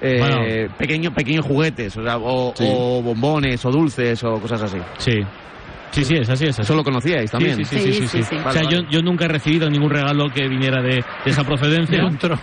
Eh, 0.00 0.18
Bueno. 0.18 0.74
pequeño- 0.76 1.10
pequeños 1.12 1.44
juguetes, 1.46 1.96
o, 1.96 2.02
sea, 2.02 2.18
o, 2.18 2.52
Sí. 2.56 2.64
o 2.66 3.02
bombones, 3.02 3.64
o 3.64 3.70
dulces, 3.70 4.22
o 4.24 4.40
cosas 4.40 4.62
así. 4.62 4.78
Sí. 4.98 5.12
Sí, 5.96 6.04
sí, 6.04 6.16
es 6.16 6.28
así, 6.28 6.44
es 6.44 6.50
así. 6.50 6.62
Eso 6.62 6.74
lo 6.76 6.84
conocíais 6.84 7.30
también. 7.30 7.56
Sí, 7.56 7.64
sí, 7.64 7.78
sí, 7.78 7.80
sí, 7.80 7.92
sí, 7.92 8.00
Sí, 8.00 8.08
sí, 8.08 8.22
sí. 8.22 8.22
sí. 8.24 8.36
O 8.44 8.50
sea, 8.52 8.62
Vale, 8.64 8.76
yo, 8.76 8.88
yo 8.90 9.02
nunca 9.02 9.24
he 9.24 9.28
recibido 9.28 9.68
ningún 9.70 9.90
regalo 9.90 10.28
que 10.28 10.46
viniera 10.48 10.82
de, 10.82 10.96
de 10.96 11.02
esa 11.30 11.42
procedencia. 11.44 11.98
De 12.00 12.04
un 12.06 12.18
tronco. 12.18 12.42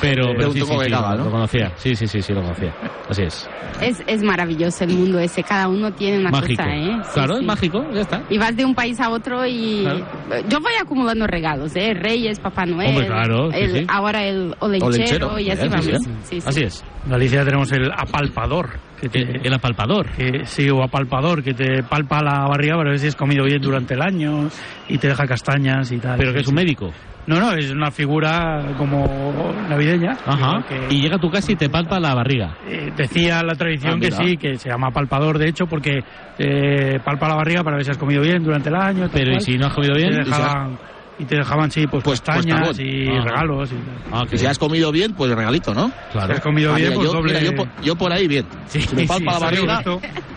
Pero, 0.00 0.28
De 0.28 0.34
pero 0.36 0.48
un 0.48 0.54
sí, 0.54 0.60
sí, 0.60 0.64
tronco 0.66 0.78
que 0.82 0.84
sí, 0.88 0.90
caga, 0.92 1.14
lo 1.16 1.24
¿no? 1.24 1.30
conocía. 1.30 1.72
Sí, 1.76 1.94
sí, 1.96 2.06
sí, 2.06 2.22
sí, 2.22 2.32
lo 2.32 2.42
conocía. 2.42 2.74
Así 3.08 3.22
es. 3.22 3.48
Es, 3.80 4.02
es 4.06 4.22
maravilloso 4.22 4.84
el 4.84 4.90
mundo 4.94 5.18
ese. 5.18 5.42
Cada 5.42 5.68
uno 5.68 5.92
tiene 5.92 6.18
una 6.20 6.30
mágico. 6.30 6.62
cosa, 6.62 6.74
¿eh? 6.76 7.00
Sí, 7.04 7.10
claro, 7.14 7.34
sí. 7.34 7.40
es 7.40 7.46
mágico, 7.46 7.84
ya 7.92 8.00
está. 8.02 8.22
Y 8.30 8.38
vas 8.38 8.56
de 8.56 8.64
un 8.64 8.74
país 8.74 9.00
a 9.00 9.10
otro 9.10 9.44
y 9.46 9.80
Claro. 9.82 10.06
yo 10.48 10.60
voy 10.60 10.72
acumulando 10.80 11.26
regalos, 11.26 11.74
¿eh? 11.76 11.92
Reyes, 11.94 12.38
Papá 12.40 12.64
Noel, 12.66 12.88
Hombre, 12.90 13.06
claro, 13.06 13.50
sí, 13.50 13.58
el- 13.58 13.72
sí. 13.72 13.84
ahora 13.88 14.24
el 14.24 14.54
olenchero, 14.60 14.86
Olenchero, 14.86 15.38
y 15.38 15.50
así 15.50 15.62
sí, 15.62 15.68
vamos. 15.68 15.84
sí. 15.86 15.92
Sí, 16.22 16.40
sí. 16.40 16.48
Así 16.48 16.62
es. 16.64 16.84
En 17.06 17.10
Galicia 17.10 17.44
tenemos 17.44 17.70
el 17.72 17.90
apalpador. 17.90 18.70
Que 19.02 19.08
te, 19.08 19.18
El, 19.20 19.46
el 19.46 19.52
apalpador. 19.52 20.06
que, 20.12 20.46
sí, 20.46 20.70
o 20.70 20.82
apalpador, 20.82 21.42
que 21.42 21.52
te 21.54 21.82
palpa 21.82 22.22
la 22.22 22.46
barriga 22.48 22.76
para 22.76 22.90
ver 22.90 22.98
si 23.00 23.08
has 23.08 23.16
comido 23.16 23.44
bien 23.44 23.60
durante 23.60 23.94
el 23.94 24.00
año 24.00 24.48
y 24.88 24.96
te 24.96 25.08
deja 25.08 25.26
castañas 25.26 25.90
y 25.92 25.98
tal. 25.98 26.16
Pero 26.18 26.32
que 26.32 26.38
es 26.40 26.46
un 26.48 26.54
médico. 26.54 26.92
No, 27.26 27.38
no, 27.40 27.52
es 27.52 27.70
una 27.70 27.90
figura 27.90 28.74
como 28.78 29.52
navideña. 29.68 30.12
Ajá. 30.24 30.64
que- 30.68 30.94
Y 30.94 31.00
llega 31.00 31.16
a 31.16 31.18
tu 31.18 31.30
casa 31.30 31.52
y 31.52 31.56
te 31.56 31.68
palpa 31.68 32.00
la 32.00 32.14
barriga. 32.14 32.56
Eh, 32.68 32.92
decía 32.96 33.42
la 33.42 33.54
tradición 33.54 33.94
Ah, 33.96 34.00
que 34.00 34.10
sí, 34.12 34.36
que 34.36 34.56
se 34.56 34.68
llama 34.68 34.90
palpador, 34.90 35.38
de 35.38 35.48
hecho, 35.48 35.66
porque 35.66 36.00
eh, 36.38 36.98
palpa 37.04 37.28
la 37.28 37.34
barriga 37.36 37.62
para 37.62 37.76
ver 37.76 37.84
si 37.84 37.90
has 37.92 37.98
comido 37.98 38.22
bien 38.22 38.42
durante 38.42 38.68
el 38.70 38.76
año. 38.76 39.02
tal 39.08 39.10
Pero, 39.12 39.32
¿y 39.36 39.40
si 39.40 39.56
no 39.58 39.66
has 39.66 39.74
comido 39.74 39.94
bien? 39.96 40.10
Te 40.14 40.20
¿Y 40.20 40.24
si 40.24 40.30
dejaban, 40.30 40.78
y 41.18 41.24
te 41.24 41.36
dejaban, 41.36 41.70
sí, 41.70 41.86
pues, 41.86 42.02
pues 42.02 42.20
castañas 42.20 42.60
tabón. 42.60 42.76
y 42.80 43.08
Ajá. 43.08 43.24
regalos. 43.28 43.70
Y, 43.72 43.74
Ah, 44.14 44.24
Y 44.30 44.36
si 44.38 44.46
has 44.46 44.58
comido 44.58 44.90
bien, 44.92 45.14
pues 45.14 45.30
regalito, 45.34 45.72
¿no? 45.74 45.90
Claro. 46.12 46.26
Si 46.28 46.32
has 46.34 46.40
comido 46.40 46.72
Ah, 46.72 46.76
bien, 46.76 46.88
mira, 46.90 46.96
pues 47.00 47.08
yo, 47.08 47.14
doble. 47.14 47.32
mira, 47.32 47.44
yo, 47.44 47.54
por, 47.56 47.68
yo 47.82 47.96
por 47.96 48.12
ahí 48.12 48.28
bien. 48.28 48.46
Sí, 48.66 48.80
si 48.82 48.94
me 48.96 49.06
palpa 49.06 49.18
sí, 49.34 49.38
la 49.40 49.46
barriga, 49.46 49.82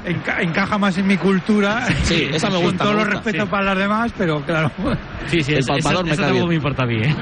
enca- 0.06 0.42
encaja 0.42 0.78
más 0.78 0.98
en 0.98 1.08
mi 1.08 1.18
cultura. 1.18 1.88
Sí, 2.04 2.30
esa 2.32 2.48
me 2.50 2.56
Con 2.58 2.64
gusta, 2.66 2.84
todo 2.84 2.94
me 2.94 3.00
los 3.00 3.06
gusta. 3.08 3.24
respeto 3.24 3.50
para 3.50 3.64
las 3.66 3.78
demás, 3.78 4.12
pero 4.18 4.42
claro. 4.46 4.72
Sí, 5.28 5.42
sí, 5.42 5.54
El 5.54 5.60
eso- 5.60 5.74
palpador 5.74 5.98
eso, 5.98 6.04
me 6.06 6.12
eso 6.12 6.22
cae 6.22 6.28
tampoco 6.30 6.48
bien. 6.48 6.50
me 6.50 6.56
importa 6.56 6.84
a 6.84 6.86
mí, 6.86 6.98
¿eh? 7.02 7.16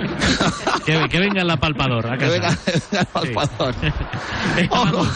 que, 0.86 1.10
que 1.10 1.20
venga 1.20 1.44
la 1.46 1.56
palpador 1.56 2.14
a 2.14 2.18
que 2.18 2.26
venga 2.28 2.50
el 2.50 3.06
palpador. 3.14 3.74
Ojo, 4.70 5.08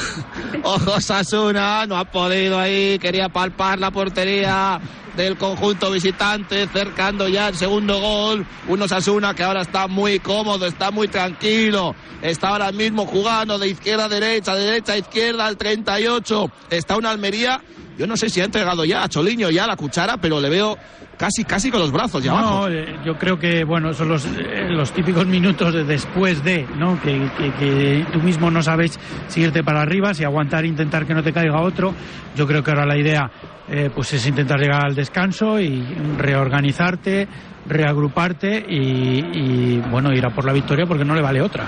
ojo, 0.63 1.01
Sasuna, 1.01 1.85
no 1.85 1.97
ha 1.97 2.05
podido 2.05 2.57
ahí, 2.59 2.97
quería 2.99 3.27
palpar 3.29 3.77
la 3.79 3.91
portería 3.91 4.79
del 5.17 5.35
conjunto 5.35 5.91
visitante, 5.91 6.67
cercando 6.67 7.27
ya 7.27 7.49
el 7.49 7.55
segundo 7.55 7.99
gol. 7.99 8.45
Un 8.67 8.87
Sasuna 8.87 9.33
que 9.33 9.43
ahora 9.43 9.61
está 9.61 9.87
muy 9.87 10.19
cómodo, 10.19 10.65
está 10.67 10.91
muy 10.91 11.07
tranquilo, 11.07 11.95
está 12.21 12.49
ahora 12.49 12.71
mismo 12.71 13.05
jugando 13.05 13.57
de 13.57 13.67
izquierda 13.67 14.05
a 14.05 14.09
derecha, 14.09 14.55
de 14.55 14.63
derecha 14.63 14.93
a 14.93 14.97
izquierda 14.97 15.45
al 15.47 15.57
38. 15.57 16.51
Está 16.69 16.95
una 16.95 17.09
Almería, 17.09 17.61
yo 17.97 18.07
no 18.07 18.15
sé 18.17 18.29
si 18.29 18.41
ha 18.41 18.45
entregado 18.45 18.85
ya 18.85 19.03
a 19.03 19.09
Choliño 19.09 19.49
ya 19.49 19.65
la 19.67 19.75
cuchara, 19.75 20.17
pero 20.17 20.39
le 20.39 20.49
veo 20.49 20.77
casi, 21.17 21.43
casi 21.43 21.71
con 21.71 21.79
los 21.79 21.91
brazos 21.91 22.23
ya. 22.23 22.31
No, 22.31 22.67
eh, 22.69 22.99
yo 23.05 23.15
creo 23.17 23.39
que 23.39 23.63
bueno 23.63 23.93
son 23.93 24.09
los, 24.09 24.25
eh, 24.25 24.67
los 24.69 24.91
típicos 24.91 25.25
minutos 25.25 25.73
de 25.73 25.83
después 25.83 26.43
de, 26.43 26.67
¿no? 26.77 27.01
Que, 27.01 27.29
que- 27.37 27.51
que 27.53 28.05
tú 28.13 28.19
mismo 28.21 28.51
no 28.51 28.61
sabes 28.61 28.99
si 29.27 29.41
irte 29.41 29.63
para 29.63 29.81
arriba, 29.81 30.13
si 30.13 30.23
aguantar 30.23 30.65
intentar 30.65 31.05
que 31.05 31.13
no 31.13 31.23
te 31.23 31.33
caiga 31.33 31.61
otro. 31.61 31.93
Yo 32.35 32.45
creo 32.45 32.63
que 32.63 32.71
ahora 32.71 32.85
la 32.85 32.97
idea 32.97 33.29
eh, 33.69 33.89
pues 33.93 34.13
es 34.13 34.25
intentar 34.27 34.59
llegar 34.59 34.85
al 34.85 34.95
descanso 34.95 35.59
y 35.59 35.81
reorganizarte, 36.17 37.27
reagruparte 37.67 38.65
y, 38.69 39.19
y, 39.33 39.83
bueno 39.89 40.13
ir 40.13 40.25
a 40.25 40.29
por 40.29 40.45
la 40.45 40.53
victoria 40.53 40.85
porque 40.85 41.03
no 41.03 41.15
le 41.15 41.21
vale 41.21 41.41
otra. 41.41 41.65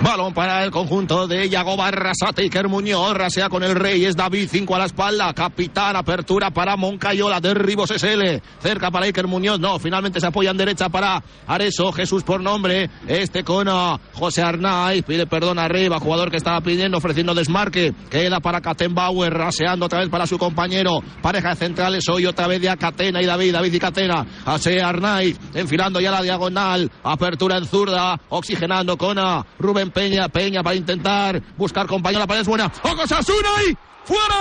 Balón 0.00 0.34
para 0.34 0.64
el 0.64 0.70
conjunto 0.70 1.28
de 1.28 1.48
Yago 1.48 1.76
Barrasate, 1.76 2.42
Iker 2.42 2.68
Muñoz, 2.68 3.14
rasea 3.14 3.48
con 3.48 3.62
el 3.62 3.74
Rey, 3.76 4.04
es 4.04 4.16
David, 4.16 4.48
5 4.50 4.74
a 4.74 4.78
la 4.78 4.86
espalda, 4.86 5.32
capitán, 5.32 5.94
apertura 5.94 6.50
para 6.50 6.76
Moncayola, 6.76 7.40
derribos 7.40 7.90
SL, 7.90 8.40
cerca 8.60 8.90
para 8.90 9.06
Iker 9.06 9.28
Muñoz, 9.28 9.60
no, 9.60 9.78
finalmente 9.78 10.18
se 10.18 10.26
apoya 10.26 10.50
en 10.50 10.56
derecha 10.56 10.88
para 10.88 11.22
Areso, 11.46 11.92
Jesús 11.92 12.24
por 12.24 12.40
nombre, 12.40 12.90
este 13.06 13.44
con 13.44 13.68
ah, 13.68 14.00
José 14.14 14.42
Arnaiz, 14.42 15.04
pide 15.04 15.26
perdón 15.26 15.60
arriba, 15.60 16.00
jugador 16.00 16.30
que 16.30 16.36
estaba 16.36 16.60
pidiendo, 16.60 16.98
ofreciendo 16.98 17.34
desmarque, 17.34 17.94
queda 18.10 18.40
para 18.40 18.60
Kattenbauer, 18.60 19.32
raseando 19.32 19.86
otra 19.86 20.00
vez 20.00 20.08
para 20.08 20.26
su 20.26 20.36
compañero, 20.36 21.00
pareja 21.20 21.50
de 21.50 21.56
centrales, 21.56 22.08
hoy 22.08 22.26
otra 22.26 22.48
vez 22.48 22.60
de 22.60 22.76
Catena 22.76 23.22
y 23.22 23.26
David, 23.26 23.52
David 23.52 23.72
y 23.72 23.78
Catena, 23.78 24.26
José 24.44 24.82
Arnaiz, 24.82 25.38
enfilando 25.54 26.00
ya 26.00 26.10
la 26.10 26.22
diagonal, 26.22 26.90
apertura 27.04 27.56
en 27.56 27.66
zurda, 27.66 28.20
oxigenando 28.30 28.96
con 28.96 29.18
ah, 29.20 29.46
Rubén 29.82 29.90
Peña, 29.90 30.28
Peña 30.28 30.62
para 30.62 30.76
intentar 30.76 31.42
buscar 31.56 31.86
compañero, 31.86 32.20
la 32.20 32.26
pared 32.26 32.42
es 32.42 32.48
buena, 32.48 32.70
¡Ojo 32.82 33.06
Sasuna 33.06 33.48
y 33.68 33.76
¡Fuera! 34.04 34.32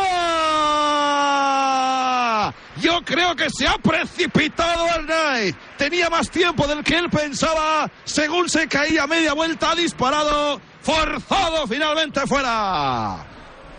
Yo 2.81 2.99
creo 3.05 3.35
que 3.35 3.47
se 3.51 3.67
ha 3.67 3.75
precipitado 3.77 4.85
Arnaiz. 4.85 5.55
Tenía 5.77 6.09
más 6.09 6.31
tiempo 6.31 6.65
del 6.65 6.83
que 6.83 6.97
él 6.97 7.11
pensaba. 7.11 7.87
Según 8.03 8.49
se 8.49 8.67
caía 8.67 9.05
media 9.05 9.33
vuelta, 9.33 9.69
ha 9.71 9.75
disparado. 9.75 10.59
Forzado 10.81 11.67
finalmente 11.67 12.21
fuera. 12.25 13.23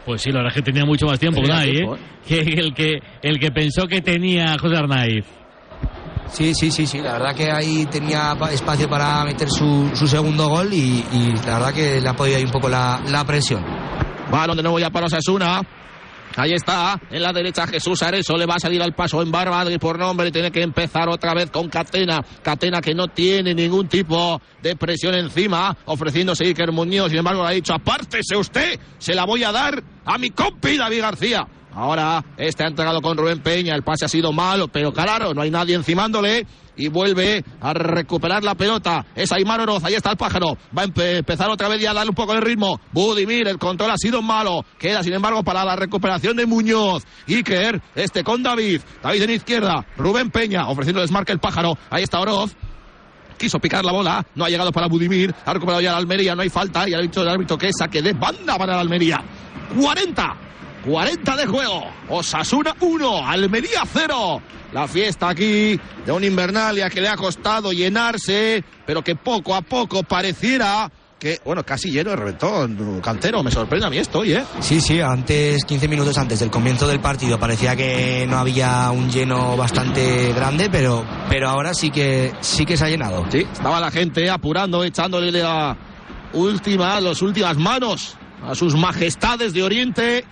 Pues 0.06 0.22
sí, 0.22 0.30
la 0.30 0.38
verdad 0.38 0.52
es 0.56 0.62
que 0.62 0.70
tenía 0.70 0.84
mucho 0.84 1.06
más 1.06 1.18
tiempo 1.18 1.42
tiempo, 1.42 1.96
¿eh? 1.96 1.98
Que 2.28 2.38
el 2.38 2.72
que 2.74 3.00
el 3.22 3.40
que 3.40 3.50
pensó 3.50 3.88
que 3.88 4.00
tenía 4.00 4.56
José 4.56 4.76
Arnaiz. 4.76 5.24
Sí, 6.30 6.54
sí, 6.54 6.70
sí, 6.70 6.86
sí. 6.86 6.98
La 7.00 7.12
verdad 7.14 7.34
que 7.34 7.50
ahí 7.50 7.86
tenía 7.86 8.34
pa- 8.38 8.52
espacio 8.52 8.88
para 8.88 9.24
meter 9.24 9.50
su, 9.50 9.90
segundo 10.06 10.48
gol 10.48 10.72
y, 10.72 11.04
la 11.46 11.58
verdad 11.58 11.74
que 11.74 12.00
le 12.00 12.08
ha 12.08 12.14
podido 12.14 12.38
ahí 12.38 12.44
un 12.44 12.50
poco 12.50 12.68
la, 12.68 13.24
presión. 13.26 13.64
Balón 14.30 14.56
de 14.56 14.62
nuevo 14.62 14.78
ya 14.78 14.90
para 14.90 15.06
Osasuna. 15.06 15.60
Ahí 16.34 16.52
está, 16.54 16.98
en 17.10 17.20
la 17.20 17.30
derecha 17.30 17.66
Jesús 17.66 18.02
Areso 18.02 18.38
le 18.38 18.46
va 18.46 18.54
a 18.54 18.58
salir 18.58 18.82
al 18.82 18.94
paso 18.94 19.20
en 19.20 19.30
Barba 19.30 19.70
y 19.70 19.76
por 19.76 19.98
nombre 19.98 20.32
tiene 20.32 20.50
que 20.50 20.62
empezar 20.62 21.06
otra 21.10 21.34
vez 21.34 21.50
con 21.50 21.68
Catena. 21.68 22.24
Catena 22.42 22.80
que 22.80 22.94
no 22.94 23.08
tiene 23.08 23.54
ningún 23.54 23.86
tipo 23.86 24.40
de 24.62 24.74
presión 24.74 25.14
encima, 25.14 25.76
ofreciéndose 25.84 26.44
Iker 26.46 26.72
Muñoz. 26.72 27.10
Sin 27.10 27.18
embargo, 27.18 27.42
le 27.42 27.48
ha 27.48 27.52
dicho, 27.52 27.74
apártese 27.74 28.34
usted, 28.34 28.80
se 28.96 29.14
la 29.14 29.26
voy 29.26 29.44
a 29.44 29.52
dar 29.52 29.82
a 30.06 30.16
mi 30.16 30.30
compi 30.30 30.78
David 30.78 31.02
García. 31.02 31.46
Ahora 31.74 32.24
este 32.36 32.64
ha 32.64 32.68
entregado 32.68 33.00
con 33.00 33.16
Rubén 33.16 33.40
Peña, 33.40 33.74
el 33.74 33.82
pase 33.82 34.04
ha 34.04 34.08
sido 34.08 34.32
malo, 34.32 34.68
pero 34.68 34.92
claro, 34.92 35.32
no 35.34 35.42
hay 35.42 35.50
nadie 35.50 35.74
encimándole 35.74 36.46
y 36.76 36.88
vuelve 36.88 37.44
a 37.60 37.72
recuperar 37.74 38.42
la 38.44 38.54
pelota. 38.54 39.04
Es 39.14 39.30
Aymar 39.32 39.60
Oroz, 39.60 39.84
ahí 39.84 39.94
está 39.94 40.10
el 40.10 40.16
pájaro. 40.16 40.56
Va 40.76 40.82
a 40.82 40.86
empe- 40.86 41.18
empezar 41.18 41.50
otra 41.50 41.68
vez 41.68 41.80
ya 41.80 41.90
a 41.90 41.94
darle 41.94 42.10
un 42.10 42.14
poco 42.14 42.32
de 42.34 42.40
ritmo. 42.40 42.80
Budimir, 42.92 43.46
el 43.48 43.58
control 43.58 43.90
ha 43.90 43.96
sido 43.98 44.22
malo. 44.22 44.64
Queda 44.78 45.02
sin 45.02 45.12
embargo 45.12 45.42
para 45.42 45.64
la 45.64 45.76
recuperación 45.76 46.36
de 46.36 46.46
Muñoz. 46.46 47.04
Iker, 47.28 47.80
este 47.94 48.22
con 48.24 48.42
David. 48.42 48.80
David 49.02 49.22
en 49.22 49.30
izquierda. 49.30 49.84
Rubén 49.96 50.30
Peña 50.30 50.68
ofreciendo 50.68 51.00
desmarque 51.02 51.32
el 51.32 51.40
pájaro. 51.40 51.76
Ahí 51.90 52.02
está 52.04 52.20
Oroz 52.20 52.54
quiso 53.38 53.58
picar 53.58 53.84
la 53.84 53.90
bola, 53.90 54.24
no 54.36 54.44
ha 54.44 54.48
llegado 54.48 54.70
para 54.70 54.86
Budimir, 54.86 55.34
ha 55.44 55.52
recuperado 55.52 55.80
ya 55.80 55.90
la 55.90 55.98
Almería, 55.98 56.36
no 56.36 56.42
hay 56.42 56.48
falta, 56.48 56.88
y 56.88 56.94
ha 56.94 56.98
dicho 57.00 57.22
el 57.22 57.28
árbitro 57.28 57.58
que 57.58 57.72
saque 57.76 58.00
de 58.00 58.12
banda 58.12 58.56
para 58.56 58.74
la 58.76 58.80
Almería. 58.82 59.20
40, 59.80 60.36
40 60.84 61.36
de 61.36 61.46
juego, 61.46 61.84
Osasuna 62.08 62.74
1, 62.80 63.26
Almería 63.26 63.82
0. 63.86 64.42
La 64.72 64.88
fiesta 64.88 65.28
aquí 65.28 65.78
de 66.04 66.12
un 66.12 66.24
Invernalia 66.24 66.90
que 66.90 67.00
le 67.00 67.08
ha 67.08 67.16
costado 67.16 67.72
llenarse, 67.72 68.64
pero 68.86 69.02
que 69.02 69.14
poco 69.14 69.54
a 69.54 69.62
poco 69.62 70.02
pareciera 70.02 70.90
que, 71.18 71.38
bueno, 71.44 71.62
casi 71.62 71.92
lleno 71.92 72.10
de 72.10 72.16
reventón, 72.16 73.00
cantero, 73.00 73.44
me 73.44 73.50
sorprende 73.52 73.86
a 73.86 73.90
mí 73.90 73.98
esto 73.98 74.20
hoy, 74.20 74.32
¿eh? 74.32 74.42
Sí, 74.58 74.80
sí, 74.80 75.00
antes, 75.00 75.64
15 75.64 75.86
minutos 75.86 76.18
antes 76.18 76.40
del 76.40 76.50
comienzo 76.50 76.88
del 76.88 76.98
partido 76.98 77.38
parecía 77.38 77.76
que 77.76 78.26
no 78.28 78.38
había 78.38 78.90
un 78.90 79.08
lleno 79.08 79.56
bastante 79.56 80.32
grande, 80.32 80.68
pero, 80.68 81.06
pero 81.28 81.48
ahora 81.48 81.74
sí 81.74 81.90
que, 81.90 82.32
sí 82.40 82.66
que 82.66 82.76
se 82.76 82.86
ha 82.86 82.88
llenado. 82.88 83.24
Sí, 83.30 83.46
estaba 83.52 83.78
la 83.78 83.92
gente 83.92 84.28
apurando, 84.28 84.82
echándole 84.82 85.30
la 85.30 85.76
última, 86.32 87.00
las 87.00 87.22
últimas 87.22 87.56
manos 87.56 88.16
a 88.44 88.56
sus 88.56 88.74
majestades 88.74 89.52
de 89.52 89.62
Oriente. 89.62 90.24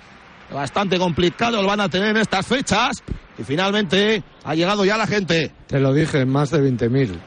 Bastante 0.53 0.98
complicado 0.98 1.61
lo 1.62 1.68
van 1.68 1.80
a 1.80 1.88
tener 1.88 2.11
en 2.11 2.16
estas 2.18 2.46
fechas. 2.46 3.03
Y 3.38 3.44
finalmente 3.44 4.22
ha 4.44 4.55
llegado 4.55 4.84
ya 4.84 4.96
la 4.96 5.07
gente. 5.07 5.51
Te 5.66 5.80
lo 5.80 5.94
dije, 5.94 6.24
más 6.26 6.51
de 6.51 6.61
20.000. 6.61 7.18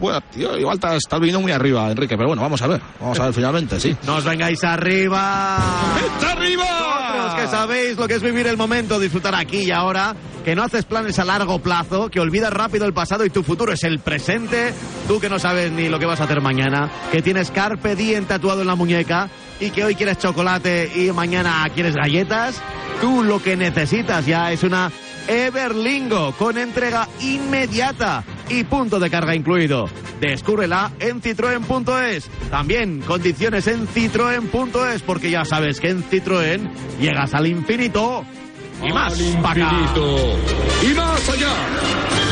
Bueno, 0.00 0.20
tío, 0.32 0.58
igual 0.58 0.74
estás, 0.74 0.96
estás 0.96 1.20
viniendo 1.20 1.40
muy 1.40 1.52
arriba, 1.52 1.90
Enrique, 1.90 2.16
pero 2.16 2.28
bueno, 2.28 2.42
vamos 2.42 2.60
a 2.62 2.66
ver. 2.66 2.80
Vamos 3.00 3.18
a 3.20 3.24
ver 3.26 3.34
finalmente, 3.34 3.78
sí. 3.78 3.96
No 4.04 4.16
os 4.16 4.24
vengáis 4.24 4.62
arriba. 4.64 5.58
¡Está 6.04 6.32
arriba! 6.32 6.64
Vosotros 7.12 7.34
que 7.34 7.46
sabéis 7.48 7.96
lo 7.96 8.08
que 8.08 8.14
es 8.14 8.22
vivir 8.22 8.46
el 8.46 8.56
momento, 8.56 8.98
disfrutar 8.98 9.34
aquí 9.34 9.64
y 9.64 9.70
ahora, 9.70 10.14
que 10.44 10.56
no 10.56 10.62
haces 10.62 10.84
planes 10.84 11.18
a 11.18 11.24
largo 11.24 11.60
plazo, 11.60 12.08
que 12.08 12.20
olvidas 12.20 12.52
rápido 12.52 12.86
el 12.86 12.92
pasado 12.92 13.24
y 13.24 13.30
tu 13.30 13.42
futuro 13.42 13.72
es 13.72 13.84
el 13.84 14.00
presente, 14.00 14.72
tú 15.06 15.20
que 15.20 15.28
no 15.28 15.38
sabes 15.38 15.70
ni 15.70 15.88
lo 15.88 15.98
que 15.98 16.06
vas 16.06 16.20
a 16.20 16.24
hacer 16.24 16.40
mañana, 16.40 16.90
que 17.12 17.22
tienes 17.22 17.50
Carpe 17.50 17.94
Diem 17.94 18.24
tatuado 18.24 18.62
en 18.62 18.66
la 18.66 18.74
muñeca 18.74 19.28
y 19.62 19.70
que 19.70 19.84
hoy 19.84 19.94
quieres 19.94 20.18
chocolate 20.18 20.90
y 20.94 21.12
mañana 21.12 21.64
quieres 21.72 21.94
galletas, 21.94 22.60
tú 23.00 23.22
lo 23.22 23.40
que 23.40 23.56
necesitas 23.56 24.26
ya 24.26 24.50
es 24.50 24.64
una 24.64 24.90
Everlingo 25.28 26.32
con 26.32 26.58
entrega 26.58 27.08
inmediata 27.20 28.24
y 28.48 28.64
punto 28.64 28.98
de 28.98 29.08
carga 29.08 29.36
incluido. 29.36 29.88
Descúbrela 30.20 30.90
en 30.98 31.22
citroen.es. 31.22 32.28
También 32.50 33.02
condiciones 33.02 33.68
en 33.68 33.86
citroen.es 33.86 35.02
porque 35.02 35.30
ya 35.30 35.44
sabes 35.44 35.78
que 35.78 35.90
en 35.90 36.02
Citroën 36.02 36.68
llegas 37.00 37.32
al 37.32 37.46
infinito 37.46 38.24
y 38.82 38.92
más. 38.92 39.14
acá. 39.14 39.94
Y 40.82 40.94
más 40.94 41.28
allá. 41.28 42.31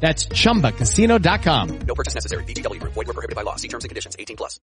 That's 0.00 0.28
chumbacasino.com. 0.28 1.78
No 1.86 1.94
purchase 1.94 2.14
necessary. 2.14 2.44
BGW. 2.44 2.82
Void 2.82 3.06
were 3.06 3.14
prohibited 3.14 3.34
by 3.34 3.42
law. 3.42 3.56
See 3.56 3.68
terms 3.68 3.84
and 3.84 3.90
conditions. 3.90 4.14
18 4.18 4.36
plus. 4.36 4.60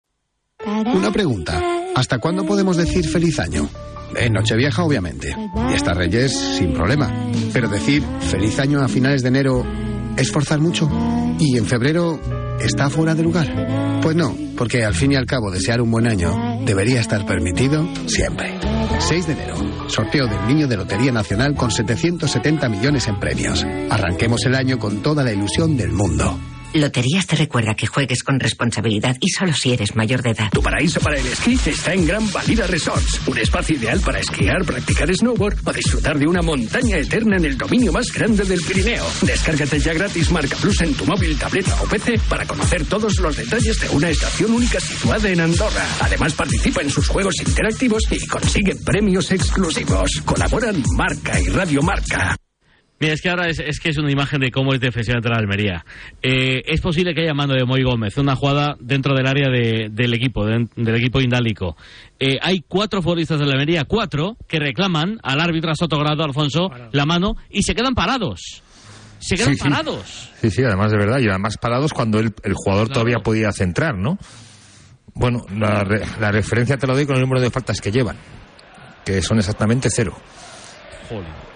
Una 0.65 1.11
pregunta. 1.11 1.59
¿Hasta 1.95 2.19
cuándo 2.19 2.45
podemos 2.45 2.77
decir 2.77 3.07
feliz 3.07 3.39
año? 3.39 3.67
En 4.15 4.33
Nochevieja, 4.33 4.83
obviamente. 4.83 5.35
Y 5.69 5.73
hasta 5.73 5.93
Reyes, 5.93 6.37
sin 6.37 6.73
problema. 6.73 7.11
Pero 7.53 7.67
decir 7.67 8.03
feliz 8.19 8.59
año 8.59 8.81
a 8.81 8.87
finales 8.87 9.23
de 9.23 9.29
enero 9.29 9.65
es 10.17 10.31
forzar 10.31 10.59
mucho. 10.59 10.89
Y 11.39 11.57
en 11.57 11.65
febrero 11.65 12.19
está 12.63 12.89
fuera 12.89 13.15
de 13.15 13.23
lugar. 13.23 13.99
Pues 14.01 14.15
no, 14.15 14.35
porque 14.57 14.83
al 14.83 14.93
fin 14.93 15.11
y 15.11 15.15
al 15.15 15.25
cabo 15.25 15.51
desear 15.51 15.81
un 15.81 15.91
buen 15.91 16.07
año 16.07 16.59
debería 16.65 17.01
estar 17.01 17.25
permitido 17.25 17.87
siempre. 18.07 18.59
6 18.99 19.27
de 19.27 19.33
enero, 19.33 19.55
sorteo 19.87 20.27
del 20.27 20.47
Niño 20.47 20.67
de 20.67 20.77
Lotería 20.77 21.11
Nacional 21.11 21.55
con 21.55 21.71
770 21.71 22.69
millones 22.69 23.07
en 23.07 23.19
premios. 23.19 23.65
Arranquemos 23.89 24.45
el 24.45 24.55
año 24.55 24.77
con 24.79 25.01
toda 25.01 25.23
la 25.23 25.31
ilusión 25.31 25.75
del 25.77 25.91
mundo. 25.91 26.37
Loterías 26.73 27.27
te 27.27 27.35
recuerda 27.35 27.75
que 27.75 27.85
juegues 27.85 28.23
con 28.23 28.39
responsabilidad 28.39 29.17
y 29.19 29.29
solo 29.29 29.53
si 29.53 29.73
eres 29.73 29.95
mayor 29.95 30.21
de 30.21 30.31
edad. 30.31 30.49
Tu 30.51 30.61
paraíso 30.61 31.01
para 31.01 31.19
el 31.19 31.27
esquí 31.27 31.59
está 31.65 31.93
en 31.93 32.05
Gran 32.05 32.31
Valida 32.31 32.65
Resorts, 32.65 33.27
un 33.27 33.37
espacio 33.37 33.75
ideal 33.75 33.99
para 33.99 34.19
esquiar, 34.19 34.63
practicar 34.63 35.13
snowboard 35.13 35.59
o 35.65 35.73
disfrutar 35.73 36.17
de 36.17 36.27
una 36.27 36.41
montaña 36.41 36.97
eterna 36.97 37.37
en 37.37 37.45
el 37.45 37.57
dominio 37.57 37.91
más 37.91 38.11
grande 38.13 38.45
del 38.45 38.61
Pirineo. 38.61 39.05
Descárgate 39.21 39.79
ya 39.79 39.93
gratis 39.93 40.31
Marca 40.31 40.55
Plus 40.57 40.81
en 40.81 40.93
tu 40.93 41.05
móvil, 41.05 41.37
tableta 41.37 41.75
o 41.81 41.85
PC 41.85 42.19
para 42.29 42.45
conocer 42.45 42.85
todos 42.85 43.19
los 43.19 43.35
detalles 43.35 43.79
de 43.81 43.89
una 43.89 44.09
estación 44.09 44.53
única 44.53 44.79
situada 44.79 45.29
en 45.29 45.41
Andorra. 45.41 45.85
Además 45.99 46.33
participa 46.33 46.81
en 46.81 46.89
sus 46.89 47.07
juegos 47.07 47.35
interactivos 47.45 48.03
y 48.11 48.25
consigue 48.27 48.75
premios 48.75 49.29
exclusivos. 49.31 50.21
Colaboran 50.25 50.81
Marca 50.95 51.39
y 51.39 51.49
Radio 51.49 51.81
Marca. 51.81 52.40
Mira, 53.01 53.13
es 53.13 53.21
que 53.21 53.29
ahora 53.29 53.49
es, 53.49 53.59
es 53.59 53.79
que 53.79 53.89
es 53.89 53.97
una 53.97 54.11
imagen 54.11 54.39
de 54.39 54.51
cómo 54.51 54.73
es 54.73 54.79
defensivamente 54.79 55.27
la 55.27 55.37
Almería. 55.37 55.83
Eh, 56.21 56.61
es 56.65 56.79
posible 56.81 57.13
que 57.15 57.21
haya 57.21 57.33
mando 57.33 57.55
de 57.55 57.65
Moy 57.65 57.81
Gómez, 57.83 58.15
una 58.17 58.35
jugada 58.35 58.75
dentro 58.79 59.15
del 59.15 59.25
área 59.27 59.49
de- 59.49 59.89
del 59.91 60.13
equipo, 60.13 60.45
de- 60.45 60.67
del 60.75 60.95
equipo 60.95 61.19
indálico. 61.19 61.75
Eh, 62.19 62.37
hay 62.41 62.63
cuatro 62.67 63.01
futbolistas 63.01 63.39
de 63.39 63.45
la 63.47 63.53
Almería, 63.53 63.85
cuatro, 63.85 64.37
que 64.47 64.59
reclaman 64.59 65.17
al 65.23 65.41
árbitro 65.41 65.71
a 65.71 65.75
Sotogrado, 65.75 66.23
Alfonso, 66.23 66.69
la 66.91 67.05
mano 67.07 67.35
y 67.49 67.63
se 67.63 67.73
quedan 67.73 67.95
parados. 67.95 68.61
Se 69.17 69.35
quedan 69.35 69.55
Sí, 69.55 69.61
parados. 69.63 70.29
Sí, 70.39 70.49
sí, 70.51 70.63
además 70.63 70.91
de 70.91 70.97
verdad. 70.97 71.19
Y 71.19 71.27
además 71.27 71.57
parados 71.57 71.93
cuando 71.93 72.19
el, 72.19 72.33
el 72.43 72.53
jugador 72.53 72.89
todavía 72.89 73.17
podía 73.19 73.51
centrar, 73.51 73.97
¿no? 73.97 74.17
Bueno, 75.15 75.43
la, 75.57 75.83
re- 75.83 76.03
la 76.19 76.31
referencia 76.31 76.77
te 76.77 76.87
lo 76.87 76.93
doy 76.95 77.05
con 77.05 77.15
el 77.15 77.21
número 77.23 77.41
de 77.41 77.49
faltas 77.51 77.81
que 77.81 77.91
llevan, 77.91 78.15
que 79.03 79.21
son 79.23 79.39
exactamente 79.39 79.89
cero. 79.91 80.15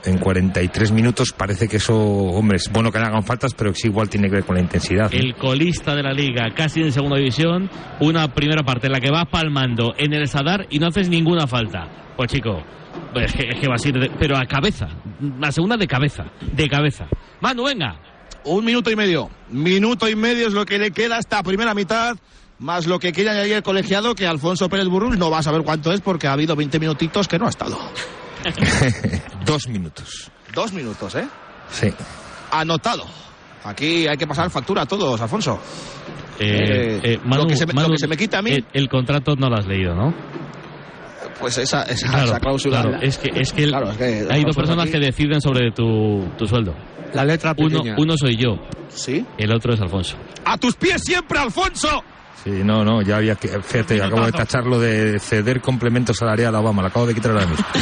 En 0.06 0.18
43 0.20 0.92
minutos 0.92 1.32
parece 1.36 1.68
que 1.68 1.78
eso, 1.78 1.96
hombre, 1.98 2.58
es 2.58 2.72
bueno 2.72 2.92
que 2.92 3.00
le 3.00 3.06
hagan 3.06 3.24
faltas, 3.24 3.54
pero 3.56 3.72
que 3.74 3.80
sí 3.80 3.88
igual 3.88 4.08
tiene 4.10 4.28
que 4.30 4.36
ver 4.36 4.44
con 4.46 4.56
la 4.56 4.62
intensidad. 4.62 5.12
¿no? 5.12 5.18
El 5.18 5.36
colista 5.36 5.96
de 5.96 6.04
la 6.04 6.14
liga, 6.14 6.54
casi 6.56 6.82
en 6.82 6.92
segunda 6.92 7.18
división, 7.18 7.70
una 8.00 8.34
primera 8.34 8.62
parte 8.64 8.86
en 8.88 8.94
la 8.94 9.00
que 9.00 9.10
vas 9.10 9.26
palmando 9.30 9.94
en 9.98 10.14
el 10.14 10.28
Sadar 10.28 10.68
y 10.70 10.78
no 10.80 10.88
haces 10.88 11.10
ninguna 11.10 11.48
falta. 11.48 11.88
Pues 12.16 12.32
chico, 12.32 12.62
es 13.16 13.34
que, 13.34 13.48
es 13.50 13.60
que 13.60 13.68
vas 13.68 13.84
a 13.84 13.88
ir, 13.90 14.00
de- 14.00 14.12
pero 14.20 14.38
a 14.38 14.46
cabeza. 14.46 14.88
La 15.40 15.52
segunda 15.52 15.76
de 15.76 15.88
cabeza, 15.88 16.26
de 16.54 16.68
cabeza. 16.70 17.08
Manu, 17.42 17.64
venga. 17.66 18.00
Un 18.44 18.64
minuto 18.64 18.92
y 18.92 18.96
medio. 18.96 19.30
Minuto 19.50 20.08
y 20.08 20.16
medio 20.16 20.48
es 20.48 20.54
lo 20.54 20.66
que 20.68 20.78
le 20.78 20.92
queda 20.92 21.18
esta 21.18 21.42
primera 21.42 21.74
mitad. 21.74 22.16
Más 22.60 22.86
lo 22.86 23.00
que 23.00 23.12
quiere 23.12 23.32
añadir 23.32 23.54
el 23.54 23.64
colegiado, 23.64 24.14
que 24.14 24.28
Alfonso 24.28 24.70
Pérez 24.70 24.86
Burrul 24.88 25.18
no 25.18 25.30
va 25.32 25.40
a 25.40 25.44
saber 25.44 25.64
cuánto 25.64 25.92
es 25.92 26.00
porque 26.02 26.28
ha 26.28 26.34
habido 26.34 26.56
20 26.56 26.80
minutitos 26.80 27.28
que 27.28 27.40
no 27.40 27.48
ha 27.48 27.50
estado. 27.50 27.78
Dos 29.46 29.68
minutos. 29.68 30.32
Dos 30.54 30.74
minutos, 30.74 31.16
¿eh? 31.16 31.28
Sí. 31.72 31.88
Anotado. 32.52 33.06
Aquí 33.64 34.08
hay 34.08 34.18
que 34.18 34.28
pasar 34.28 34.50
factura 34.50 34.84
a 34.84 34.86
todos, 34.86 35.20
Alfonso. 35.20 35.60
Eh, 36.40 36.46
Eh, 36.48 37.00
eh, 37.04 37.20
Manu, 37.24 37.44
lo, 37.44 37.48
que 37.50 37.56
se 37.56 37.66
me, 37.66 37.74
lo 37.74 37.82
Manu, 37.82 37.94
que 37.94 38.00
se 38.00 38.08
me 38.08 38.18
quita 38.18 38.40
a 38.40 38.42
mí, 38.42 38.52
El, 38.52 38.66
el 38.74 38.90
contrato 38.90 39.36
no 39.36 39.50
lo 39.50 39.58
has 39.58 39.66
leído, 39.66 39.96
¿no? 39.96 40.14
pues 41.40 41.58
esa, 41.58 41.84
esa, 41.84 42.08
Claro, 42.10 42.26
esa 42.28 42.40
cláusula. 42.40 42.82
claro, 42.82 42.98
es 43.02 43.18
que, 43.18 43.30
es 43.34 43.52
que, 43.52 43.64
el- 43.64 43.70
Claro, 43.72 43.92
es 43.92 43.98
que 43.98 44.28
hay 44.30 44.44
dos 44.46 44.56
personas 44.56 44.84
aquí- 44.86 44.94
que 44.94 45.00
deciden 45.00 45.42
sobre 45.42 45.72
tu, 45.72 46.30
tu 46.38 46.46
sueldo. 46.48 46.74
La 47.14 47.26
letra 47.26 47.54
uno 47.58 48.16
soy 48.18 48.38
yo. 48.38 48.58
¿Sí? 48.90 49.26
El 49.38 49.54
otro 49.54 49.74
es 49.74 49.82
Alfonso. 49.82 50.16
¡A 50.46 50.58
tus 50.58 50.76
pies 50.76 51.02
siempre, 51.04 51.38
Alfonso! 51.40 52.04
Sí, 52.46 52.64
no, 52.64 52.86
no, 52.86 53.02
ya 53.02 53.18
había 53.18 53.36
que. 53.36 53.48
Fíjate, 53.48 54.04
acabo 54.04 54.24
de 54.24 54.32
tacharlo 54.32 54.80
de 54.80 55.20
ceder 55.20 55.62
complemento 55.62 56.14
salarial 56.14 56.54
a 56.54 56.60
Obama, 56.60 56.84
lo 56.84 56.90
acabo 56.90 57.08
de 57.08 57.16
quitar 57.16 57.32
ahora 57.32 57.48
mismo. 57.48 57.66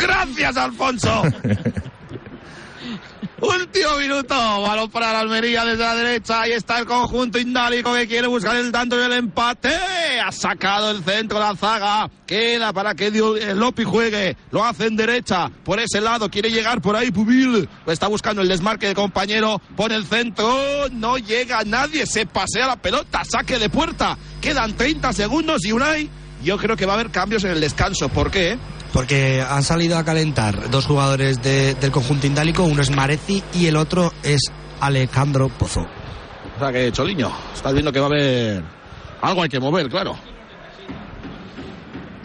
¡Gracias, 0.00 0.56
Alfonso! 0.56 1.22
Último 3.40 3.98
minuto, 3.98 4.34
balón 4.34 4.90
para 4.90 5.12
la 5.12 5.20
Almería 5.20 5.62
desde 5.66 5.82
la 5.82 5.94
derecha, 5.94 6.40
ahí 6.40 6.52
está 6.52 6.78
el 6.78 6.86
conjunto 6.86 7.38
indálico 7.38 7.92
que 7.92 8.08
quiere 8.08 8.28
buscar 8.28 8.56
el 8.56 8.72
tanto 8.72 8.98
y 8.98 9.04
el 9.04 9.12
empate, 9.12 9.74
ha 10.24 10.32
sacado 10.32 10.90
el 10.90 11.04
centro 11.04 11.38
la 11.38 11.54
zaga, 11.54 12.08
queda 12.26 12.72
para 12.72 12.94
que 12.94 13.08
eh, 13.08 13.54
Lopi 13.54 13.84
juegue, 13.84 14.38
lo 14.50 14.64
hace 14.64 14.86
en 14.86 14.96
derecha, 14.96 15.50
por 15.64 15.78
ese 15.78 16.00
lado, 16.00 16.30
quiere 16.30 16.50
llegar 16.50 16.80
por 16.80 16.96
ahí 16.96 17.10
Pubil, 17.10 17.68
está 17.86 18.08
buscando 18.08 18.40
el 18.40 18.48
desmarque 18.48 18.86
de 18.86 18.94
compañero, 18.94 19.60
pone 19.76 19.96
el 19.96 20.06
centro, 20.06 20.88
no 20.92 21.18
llega 21.18 21.62
nadie, 21.64 22.06
se 22.06 22.24
pasea 22.24 22.66
la 22.66 22.76
pelota, 22.76 23.22
saque 23.22 23.58
de 23.58 23.68
puerta, 23.68 24.16
quedan 24.40 24.74
30 24.74 25.12
segundos 25.12 25.62
y 25.66 25.72
Unai, 25.72 26.08
yo 26.42 26.56
creo 26.56 26.74
que 26.74 26.86
va 26.86 26.94
a 26.94 26.96
haber 26.96 27.10
cambios 27.10 27.44
en 27.44 27.50
el 27.50 27.60
descanso, 27.60 28.08
¿por 28.08 28.30
qué? 28.30 28.56
Porque 28.96 29.42
han 29.46 29.62
salido 29.62 29.98
a 29.98 30.04
calentar 30.04 30.70
dos 30.70 30.86
jugadores 30.86 31.42
de- 31.42 31.74
del 31.74 31.90
conjunto 31.90 32.26
indálico, 32.26 32.62
uno 32.62 32.80
es 32.80 32.90
Mareci 32.90 33.42
y 33.52 33.66
el 33.66 33.76
otro 33.76 34.10
es 34.22 34.40
Alejandro 34.80 35.50
Pozo. 35.50 35.82
O 35.82 36.58
sea 36.58 36.72
que, 36.72 36.90
Choliño, 36.90 37.30
estás 37.54 37.74
viendo 37.74 37.92
que 37.92 38.00
va 38.00 38.06
a 38.06 38.08
haber 38.08 38.64
algo 39.20 39.42
hay 39.42 39.48
que 39.50 39.60
mover, 39.60 39.90
claro. 39.90 40.16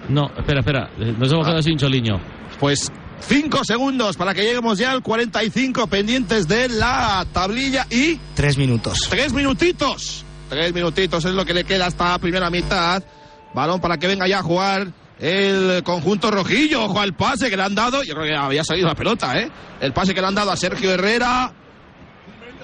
No, 0.07 0.31
espera, 0.37 0.59
espera. 0.61 0.89
eh, 0.97 1.13
Nos 1.17 1.31
hemos 1.31 1.45
quedado 1.45 1.61
sin 1.61 1.77
Choliño. 1.77 2.19
Pues 2.59 2.89
cinco 3.19 3.63
segundos 3.65 4.15
para 4.15 4.33
que 4.33 4.43
lleguemos 4.43 4.77
ya 4.77 4.91
al 4.91 5.01
45 5.03 5.87
pendientes 5.87 6.47
de 6.47 6.69
la 6.69 7.25
tablilla 7.33 7.85
y 7.89 8.15
Tres 8.33 8.57
minutos. 8.57 9.07
tres 9.09 9.33
minutitos. 9.33 10.23
Tres 10.49 10.73
minutitos 10.73 11.23
es 11.25 11.33
lo 11.33 11.43
que 11.45 11.53
le 11.53 11.63
queda 11.65 11.87
hasta 11.87 12.09
la 12.11 12.19
primera 12.19 12.49
mitad. 12.49 13.03
Balón 13.53 13.81
para 13.81 13.97
que 13.97 14.07
venga 14.07 14.25
ya 14.27 14.39
a 14.39 14.43
jugar 14.43 14.87
el 15.21 15.83
conjunto 15.83 16.31
rojillo. 16.31 16.85
Ojo 16.85 16.99
al 16.99 17.13
pase 17.13 17.49
que 17.49 17.55
le 17.55 17.63
han 17.63 17.75
dado. 17.75 18.03
Yo 18.03 18.15
creo 18.15 18.25
que 18.25 18.35
había 18.35 18.63
salido 18.63 18.87
la 18.87 18.95
pelota, 18.95 19.39
¿eh? 19.39 19.49
El 19.79 19.93
pase 19.93 20.13
que 20.13 20.21
le 20.21 20.27
han 20.27 20.35
dado 20.35 20.51
a 20.51 20.57
Sergio 20.57 20.91
Herrera. 20.91 21.53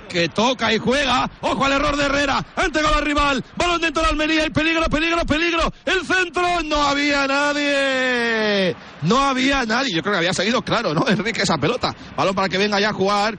Que 0.09 0.29
toca 0.29 0.73
y 0.73 0.77
juega. 0.79 1.29
Ojo 1.41 1.65
al 1.65 1.73
error 1.73 1.95
de 1.95 2.05
Herrera. 2.05 2.43
Gol 2.55 2.93
al 2.95 3.05
rival. 3.05 3.43
Balón 3.55 3.81
dentro 3.81 4.01
de 4.01 4.09
Almería. 4.09 4.43
El 4.45 4.51
peligro, 4.51 4.85
peligro, 4.85 5.23
peligro. 5.25 5.71
El 5.85 6.05
centro. 6.05 6.63
No 6.63 6.81
había 6.81 7.27
nadie. 7.27 8.75
No 9.03 9.19
había 9.19 9.65
nadie. 9.65 9.93
Yo 9.93 10.01
creo 10.01 10.13
que 10.13 10.19
había 10.19 10.33
salido 10.33 10.61
claro, 10.63 10.93
¿no? 10.93 11.07
Enrique 11.07 11.43
esa 11.43 11.57
pelota. 11.57 11.93
Balón 12.15 12.33
para 12.33 12.49
que 12.49 12.57
venga 12.57 12.79
ya 12.79 12.89
a 12.89 12.93
jugar. 12.93 13.37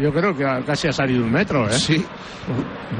Yo 0.00 0.12
creo 0.12 0.36
que 0.36 0.44
casi 0.64 0.88
ha 0.88 0.92
salido 0.92 1.24
un 1.24 1.30
metro, 1.32 1.68
¿eh? 1.68 1.78
Sí. 1.78 2.04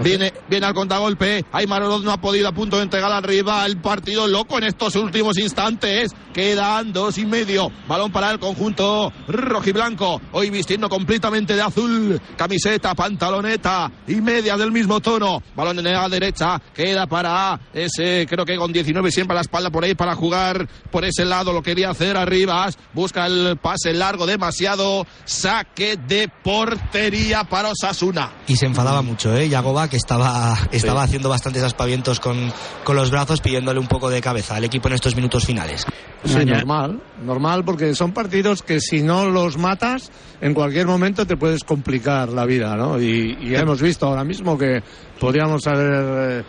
Viene, 0.03 0.33
viene 0.49 0.67
al 0.67 0.75
contragolpe. 0.75 1.45
Aymar 1.53 1.83
Oroz 1.83 2.03
no 2.03 2.11
ha 2.11 2.21
podido 2.21 2.49
a 2.49 2.53
punto 2.53 2.77
de 2.77 2.83
entregar 2.83 3.11
al 3.13 3.23
rival. 3.23 3.81
Partido 3.81 4.27
loco 4.27 4.59
en 4.59 4.65
estos 4.65 4.97
últimos 4.97 5.39
instantes. 5.39 6.13
Quedan 6.33 6.93
dos 6.93 7.17
y 7.19 7.25
medio. 7.25 7.71
Balón 7.89 8.11
para 8.13 8.31
el 8.31 8.39
conjunto 8.39 9.13
rojiblanco. 9.29 10.21
Hoy 10.33 10.51
vistiendo 10.51 10.89
completamente 10.89 11.55
de 11.55 11.63
azul. 11.63 12.21
Camiseta, 12.37 12.95
pantaloneta 12.95 13.91
y 14.07 14.17
medias 14.17 14.59
del 14.59 14.73
mismo 14.73 15.01
tono. 15.01 15.43
Balón 15.55 15.79
en 15.79 15.85
la 15.85 16.09
derecha. 16.09 16.61
Queda 16.75 17.07
para 17.07 17.59
ese, 17.73 18.27
creo 18.29 18.45
que 18.45 18.57
con 18.57 18.73
19 18.73 19.11
siempre 19.11 19.35
a 19.35 19.37
la 19.37 19.43
espalda 19.43 19.71
por 19.71 19.85
ahí 19.85 19.95
para 19.95 20.15
jugar 20.15 20.69
por 20.91 21.05
ese 21.05 21.25
lado. 21.25 21.53
Lo 21.53 21.63
quería 21.63 21.91
hacer 21.91 22.17
arriba. 22.17 22.69
Busca 22.93 23.27
el 23.27 23.57
pase 23.63 23.93
largo 23.93 24.27
demasiado. 24.27 25.07
Saque 25.25 25.97
de 25.97 26.29
portería. 26.43 26.66
Portería 26.67 27.45
para 27.45 27.69
Osasuna. 27.71 28.33
Y 28.49 28.57
se 28.57 28.67
enfadaba 28.67 29.03
mucho, 29.03 29.35
¿eh? 29.37 29.49
Yagoba, 29.49 29.89
que 29.89 29.97
estaba, 29.97 30.57
estaba 30.73 31.03
haciendo 31.03 31.29
bastantes 31.29 31.63
aspavientos 31.63 32.19
con, 32.19 32.53
con 32.85 32.97
los 32.97 33.11
brazos, 33.11 33.41
pidiéndole 33.41 33.79
un 33.79 33.87
poco 33.87 34.11
de 34.11 34.21
cabeza 34.21 34.57
al 34.57 34.65
equipo 34.65 34.89
en 34.89 34.95
estos 34.95 35.15
minutos 35.15 35.45
finales. 35.45 35.87
Sí, 36.25 36.45
normal, 36.45 37.01
normal, 37.23 37.65
porque 37.65 37.95
son 37.95 38.13
partidos 38.13 38.63
que 38.63 38.81
si 38.81 39.03
no 39.03 39.27
los 39.27 39.59
matas, 39.59 40.11
en 40.41 40.55
cualquier 40.55 40.87
momento 40.87 41.25
te 41.25 41.37
puedes 41.37 41.63
complicar 41.63 42.31
la 42.31 42.45
vida, 42.45 42.75
¿no? 42.77 43.01
Y, 43.01 43.39
y 43.41 43.55
hemos 43.55 43.81
visto 43.81 44.07
ahora 44.07 44.25
mismo 44.25 44.59
que 44.59 44.83
podríamos 45.21 45.65
haber 45.69 46.41
eh, 46.41 46.45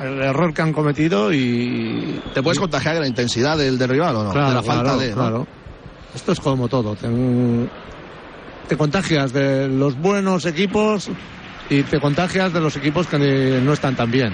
el 0.00 0.22
error 0.22 0.54
que 0.54 0.62
han 0.62 0.72
cometido 0.72 1.32
y... 1.32 2.20
¿Te 2.32 2.42
puedes 2.42 2.60
contagiar 2.60 2.94
de 2.94 3.00
la 3.00 3.08
intensidad 3.08 3.58
del, 3.58 3.76
del 3.76 3.88
rival 3.88 4.16
o 4.16 4.24
no? 4.24 4.30
Claro, 4.30 4.48
de 4.50 4.54
la 4.54 4.62
falta 4.62 4.82
claro, 4.84 4.98
de. 4.98 5.08
¿no? 5.10 5.14
claro. 5.16 5.46
Esto 6.14 6.32
es 6.32 6.40
como 6.40 6.68
todo. 6.68 6.94
Te, 6.94 7.08
te 8.68 8.76
contagias 8.76 9.32
de 9.32 9.66
los 9.66 9.96
buenos 9.96 10.44
equipos 10.44 11.10
y 11.70 11.82
te 11.82 12.00
contagias 12.00 12.52
de 12.52 12.60
los 12.60 12.76
equipos 12.76 13.06
que 13.06 13.18
no 13.62 13.72
están 13.72 13.94
tan 13.96 14.10
bien. 14.10 14.32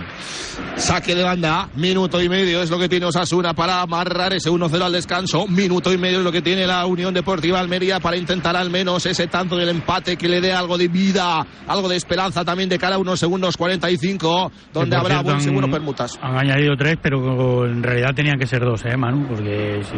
Saque 0.76 1.14
de 1.14 1.22
banda, 1.22 1.68
minuto 1.76 2.20
y 2.22 2.28
medio 2.28 2.62
es 2.62 2.70
lo 2.70 2.78
que 2.78 2.88
tiene 2.88 3.06
Osasuna 3.06 3.54
para 3.54 3.80
amarrar 3.80 4.32
ese 4.32 4.50
1-0 4.50 4.80
al 4.82 4.92
descanso. 4.92 5.46
Minuto 5.48 5.92
y 5.92 5.98
medio 5.98 6.18
es 6.18 6.24
lo 6.24 6.30
que 6.32 6.42
tiene 6.42 6.66
la 6.66 6.86
Unión 6.86 7.12
Deportiva 7.14 7.58
Almería 7.60 7.98
para 8.00 8.16
intentar 8.16 8.56
al 8.56 8.70
menos 8.70 9.04
ese 9.06 9.26
tanto 9.26 9.56
del 9.56 9.68
empate 9.68 10.16
que 10.16 10.28
le 10.28 10.40
dé 10.40 10.52
algo 10.52 10.76
de 10.78 10.88
vida, 10.88 11.44
algo 11.66 11.88
de 11.88 11.96
esperanza 11.96 12.44
también 12.44 12.68
de 12.68 12.78
cara 12.78 12.96
a 12.96 12.98
unos 12.98 13.18
segundos 13.20 13.56
45, 13.56 14.52
donde 14.72 14.90
Que, 14.90 14.96
habrá 14.96 15.22
buen 15.22 15.40
seguro 15.40 15.68
permutas. 15.70 16.18
Han 16.22 16.36
añadido 16.38 16.74
tres, 16.76 16.96
pero 17.02 17.66
en 17.66 17.82
realidad 17.82 18.10
tenían 18.14 18.38
que 18.38 18.46
ser 18.46 18.60
dos, 18.64 18.84
¿eh, 18.84 18.96
Manu? 18.96 19.26
Porque 19.28 19.80
sí, 19.82 19.96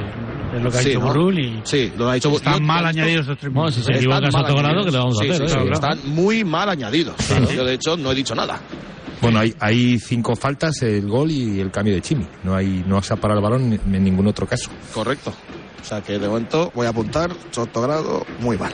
es 0.57 0.63
lo 0.63 0.71
que 0.71 0.77
ha 0.79 0.81
Sí, 0.81 0.89
dicho 0.91 1.01
¿no? 1.01 1.07
Burrul 1.07 1.39
y 1.39 1.61
Sí, 1.65 1.93
lo 1.97 2.09
ha 2.11 2.15
dicho 2.15 2.31
están 2.31 2.65
mal 2.65 2.85
añadidos 2.87 3.27
esos 3.27 3.39
tres 3.39 3.53
Bueno, 3.53 3.71
si 3.71 3.83
se 3.83 3.93
minutos, 3.93 4.19
equivoca 4.19 4.31
Sotogrado, 4.31 4.81
añadidos. 4.81 4.87
¿qué 4.87 4.93
le 4.93 4.99
vamos 4.99 5.17
a 5.21 5.25
hacer? 5.25 5.37
sí, 5.37 5.43
eh? 5.43 5.49
sí, 5.49 5.55
Claro. 5.55 5.73
Están 5.73 6.15
muy 6.15 6.45
mal 6.45 6.69
añadidos. 6.69 7.15
Yo 7.55 7.65
de 7.65 7.75
hecho 7.75 7.97
no 7.97 8.13
he 8.13 8.15
dicho 8.15 8.35
nada. 8.35 8.61
Bueno, 9.21 9.41
hay, 9.41 9.55
hay 9.61 9.99
cinco 9.99 10.37
faltas, 10.37 10.83
el 10.83 11.09
gol 11.09 11.31
y 11.31 11.61
el 11.61 11.71
cambio 11.71 11.95
de 11.95 12.03
Chimi. 12.03 12.27
No 12.45 12.55
hay 12.55 12.85
no 12.87 13.03
se 13.03 13.15
ha 13.15 13.17
parado 13.17 13.41
el 13.41 13.45
balón 13.45 13.73
en 13.73 14.05
ningún 14.05 14.27
otro 14.27 14.47
caso. 14.47 14.71
Correcto. 14.93 15.33
O 15.81 15.85
sea 15.85 16.03
que 16.03 16.19
de 16.19 16.29
momento 16.29 16.73
voy 16.75 16.87
a 16.87 16.91
apuntar 16.91 17.31
Sotogrado 17.51 18.27
muy 18.41 18.59
mal. 18.59 18.73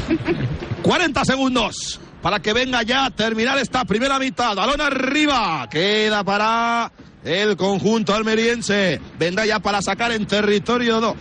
40 0.82 1.24
segundos 1.24 2.00
para 2.20 2.40
que 2.40 2.52
venga 2.52 2.82
ya 2.82 3.06
a 3.06 3.10
terminar 3.10 3.58
esta 3.58 3.84
primera 3.84 4.18
mitad. 4.18 4.54
Balón 4.54 4.80
arriba. 4.80 5.68
Queda 5.70 6.22
para 6.24 6.92
el 7.24 7.56
conjunto 7.56 8.14
almeriense. 8.14 9.00
Vendrá 9.18 9.46
ya 9.46 9.58
para 9.58 9.82
sacar 9.82 10.12
en 10.12 10.26
territorio 10.26 11.14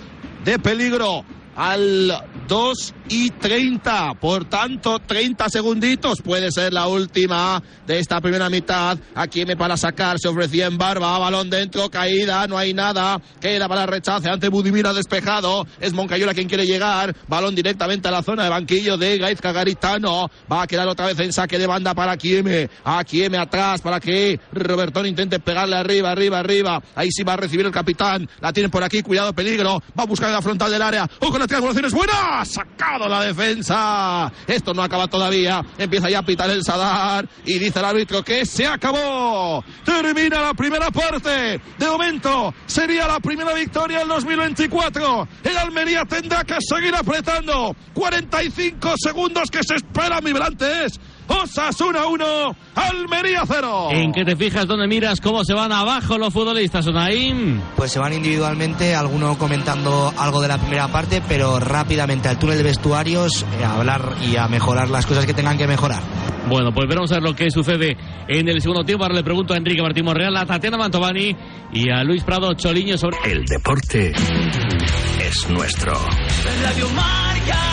de 0.43 0.59
peligro 0.59 1.25
al 1.55 2.11
2 2.47 2.93
y 3.09 3.29
30. 3.31 4.13
Por 4.15 4.45
tanto, 4.45 4.99
30 4.99 5.49
segunditos 5.49 6.21
puede 6.21 6.51
ser 6.51 6.73
la 6.73 6.87
última 6.87 7.61
de 7.87 7.99
esta 7.99 8.21
primera 8.21 8.49
mitad. 8.49 8.97
Aquí 9.15 9.45
me 9.45 9.57
para 9.57 9.77
sacar, 9.77 10.19
se 10.19 10.27
ofrecía 10.27 10.67
en 10.67 10.77
barba, 10.77 11.17
balón 11.19 11.49
dentro, 11.49 11.89
caída, 11.89 12.47
no 12.47 12.57
hay 12.57 12.73
nada. 12.73 13.21
Queda 13.39 13.67
para 13.67 13.85
rechace 13.85 14.29
ante 14.29 14.49
Budimir 14.49 14.83
despejado. 14.91 15.65
Es 15.79 15.93
Moncayola 15.93 16.33
quien 16.33 16.49
quiere 16.49 16.65
llegar. 16.65 17.15
Balón 17.27 17.55
directamente 17.55 18.07
a 18.07 18.11
la 18.11 18.23
zona 18.23 18.43
de 18.43 18.49
banquillo 18.49 18.97
de 18.97 19.17
Gaizka 19.17 19.51
Garitano. 19.51 20.29
Va 20.51 20.63
a 20.63 20.67
quedar 20.67 20.87
otra 20.87 21.07
vez 21.07 21.19
en 21.19 21.31
saque 21.31 21.57
de 21.57 21.67
banda 21.67 21.93
para 21.93 22.17
Kieme. 22.17 22.69
A 22.83 23.03
Kieme 23.03 23.37
atrás 23.37 23.81
para 23.81 23.99
que 23.99 24.39
Robertón 24.51 25.05
intente 25.05 25.39
pegarle 25.39 25.77
arriba, 25.77 26.11
arriba, 26.11 26.39
arriba. 26.39 26.81
Ahí 26.95 27.09
sí 27.11 27.23
va 27.23 27.33
a 27.33 27.37
recibir 27.37 27.65
el 27.65 27.71
capitán. 27.71 28.27
La 28.41 28.51
tienen 28.51 28.71
por 28.71 28.83
aquí, 28.83 29.01
cuidado, 29.01 29.33
peligro. 29.33 29.81
Va 29.97 30.03
a 30.03 30.07
buscar 30.07 30.29
la 30.31 30.41
frontal 30.41 30.71
del 30.71 30.81
área. 30.81 31.09
¡Ojo, 31.19 31.37
las 31.37 31.47
triangulaciones! 31.47 31.93
¡Buena! 31.93 32.32
Sacado 32.43 33.07
la 33.07 33.21
defensa. 33.23 34.31
Esto 34.47 34.73
no 34.73 34.81
acaba 34.83 35.07
todavía. 35.07 35.63
Empieza 35.77 36.09
ya 36.09 36.19
a 36.19 36.23
pitar 36.23 36.49
el 36.49 36.63
Sadar. 36.63 37.27
Y 37.45 37.59
dice 37.59 37.79
el 37.79 37.85
árbitro 37.85 38.23
que 38.23 38.45
se 38.45 38.65
acabó. 38.65 39.63
Termina 39.85 40.41
la 40.41 40.53
primera 40.53 40.89
parte. 40.91 41.61
De 41.77 41.87
momento, 41.87 42.53
sería 42.65 43.07
la 43.07 43.19
primera 43.19 43.53
victoria 43.53 43.99
del 43.99 44.07
2024. 44.07 45.27
El 45.43 45.57
Almería 45.57 46.03
tendrá 46.05 46.43
que 46.43 46.57
seguir 46.59 46.95
apretando. 46.95 47.75
45 47.93 48.95
segundos 48.97 49.49
que 49.49 49.63
se 49.63 49.75
esperan 49.75 50.23
vibrantes. 50.23 50.99
Osasuna 51.27 52.05
1, 52.07 52.55
Almería 52.75 53.43
0. 53.47 53.89
¿En 53.91 54.11
qué 54.11 54.25
te 54.25 54.35
fijas? 54.35 54.67
¿Dónde 54.67 54.87
miras? 54.87 55.21
¿Cómo 55.21 55.43
se 55.43 55.53
van 55.53 55.71
abajo 55.71 56.17
los 56.17 56.33
futbolistas, 56.33 56.87
Onaim? 56.87 57.61
Pues 57.75 57.91
se 57.91 57.99
van 57.99 58.13
individualmente, 58.13 58.95
alguno 58.95 59.37
comentando 59.37 60.13
algo 60.17 60.41
de 60.41 60.47
la 60.47 60.57
primera 60.57 60.87
parte, 60.89 61.21
pero 61.27 61.59
rápidamente 61.59 62.27
al 62.27 62.37
túnel 62.37 62.57
de 62.57 62.63
vestuarios 62.63 63.45
eh, 63.59 63.63
a 63.63 63.75
hablar 63.77 64.15
y 64.21 64.35
a 64.35 64.47
mejorar 64.47 64.89
las 64.89 65.05
cosas 65.05 65.25
que 65.25 65.33
tengan 65.33 65.57
que 65.57 65.67
mejorar. 65.67 66.01
Bueno, 66.47 66.73
pues 66.73 66.87
veremos 66.87 67.11
a 67.11 67.15
ver 67.15 67.23
lo 67.23 67.35
que 67.35 67.49
sucede 67.49 67.95
en 68.27 68.49
el 68.49 68.61
segundo 68.61 68.83
tiempo. 68.83 69.03
Ahora 69.03 69.15
le 69.15 69.23
pregunto 69.23 69.53
a 69.53 69.57
Enrique 69.57 69.81
Martín 69.81 70.05
Morreal, 70.05 70.35
a 70.35 70.45
Tatiana 70.45 70.77
Mantovani 70.77 71.35
y 71.71 71.89
a 71.89 72.03
Luis 72.03 72.23
Prado 72.23 72.53
Choliño 72.53 72.97
sobre... 72.97 73.17
El 73.25 73.45
deporte 73.45 74.11
es 75.21 75.49
nuestro. 75.49 75.93
Radio 76.63 76.89
Marca. 76.89 77.72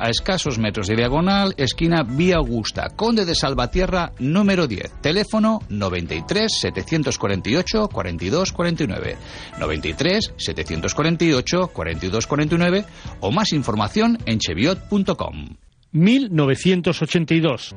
a 0.00 0.08
escasos 0.08 0.58
metros 0.58 0.86
de 0.86 0.96
diagonal, 0.96 1.54
esquina 1.56 2.02
Vía 2.02 2.36
Augusta, 2.36 2.88
Conde 2.96 3.24
de 3.24 3.34
Salvatierra, 3.34 4.12
número 4.18 4.66
10. 4.66 5.00
Teléfono 5.02 5.60
93 5.68 6.50
748 6.60 7.88
42 7.88 8.52
49. 8.52 9.16
93 9.58 10.32
748 10.36 11.70
42 11.72 12.26
49 12.26 12.84
o 13.20 13.30
más 13.30 13.52
información 13.52 14.18
en 14.26 14.38
cheviot.com. 14.38 15.56
1982. 15.92 17.74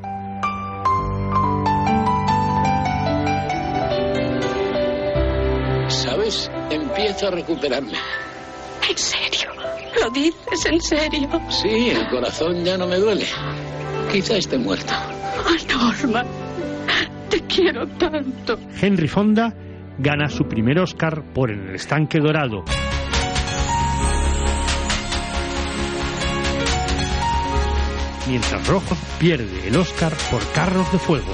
¿Sabes? 5.87 6.49
Empiezo 6.69 7.27
a 7.27 7.31
recuperarme. 7.31 7.97
¿En 8.89 8.97
serio? 8.97 9.62
¿Lo 10.01 10.09
dices 10.09 10.65
en 10.65 10.81
serio? 10.81 11.29
Sí, 11.49 11.89
el 11.89 12.07
corazón 12.09 12.63
ya 12.63 12.77
no 12.77 12.87
me 12.87 12.97
duele. 12.97 13.25
Quizá 14.11 14.37
esté 14.37 14.57
muerto. 14.57 14.93
Oh, 15.45 15.77
Norma, 15.77 16.23
te 17.29 17.41
quiero 17.41 17.87
tanto. 17.87 18.57
Henry 18.81 19.07
Fonda 19.07 19.53
gana 19.97 20.29
su 20.29 20.45
primer 20.45 20.79
Oscar 20.79 21.23
por 21.33 21.51
En 21.51 21.69
el 21.69 21.75
estanque 21.75 22.19
dorado. 22.19 22.63
Mientras 28.27 28.67
Rojo 28.67 28.95
pierde 29.19 29.67
el 29.67 29.75
Oscar 29.75 30.13
por 30.31 30.41
Carros 30.53 30.91
de 30.91 30.99
Fuego. 30.99 31.33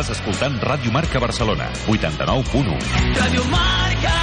Estàs 0.00 0.16
escoltant 0.16 0.54
Ràdio 0.64 0.88
Marca 0.96 1.20
Barcelona, 1.20 1.66
89.1. 1.84 2.72
Radio 3.18 3.42
Marca. 3.52 4.14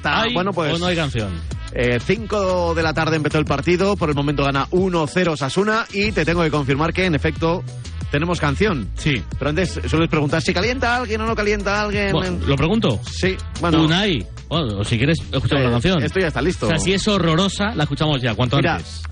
ta. 0.00 0.22
¿Hay 0.22 0.32
Bueno, 0.32 0.54
pues. 0.54 0.72
o 0.72 0.78
no 0.78 0.86
hay 0.86 0.96
canción? 0.96 1.38
5 1.74 2.74
de 2.74 2.82
la 2.82 2.94
tarde 2.94 3.16
empezó 3.16 3.38
el 3.38 3.44
partido, 3.44 3.94
por 3.94 4.08
el 4.08 4.14
momento 4.14 4.44
gana 4.44 4.66
1-0 4.70 5.36
Sasuna 5.36 5.84
y 5.92 6.12
te 6.12 6.24
tengo 6.24 6.42
que 6.42 6.50
confirmar 6.50 6.94
que 6.94 7.04
en 7.04 7.14
efecto 7.14 7.62
tenemos 8.10 8.40
canción. 8.40 8.88
Sí. 8.96 9.22
Pero 9.38 9.50
antes 9.50 9.80
sueles 9.88 10.08
preguntar 10.08 10.42
si 10.42 10.52
calienta 10.52 10.96
alguien 10.96 11.20
o 11.20 11.26
no 11.26 11.34
calienta 11.34 11.82
alguien. 11.82 12.12
Bueno, 12.12 12.38
¿Lo 12.46 12.56
pregunto? 12.56 13.00
Sí, 13.10 13.36
bueno. 13.60 13.84
Unai. 13.84 14.26
Bueno, 14.48 14.78
o 14.78 14.84
si 14.84 14.98
quieres, 14.98 15.18
escuchamos 15.20 15.62
Eh, 15.62 15.66
la 15.66 15.70
canción. 15.70 16.02
esto 16.02 16.18
ya 16.18 16.26
está 16.26 16.42
listo. 16.42 16.66
O 16.66 16.68
sea, 16.70 16.78
si 16.78 16.92
es 16.92 17.06
horrorosa, 17.06 17.72
la 17.76 17.84
escuchamos 17.84 18.20
ya, 18.20 18.34
cuanto 18.34 18.56
Mira, 18.56 18.76
antes. 18.76 19.02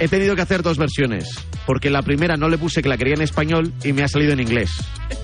he 0.00 0.08
tenido 0.08 0.34
que 0.34 0.40
hacer 0.40 0.62
dos 0.62 0.78
versiones, 0.78 1.28
porque 1.66 1.90
la 1.90 2.00
primera 2.00 2.38
no 2.38 2.48
le 2.48 2.56
puse 2.56 2.82
que 2.82 2.88
la 2.88 2.96
quería 2.96 3.12
en 3.14 3.20
español 3.20 3.74
y 3.84 3.92
me 3.92 4.04
ha 4.04 4.08
salido 4.08 4.32
en 4.32 4.40
inglés, 4.40 4.70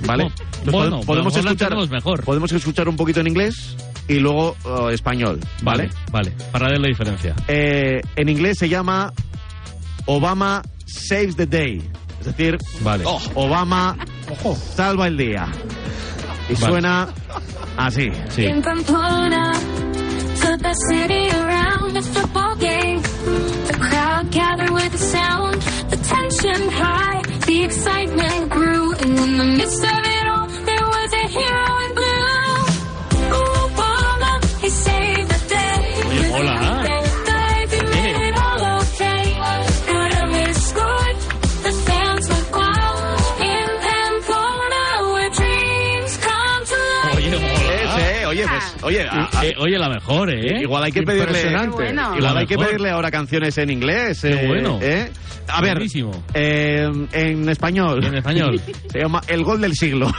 ¿vale? 0.06 0.24
Bueno, 0.64 0.64
Entonces, 0.64 0.72
bueno, 0.72 1.00
pode- 1.00 1.12
a 1.12 1.18
lo 1.20 1.24
mejor 1.24 1.44
la 1.44 1.50
escuchar, 1.52 1.88
mejor. 1.90 2.22
podemos 2.24 2.52
escuchar 2.52 2.86
un 2.88 2.96
poquito 2.96 3.20
en 3.20 3.28
inglés 3.28 3.76
y 4.08 4.18
luego 4.20 4.56
uh, 4.66 4.88
español, 4.90 5.40
¿vale? 5.62 5.88
Vale, 6.10 6.32
para 6.52 6.68
ver 6.68 6.78
la 6.78 6.88
diferencia. 6.88 7.34
Eh, 7.48 8.02
en 8.16 8.28
inglés 8.28 8.58
se 8.58 8.68
llama 8.68 9.10
Obama 10.04 10.62
Saves 10.84 11.36
the 11.36 11.46
Day, 11.46 11.80
es 12.22 12.36
decir, 12.36 12.58
Vale. 12.80 13.04
oh, 13.06 13.20
Obama 13.34 13.96
salva 14.76 15.08
el 15.08 15.16
día. 15.16 15.48
Y 16.48 16.54
Vale. 16.54 16.66
suena 16.66 17.08
así. 17.76 18.10
Sí. 18.30 18.46
Oye, 48.82 48.82
pues, 48.82 49.08
oye, 49.08 49.08
a- 49.08 49.40
a- 49.40 49.46
Eh, 49.46 49.54
oye, 49.58 49.78
la 49.78 49.88
mejor, 49.88 50.30
¿eh? 50.30 50.60
Igual 50.62 50.84
hay 50.84 50.92
que 50.92 51.02
pedirle. 51.02 51.56
Bueno. 51.68 52.16
Igual 52.16 52.36
hay 52.38 52.46
que 52.46 52.56
pedirle 52.56 52.90
ahora 52.90 53.10
canciones 53.10 53.56
en 53.58 53.70
inglés. 53.70 54.20
Qué 54.22 54.32
eh, 54.32 54.46
bueno. 54.46 54.78
eh. 54.82 55.10
A 55.48 55.60
ver, 55.60 55.74
Buenísimo. 55.74 56.12
eh, 56.34 56.88
en 57.12 57.48
español. 57.48 58.04
En 58.04 58.14
español. 58.14 58.60
Se 58.92 59.00
llama 59.00 59.20
El 59.26 59.42
Gol 59.42 59.60
del 59.60 59.74
Siglo. 59.74 60.06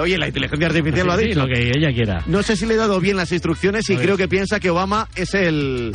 Oye, 0.00 0.18
la 0.18 0.28
inteligencia 0.28 0.66
artificial 0.68 1.06
lo 1.06 1.12
ha 1.12 1.18
Sí, 1.18 1.24
dicho. 1.26 1.40
lo 1.40 1.46
que 1.46 1.68
ella 1.70 1.92
quiera. 1.94 2.22
No 2.26 2.42
sé 2.42 2.56
si 2.56 2.66
le 2.66 2.74
he 2.74 2.76
dado 2.76 3.00
bien 3.00 3.16
las 3.16 3.32
instrucciones 3.32 3.88
y 3.90 3.96
creo 3.96 4.16
que 4.16 4.28
piensa 4.28 4.60
que 4.60 4.70
Obama 4.70 5.08
es 5.14 5.34
el. 5.34 5.92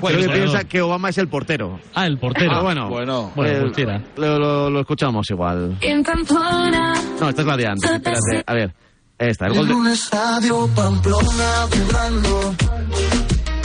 Bueno, 0.00 0.18
creo 0.18 0.30
que 0.30 0.38
bueno. 0.38 0.52
piensa 0.52 0.68
que 0.68 0.82
Obama 0.82 1.08
es 1.08 1.18
el 1.18 1.28
portero. 1.28 1.80
Ah, 1.94 2.06
el 2.06 2.18
portero. 2.18 2.50
Pero 2.50 2.62
bueno, 2.62 2.88
Bueno, 2.88 3.28
eh, 3.28 3.32
pues 3.74 3.86
lo, 4.16 4.38
lo- 4.38 4.70
lo 4.70 4.80
escuchamos 4.80 5.28
igual. 5.30 5.76
No, 7.20 7.28
esta 7.28 7.42
es 7.42 7.46
la 7.46 7.56
de 7.56 7.66
antes. 7.66 7.90
Espérate, 7.90 8.44
a 8.46 8.54
ver. 8.54 8.72
Esta, 9.18 9.46
el 9.46 9.54
gol 9.54 9.68
de. 9.68 9.74
un 9.74 9.88
estadio 9.88 10.68
Pamplona 10.74 11.66
vibrando. 11.72 12.54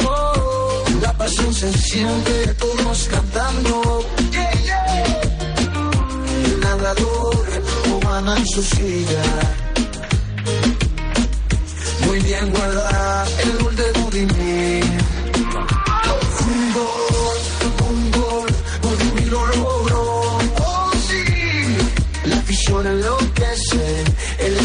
Oh, 0.07 0.83
la 1.01 1.11
pasión 1.17 1.53
se 1.53 1.73
siente, 1.73 2.53
todos 2.53 3.09
cantando. 3.09 4.05
Yeah, 4.31 4.51
yeah. 4.63 5.21
El 6.45 6.59
narrador 6.61 7.63
humana 7.93 8.37
en 8.37 8.47
su 8.47 8.63
silla. 8.63 9.23
Muy 12.07 12.19
bien 12.21 12.49
guarda 12.49 13.25
el 13.43 13.70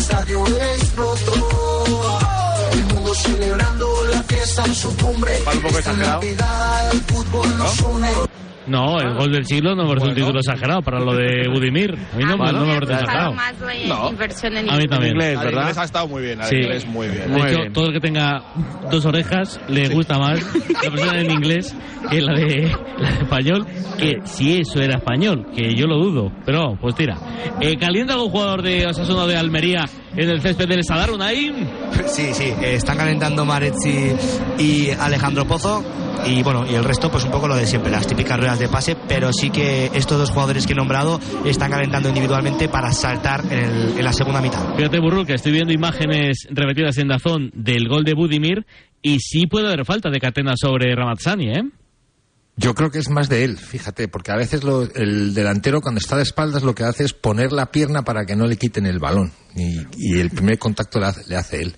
estadio 0.06 0.46
explotó. 0.46 1.32
El 2.72 2.84
mundo 2.84 3.14
celebrando 3.14 4.04
la 4.12 4.22
fiesta 4.22 4.64
en 4.64 4.74
su 4.74 4.96
cumbre. 4.96 5.32
un 5.52 5.60
poco 5.60 5.78
exagerado. 5.78 6.20
Navidad, 6.22 6.90
el 6.92 7.00
fútbol 7.02 7.58
nos 7.58 7.80
une. 7.80 8.35
No, 8.66 8.98
el 8.98 9.14
gol 9.14 9.30
del 9.32 9.44
siglo 9.46 9.74
no 9.74 9.84
me 9.84 9.88
parece 9.90 10.08
un 10.08 10.14
título 10.14 10.40
exagerado 10.40 10.82
para 10.82 10.98
lo 11.00 11.14
de 11.14 11.48
Budimir. 11.52 11.94
A 11.94 12.16
mí 12.16 12.24
no, 12.24 12.36
me- 12.36 12.52
no 12.52 12.64
me 12.66 12.74
parece 12.74 12.92
exagerado. 12.94 13.32
más 13.32 13.54
la 13.60 13.74
No. 13.96 14.08
inversión 14.10 14.56
en 14.56 14.70
A 14.70 14.76
mí 14.76 14.84
también. 14.86 15.12
inglés, 15.14 15.38
¿verdad? 15.38 15.60
inglés 15.62 15.78
ha 15.78 15.84
estado 15.84 16.08
muy 16.08 16.22
bien, 16.22 16.38
Sí. 16.42 16.56
inglés 16.56 16.86
muy 16.86 17.08
bien. 17.08 17.22
De 17.32 17.38
Muy 17.38 17.48
hecho, 17.50 17.60
bien. 17.60 17.72
todo 17.72 17.86
el 17.86 17.92
que 17.92 18.00
tenga 18.00 18.42
dos 18.90 19.04
orejas 19.06 19.60
le 19.68 19.88
gusta 19.88 20.18
más 20.18 20.40
la 20.82 20.90
persona 20.90 21.20
en 21.20 21.30
inglés 21.30 21.74
que 22.10 22.20
la 22.20 22.34
de, 22.34 22.72
la 22.98 23.10
de 23.10 23.18
español, 23.22 23.66
que 23.98 24.16
si 24.24 24.58
eso 24.60 24.80
era 24.80 24.96
español, 24.96 25.46
que 25.54 25.74
yo 25.74 25.86
lo 25.86 25.98
dudo. 25.98 26.32
Pero, 26.44 26.76
pues 26.80 26.94
tira. 26.94 27.16
Eh, 27.60 27.76
¿Calienta 27.78 28.14
algún 28.14 28.30
jugador 28.30 28.62
de 28.62 28.86
Osasuna 28.86 29.26
de 29.26 29.36
Almería 29.36 29.84
en 30.16 30.28
el 30.30 30.40
césped 30.40 30.68
del 30.68 30.84
Sadar 30.84 31.10
Unai? 31.10 31.52
Sí, 32.06 32.32
sí, 32.32 32.44
eh, 32.62 32.74
están 32.74 32.96
calentando 32.96 33.44
Maretti 33.44 34.12
y 34.58 34.90
Alejandro 34.90 35.44
Pozo. 35.46 35.84
Y 36.24 36.42
bueno, 36.42 36.64
y 36.68 36.74
el 36.74 36.84
resto, 36.84 37.10
pues 37.10 37.24
un 37.24 37.30
poco 37.30 37.46
lo 37.48 37.54
de 37.56 37.66
siempre, 37.66 37.90
las 37.90 38.06
típicas 38.06 38.38
ruedas 38.38 38.58
de 38.58 38.68
pase. 38.68 38.96
Pero 39.08 39.32
sí 39.32 39.50
que 39.50 39.90
estos 39.94 40.18
dos 40.18 40.30
jugadores 40.30 40.66
que 40.66 40.72
he 40.72 40.76
nombrado 40.76 41.20
están 41.44 41.70
calentando 41.70 42.08
individualmente 42.08 42.68
para 42.68 42.92
saltar 42.92 43.44
en, 43.50 43.58
el- 43.58 43.98
en 43.98 44.04
la 44.04 44.12
segunda 44.12 44.40
mitad. 44.40 44.74
Fíjate, 44.76 44.98
Burrul, 45.00 45.26
que 45.26 45.34
estoy 45.34 45.52
viendo 45.52 45.72
imágenes 45.72 46.46
repetidas 46.50 46.96
en 46.98 47.08
Dazón 47.08 47.50
del 47.54 47.88
gol 47.88 48.04
de 48.04 48.14
Budimir 48.14 48.66
y 49.02 49.18
sí 49.20 49.46
puede 49.46 49.66
haber 49.68 49.84
falta 49.84 50.10
de 50.10 50.18
Catena 50.20 50.54
sobre 50.56 50.94
Ramazzani, 50.94 51.48
¿eh? 51.50 51.62
Yo 52.58 52.74
creo 52.74 52.90
que 52.90 52.98
es 52.98 53.10
más 53.10 53.28
de 53.28 53.44
él, 53.44 53.58
fíjate, 53.58 54.08
porque 54.08 54.32
a 54.32 54.36
veces 54.36 54.64
lo- 54.64 54.82
el 54.94 55.34
delantero 55.34 55.82
cuando 55.82 55.98
está 55.98 56.16
de 56.16 56.22
espaldas 56.22 56.62
lo 56.62 56.74
que 56.74 56.84
hace 56.84 57.04
es 57.04 57.12
poner 57.12 57.52
la 57.52 57.66
pierna 57.66 58.02
para 58.02 58.24
que 58.24 58.34
no 58.34 58.46
le 58.46 58.56
quiten 58.56 58.86
el 58.86 58.98
balón 58.98 59.30
y, 59.54 59.80
y 59.96 60.18
el 60.20 60.30
primer 60.30 60.58
contacto 60.58 60.98
le 60.98 61.06
hace, 61.06 61.22
le 61.28 61.36
hace 61.36 61.60
él. 61.62 61.74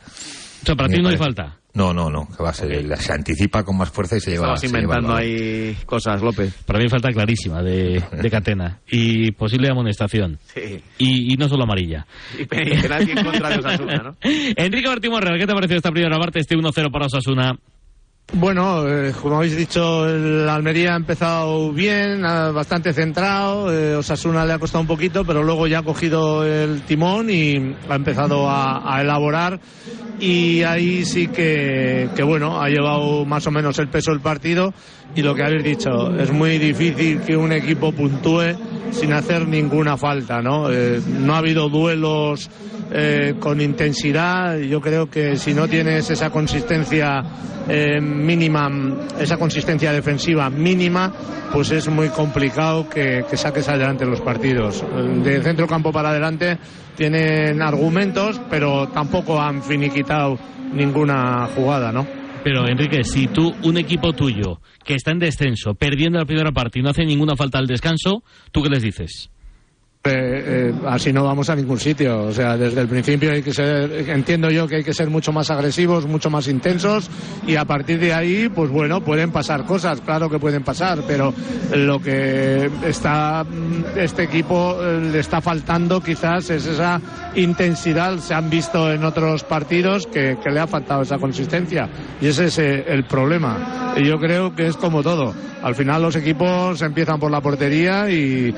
O 0.62 0.66
sea, 0.66 0.76
para 0.76 0.88
ti 0.88 1.02
no 1.02 1.08
hay 1.08 1.16
falta. 1.16 1.58
No, 1.78 1.94
no, 1.94 2.10
no, 2.10 2.26
que 2.36 2.42
va 2.42 2.50
a 2.50 2.52
ser. 2.52 2.98
Se 2.98 3.12
anticipa 3.12 3.62
con 3.62 3.76
más 3.76 3.88
fuerza 3.88 4.16
y 4.16 4.20
se 4.20 4.32
lleva, 4.32 4.52
el 4.60 4.64
inventando 4.64 5.14
ahí 5.14 5.76
cosas, 5.86 6.20
López. 6.20 6.52
Para 6.66 6.80
mí 6.80 6.88
falta 6.88 7.08
clarísima 7.10 7.62
de, 7.62 8.02
de 8.20 8.30
Catena 8.30 8.80
y 8.90 9.30
posible 9.30 9.70
amonestación. 9.70 10.40
Sí. 10.52 10.82
Y, 10.98 11.34
y 11.34 11.36
no 11.36 11.48
solo 11.48 11.62
amarilla. 11.62 12.04
Y 12.36 12.46
penalti 12.46 13.12
en 13.12 13.24
contra 13.24 13.50
de 13.50 13.58
Osasuna, 13.58 13.96
¿no? 14.02 14.16
Enrique 14.56 14.88
Martín 14.88 15.12
Morreal, 15.12 15.38
¿qué 15.38 15.46
te 15.46 15.52
ha 15.52 15.54
parecido 15.54 15.76
esta 15.76 15.92
primera 15.92 16.18
parte, 16.18 16.40
este 16.40 16.56
1-0 16.56 16.90
para 16.90 17.06
Osasuna? 17.06 17.56
Bueno, 18.34 18.86
eh, 18.86 19.12
como 19.20 19.36
habéis 19.38 19.56
dicho, 19.56 20.06
el 20.06 20.46
Almería 20.48 20.92
ha 20.92 20.96
empezado 20.96 21.72
bien, 21.72 22.20
bastante 22.20 22.92
centrado. 22.92 23.72
eh, 23.72 23.96
Osasuna 23.96 24.44
le 24.44 24.52
ha 24.52 24.58
costado 24.58 24.82
un 24.82 24.86
poquito, 24.86 25.24
pero 25.24 25.42
luego 25.42 25.66
ya 25.66 25.78
ha 25.78 25.82
cogido 25.82 26.44
el 26.44 26.82
timón 26.82 27.30
y 27.30 27.74
ha 27.88 27.94
empezado 27.94 28.48
a, 28.50 28.94
a 28.94 29.00
elaborar. 29.00 29.58
Y 30.20 30.62
ahí 30.64 31.06
sí 31.06 31.28
que, 31.28 32.10
que, 32.14 32.22
bueno, 32.22 32.60
ha 32.60 32.68
llevado 32.68 33.24
más 33.24 33.46
o 33.46 33.50
menos 33.50 33.78
el 33.78 33.88
peso 33.88 34.10
del 34.10 34.20
partido. 34.20 34.74
Y 35.14 35.22
lo 35.22 35.34
que 35.34 35.42
habéis 35.42 35.64
dicho, 35.64 36.14
es 36.16 36.30
muy 36.32 36.58
difícil 36.58 37.20
que 37.22 37.36
un 37.36 37.52
equipo 37.52 37.92
puntúe 37.92 38.54
sin 38.90 39.12
hacer 39.12 39.46
ninguna 39.46 39.96
falta, 39.96 40.40
¿no? 40.40 40.70
Eh, 40.70 41.00
no 41.20 41.34
ha 41.34 41.38
habido 41.38 41.68
duelos 41.68 42.48
eh, 42.90 43.34
con 43.38 43.60
intensidad. 43.60 44.58
Yo 44.58 44.80
creo 44.80 45.10
que 45.10 45.36
si 45.36 45.54
no 45.54 45.68
tienes 45.68 46.08
esa 46.10 46.30
consistencia 46.30 47.22
eh, 47.68 48.00
mínima, 48.00 48.70
esa 49.18 49.36
consistencia 49.36 49.92
defensiva 49.92 50.48
mínima, 50.50 51.12
pues 51.52 51.70
es 51.70 51.88
muy 51.88 52.08
complicado 52.08 52.88
que, 52.88 53.24
que 53.28 53.36
saques 53.36 53.68
adelante 53.68 54.06
los 54.06 54.20
partidos. 54.20 54.84
De 55.22 55.42
centro 55.42 55.66
campo 55.66 55.92
para 55.92 56.10
adelante 56.10 56.58
tienen 56.96 57.60
argumentos, 57.62 58.40
pero 58.50 58.88
tampoco 58.88 59.40
han 59.40 59.62
finiquitado 59.62 60.38
ninguna 60.72 61.46
jugada, 61.54 61.92
¿no? 61.92 62.17
Pero 62.50 62.66
Enrique, 62.66 63.04
si 63.04 63.26
tú, 63.26 63.54
un 63.62 63.76
equipo 63.76 64.14
tuyo 64.14 64.62
que 64.82 64.94
está 64.94 65.10
en 65.10 65.18
descenso, 65.18 65.74
perdiendo 65.74 66.18
la 66.18 66.24
primera 66.24 66.50
parte 66.50 66.78
y 66.78 66.82
no 66.82 66.88
hace 66.88 67.04
ninguna 67.04 67.36
falta 67.36 67.58
al 67.58 67.66
descanso, 67.66 68.22
¿tú 68.52 68.62
qué 68.62 68.70
les 68.70 68.82
dices? 68.82 69.28
Eh, 70.04 70.72
así 70.86 71.12
no 71.12 71.24
vamos 71.24 71.50
a 71.50 71.56
ningún 71.56 71.78
sitio. 71.78 72.24
O 72.24 72.32
sea, 72.32 72.56
desde 72.56 72.80
el 72.80 72.88
principio 72.88 73.32
hay 73.32 73.42
que 73.42 73.52
ser, 73.52 74.08
entiendo 74.08 74.48
yo 74.50 74.66
que 74.66 74.76
hay 74.76 74.84
que 74.84 74.94
ser 74.94 75.10
mucho 75.10 75.32
más 75.32 75.50
agresivos, 75.50 76.06
mucho 76.06 76.30
más 76.30 76.46
intensos 76.48 77.10
y 77.46 77.56
a 77.56 77.64
partir 77.64 77.98
de 77.98 78.14
ahí, 78.14 78.48
pues 78.48 78.70
bueno, 78.70 79.00
pueden 79.00 79.32
pasar 79.32 79.64
cosas, 79.64 80.00
claro 80.00 80.30
que 80.30 80.38
pueden 80.38 80.62
pasar, 80.62 81.00
pero 81.06 81.34
lo 81.74 82.00
que 82.00 82.70
está 82.86 83.44
mm, 83.44 83.98
este 83.98 84.24
equipo 84.24 84.78
eh, 84.80 85.10
le 85.12 85.18
está 85.18 85.40
faltando 85.40 86.00
quizás 86.00 86.48
es 86.50 86.66
esa 86.66 87.00
intensidad. 87.34 88.18
Se 88.18 88.34
han 88.34 88.48
visto 88.48 88.92
en 88.92 89.04
otros 89.04 89.42
partidos 89.44 90.06
que, 90.06 90.38
le 90.48 90.60
ha 90.60 90.66
faltado 90.66 91.02
esa 91.02 91.18
consistencia 91.18 91.88
y 92.20 92.28
ese 92.28 92.46
es 92.46 92.58
eh, 92.58 92.84
el 92.88 93.04
problema. 93.04 93.94
y 93.96 94.06
yo 94.06 94.18
creo 94.18 94.54
que 94.54 94.68
es 94.68 94.76
como 94.76 95.02
todo. 95.02 95.34
Al 95.60 95.74
final 95.74 96.00
los 96.00 96.14
equipos 96.14 96.80
empiezan 96.82 97.18
por 97.18 97.32
la 97.32 97.40
portería 97.40 98.08
y 98.08 98.54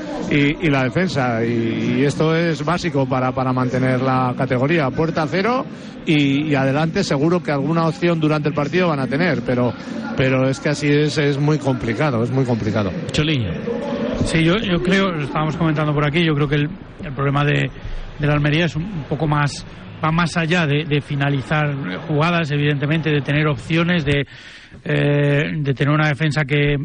la 0.62 0.84
defensa 0.84 1.29
y, 1.44 2.00
y 2.00 2.04
esto 2.04 2.34
es 2.34 2.64
básico 2.64 3.08
para, 3.08 3.32
para 3.32 3.52
mantener 3.52 4.00
la 4.00 4.34
categoría. 4.36 4.90
Puerta 4.90 5.26
cero 5.28 5.64
y, 6.06 6.48
y 6.50 6.54
adelante 6.54 7.04
seguro 7.04 7.42
que 7.42 7.52
alguna 7.52 7.86
opción 7.86 8.20
durante 8.20 8.48
el 8.48 8.54
partido 8.54 8.88
van 8.88 9.00
a 9.00 9.06
tener, 9.06 9.42
pero, 9.46 9.72
pero 10.16 10.48
es 10.48 10.60
que 10.60 10.70
así 10.70 10.88
es, 10.88 11.18
es 11.18 11.38
muy 11.38 11.58
complicado, 11.58 12.22
es 12.22 12.30
muy 12.30 12.44
complicado. 12.44 12.90
Choliño. 13.12 13.52
Sí, 14.24 14.44
yo, 14.44 14.56
yo 14.58 14.82
creo, 14.82 15.10
lo 15.10 15.22
estábamos 15.22 15.56
comentando 15.56 15.94
por 15.94 16.06
aquí, 16.06 16.24
yo 16.24 16.34
creo 16.34 16.48
que 16.48 16.56
el, 16.56 16.68
el 17.04 17.12
problema 17.14 17.44
de, 17.44 17.70
de 18.18 18.26
la 18.26 18.34
Almería 18.34 18.66
es 18.66 18.76
un, 18.76 18.84
un 18.84 19.04
poco 19.08 19.26
más, 19.26 19.64
va 20.04 20.10
más 20.10 20.36
allá 20.36 20.66
de, 20.66 20.84
de 20.84 21.00
finalizar 21.00 21.74
jugadas, 22.06 22.50
evidentemente, 22.50 23.10
de 23.10 23.22
tener 23.22 23.46
opciones, 23.46 24.04
de, 24.04 24.26
eh, 24.84 25.52
de 25.56 25.74
tener 25.74 25.94
una 25.94 26.08
defensa 26.08 26.44
que, 26.44 26.76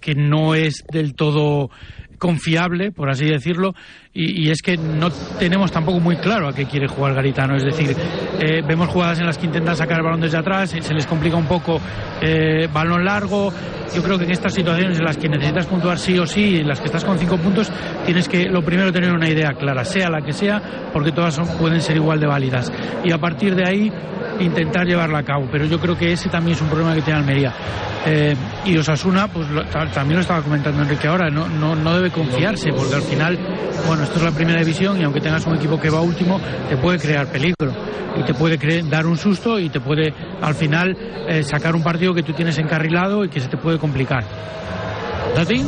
que 0.00 0.14
no 0.14 0.54
es 0.54 0.84
del 0.90 1.14
todo 1.14 1.70
confiable, 2.18 2.92
por 2.92 3.10
así 3.10 3.26
decirlo, 3.26 3.74
y, 4.14 4.50
es 4.50 4.62
que 4.62 4.76
no 4.76 5.10
tenemos 5.38 5.70
tampoco 5.70 6.00
muy 6.00 6.16
claro 6.16 6.48
a 6.48 6.52
qué 6.52 6.64
quiere 6.66 6.88
jugar 6.88 7.14
Garitano. 7.14 7.56
Es 7.56 7.64
decir, 7.64 7.94
eh, 8.40 8.62
vemos 8.66 8.88
jugadas 8.88 9.20
en 9.20 9.26
las 9.26 9.38
que 9.38 9.46
intentan 9.46 9.76
sacar 9.76 9.98
el 9.98 10.04
balón 10.04 10.20
desde 10.20 10.38
atrás, 10.38 10.70
se 10.70 10.94
les 10.94 11.06
complica 11.06 11.36
un 11.36 11.46
poco 11.46 11.80
eh, 12.20 12.68
balón 12.72 13.04
largo. 13.04 13.52
Yo 13.94 14.02
creo 14.02 14.18
que 14.18 14.24
en 14.24 14.32
estas 14.32 14.52
situaciones 14.52 14.98
en 14.98 15.04
las 15.04 15.16
que 15.16 15.28
necesitas 15.28 15.66
puntuar 15.66 15.98
sí 15.98 16.18
o 16.18 16.26
sí, 16.26 16.56
en 16.56 16.68
las 16.68 16.80
que 16.80 16.86
estás 16.86 17.04
con 17.04 17.18
cinco 17.18 17.38
puntos, 17.38 17.70
tienes 18.04 18.28
que 18.28 18.44
lo 18.44 18.62
primero 18.62 18.92
tener 18.92 19.12
una 19.12 19.28
idea 19.28 19.52
clara, 19.54 19.84
sea 19.84 20.10
la 20.10 20.20
que 20.20 20.32
sea, 20.32 20.60
porque 20.92 21.12
todas 21.12 21.34
son- 21.34 21.48
pueden 21.56 21.80
ser 21.80 21.96
igual 21.96 22.20
de 22.20 22.26
válidas. 22.26 22.70
Y 23.04 23.12
a 23.12 23.18
partir 23.18 23.54
de 23.54 23.66
ahí 23.66 23.92
intentar 24.40 24.86
llevarla 24.86 25.18
a 25.18 25.22
cabo. 25.22 25.48
Pero 25.50 25.64
yo 25.64 25.80
creo 25.80 25.96
que 25.96 26.12
ese 26.12 26.28
también 26.28 26.54
es 26.56 26.62
un 26.62 26.68
problema 26.68 26.94
que 26.94 27.02
tiene 27.02 27.20
Almería. 27.20 27.52
Eh, 28.06 28.34
y 28.64 28.76
Osasuna, 28.76 29.26
pues 29.28 29.46
también 29.92 30.16
lo 30.16 30.20
estaba 30.20 30.42
comentando 30.42 30.82
Enrique 30.82 31.08
ahora, 31.08 31.28
no, 31.30 31.48
no, 31.48 31.74
no 31.74 31.96
debe 31.96 32.10
confiarse, 32.10 32.70
porque 32.72 32.94
al 32.94 33.02
final, 33.02 33.38
bueno, 33.86 33.97
esto 34.04 34.16
es 34.16 34.22
la 34.22 34.30
primera 34.32 34.60
división 34.60 35.00
y 35.00 35.04
aunque 35.04 35.20
tengas 35.20 35.46
un 35.46 35.56
equipo 35.56 35.80
que 35.80 35.90
va 35.90 36.00
último, 36.00 36.40
te 36.68 36.76
puede 36.76 36.98
crear 36.98 37.26
peligro 37.26 37.72
y 38.16 38.22
te 38.24 38.34
puede 38.34 38.82
dar 38.82 39.06
un 39.06 39.16
susto 39.16 39.58
y 39.58 39.68
te 39.68 39.80
puede 39.80 40.12
al 40.40 40.54
final 40.54 40.96
eh, 41.28 41.42
sacar 41.42 41.74
un 41.74 41.82
partido 41.82 42.14
que 42.14 42.22
tú 42.22 42.32
tienes 42.32 42.58
encarrilado 42.58 43.24
y 43.24 43.28
que 43.28 43.40
se 43.40 43.48
te 43.48 43.56
puede 43.56 43.78
complicar. 43.78 44.24
¿Tati? 45.34 45.62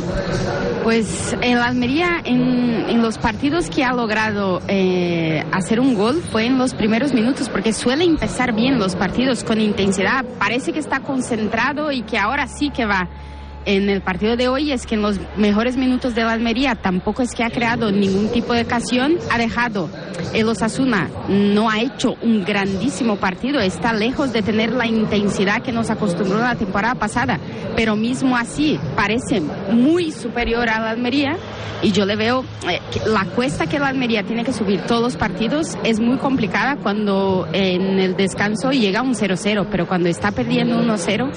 Pues 0.83 1.37
en 1.41 1.59
la 1.59 1.65
Almería, 1.65 2.21
en, 2.25 2.89
en 2.89 3.01
los 3.01 3.19
partidos 3.19 3.69
que 3.69 3.83
ha 3.83 3.93
logrado 3.93 4.61
eh, 4.67 5.43
hacer 5.51 5.79
un 5.79 5.93
gol, 5.93 6.21
fue 6.31 6.47
en 6.47 6.57
los 6.57 6.73
primeros 6.73 7.13
minutos, 7.13 7.49
porque 7.49 7.71
suele 7.71 8.03
empezar 8.03 8.53
bien 8.53 8.79
los 8.79 8.95
partidos 8.95 9.43
con 9.43 9.61
intensidad. 9.61 10.25
Parece 10.39 10.73
que 10.73 10.79
está 10.79 11.01
concentrado 11.01 11.91
y 11.91 12.01
que 12.01 12.17
ahora 12.17 12.47
sí 12.47 12.71
que 12.71 12.85
va. 12.85 13.07
En 13.65 13.89
el 13.89 14.01
partido 14.01 14.35
de 14.35 14.47
hoy 14.47 14.71
es 14.71 14.87
que 14.87 14.95
en 14.95 15.03
los 15.03 15.19
mejores 15.37 15.77
minutos 15.77 16.15
de 16.15 16.23
la 16.23 16.31
Almería 16.31 16.73
tampoco 16.75 17.21
es 17.21 17.33
que 17.35 17.43
ha 17.43 17.49
creado 17.51 17.91
ningún 17.91 18.29
tipo 18.29 18.53
de 18.53 18.63
ocasión, 18.63 19.17
ha 19.29 19.37
dejado 19.37 19.89
el 20.33 20.47
Osasuna, 20.47 21.09
no 21.29 21.69
ha 21.69 21.79
hecho 21.81 22.15
un 22.21 22.43
grandísimo 22.43 23.17
partido, 23.17 23.59
está 23.59 23.93
lejos 23.93 24.33
de 24.33 24.41
tener 24.41 24.71
la 24.71 24.87
intensidad 24.87 25.61
que 25.61 25.71
nos 25.71 25.91
acostumbró 25.91 26.39
la 26.39 26.55
temporada 26.55 26.95
pasada, 26.95 27.39
pero 27.75 27.95
mismo 27.95 28.35
así 28.35 28.79
parece 28.95 29.41
muy 29.71 30.11
superior 30.11 30.67
a 30.69 30.79
la 30.79 30.89
Almería 30.89 31.37
y 31.83 31.91
yo 31.91 32.05
le 32.05 32.15
veo 32.15 32.43
eh, 32.69 32.79
la 33.07 33.25
cuesta 33.25 33.65
que 33.67 33.79
la 33.79 33.87
Almería 33.87 34.23
tiene 34.23 34.43
que 34.43 34.53
subir 34.53 34.81
todos 34.81 35.01
los 35.01 35.15
partidos 35.17 35.77
es 35.83 35.99
muy 35.99 36.17
complicada 36.17 36.77
cuando 36.77 37.47
en 37.53 37.99
el 37.99 38.15
descanso 38.15 38.71
llega 38.71 39.01
un 39.01 39.15
0-0, 39.15 39.67
pero 39.69 39.87
cuando 39.87 40.09
está 40.09 40.31
perdiendo 40.31 40.79
1-0, 40.81 41.31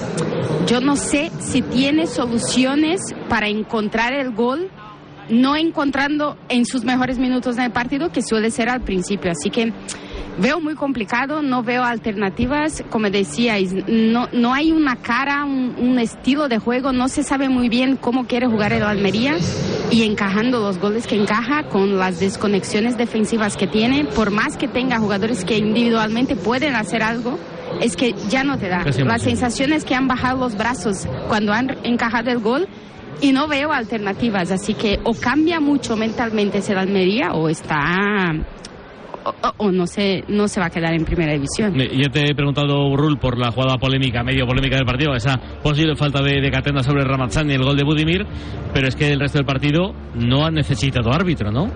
yo 0.67 0.81
no 0.81 0.95
sé 0.95 1.31
si 1.39 1.61
tiene 1.61 2.07
soluciones 2.15 3.01
para 3.29 3.47
encontrar 3.47 4.13
el 4.13 4.31
gol 4.31 4.69
no 5.29 5.55
encontrando 5.55 6.37
en 6.49 6.65
sus 6.65 6.83
mejores 6.83 7.17
minutos 7.17 7.57
en 7.57 7.63
el 7.63 7.71
partido, 7.71 8.11
que 8.11 8.21
suele 8.21 8.51
ser 8.51 8.69
al 8.69 8.81
principio. 8.81 9.31
Así 9.31 9.49
que 9.49 9.73
veo 10.37 10.59
muy 10.59 10.75
complicado, 10.75 11.41
no 11.41 11.63
veo 11.63 11.83
alternativas. 11.83 12.83
Como 12.89 13.09
decíais, 13.09 13.73
no, 13.87 14.27
no 14.31 14.53
hay 14.53 14.71
una 14.71 14.97
cara, 14.97 15.45
un, 15.45 15.75
un 15.79 15.99
estilo 15.99 16.47
de 16.47 16.59
juego, 16.59 16.91
no 16.91 17.07
se 17.07 17.23
sabe 17.23 17.49
muy 17.49 17.69
bien 17.69 17.97
cómo 17.97 18.27
quiere 18.27 18.47
jugar 18.47 18.73
el 18.73 18.83
Almería 18.83 19.35
y 19.91 20.03
encajando 20.03 20.59
los 20.59 20.79
goles 20.79 21.07
que 21.07 21.15
encaja 21.15 21.63
con 21.69 21.97
las 21.97 22.19
desconexiones 22.19 22.97
defensivas 22.97 23.55
que 23.55 23.67
tiene, 23.67 24.05
por 24.05 24.31
más 24.31 24.57
que 24.57 24.67
tenga 24.67 24.99
jugadores 24.99 25.45
que 25.45 25.57
individualmente 25.57 26.35
pueden 26.35 26.75
hacer 26.75 27.03
algo. 27.03 27.39
Es 27.81 27.95
que 27.95 28.13
ya 28.29 28.43
no 28.43 28.57
te 28.57 28.69
da. 28.69 28.83
La 29.05 29.17
sensación 29.19 29.73
es 29.73 29.83
que 29.85 29.95
han 29.95 30.07
bajado 30.07 30.39
los 30.39 30.55
brazos 30.57 31.07
cuando 31.27 31.53
han 31.53 31.75
encajado 31.83 32.31
el 32.31 32.39
gol 32.39 32.67
y 33.21 33.31
no 33.31 33.47
veo 33.47 33.71
alternativas, 33.71 34.51
así 34.51 34.73
que 34.73 34.99
o 35.03 35.13
cambia 35.13 35.59
mucho 35.59 35.95
mentalmente 35.95 36.57
ese 36.59 36.73
Almería 36.73 37.31
o 37.33 37.47
está 37.49 37.79
o, 39.23 39.29
o- 39.29 39.53
o 39.67 39.71
no 39.71 39.87
se 39.87 40.23
no 40.27 40.47
se 40.47 40.59
va 40.59 40.67
a 40.67 40.69
quedar 40.69 40.93
en 40.93 41.03
primera 41.05 41.33
división. 41.33 41.79
Eh, 41.79 41.89
Yo 41.95 42.09
te 42.11 42.29
he 42.29 42.35
preguntado, 42.35 42.89
Burrul, 42.89 43.17
por 43.17 43.37
la 43.39 43.51
jugada 43.51 43.77
polémica, 43.77 44.23
medio 44.23 44.45
polémica 44.45 44.75
del 44.75 44.85
partido, 44.85 45.15
esa 45.15 45.37
posible 45.63 45.95
falta 45.95 46.21
de, 46.21 46.41
de 46.41 46.51
Catena 46.51 46.83
sobre 46.83 47.03
Ramazzani 47.03 47.53
y 47.53 47.55
el 47.55 47.63
gol 47.63 47.75
de 47.77 47.83
Budimir, 47.83 48.25
pero 48.73 48.87
es 48.87 48.95
que 48.95 49.11
el 49.11 49.19
resto 49.19 49.37
del 49.39 49.45
partido 49.47 49.93
no 50.15 50.45
ha 50.45 50.51
necesitado 50.51 51.11
árbitro, 51.11 51.51
¿no? 51.51 51.67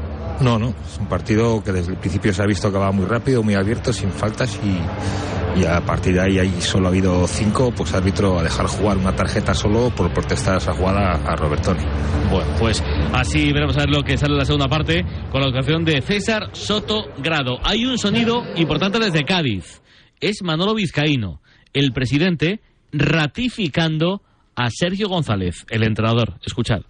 No, 0.42 0.58
no, 0.58 0.70
es 0.70 0.98
un 1.00 1.08
partido 1.08 1.62
que 1.64 1.72
desde 1.72 1.92
el 1.92 1.98
principio 1.98 2.34
se 2.34 2.42
ha 2.42 2.46
visto 2.46 2.72
que 2.72 2.78
va 2.78 2.92
muy 2.92 3.06
rápido, 3.06 3.44
muy 3.44 3.56
abierto, 3.56 3.92
sin 3.92 4.10
faltas 4.12 4.58
y, 4.64 5.60
y 5.60 5.66
a 5.66 5.82
partir 5.82 6.14
de 6.14 6.22
ahí, 6.22 6.40
ahí 6.40 6.62
solo 6.62 6.88
ha 6.88 6.90
habido 6.90 7.28
cinco, 7.28 7.74
pues 7.76 7.94
árbitro 7.94 8.40
a 8.40 8.44
dejar 8.44 8.68
jugar 8.68 8.98
una 8.98 9.14
tarjeta 9.14 9.54
solo 9.54 9.90
por 9.90 10.14
protestar 10.14 10.58
esa 10.58 10.74
jugada 10.74 11.12
a 11.26 11.36
Robertoni. 11.36 11.84
Bueno, 12.32 12.50
pues 12.58 12.82
así 13.14 13.52
veremos 13.52 13.76
a 13.76 13.82
ver 13.82 13.90
lo 13.90 14.04
que 14.04 14.18
sale 14.18 14.34
en 14.34 14.40
la 14.40 14.46
segunda 14.46 14.70
parte 14.70 15.04
con 15.32 15.42
la 15.42 15.50
ocasión 15.50 15.84
de 15.84 16.02
César 16.02 16.50
Soto 16.54 17.06
Grado. 17.18 17.58
Hay 17.64 17.86
un 17.86 17.98
sonido 17.98 18.44
importante 18.56 19.00
desde 19.00 19.26
Cádiz. 19.26 19.82
Es 20.22 20.42
Manolo 20.44 20.74
Vizcaíno, 20.76 21.42
el 21.74 21.92
presidente, 21.92 22.62
ratificando 22.92 24.22
a 24.56 24.70
Sergio 24.70 25.08
González, 25.08 25.66
el 25.70 25.84
entrenador. 25.84 26.36
Escuchad. 26.46 26.82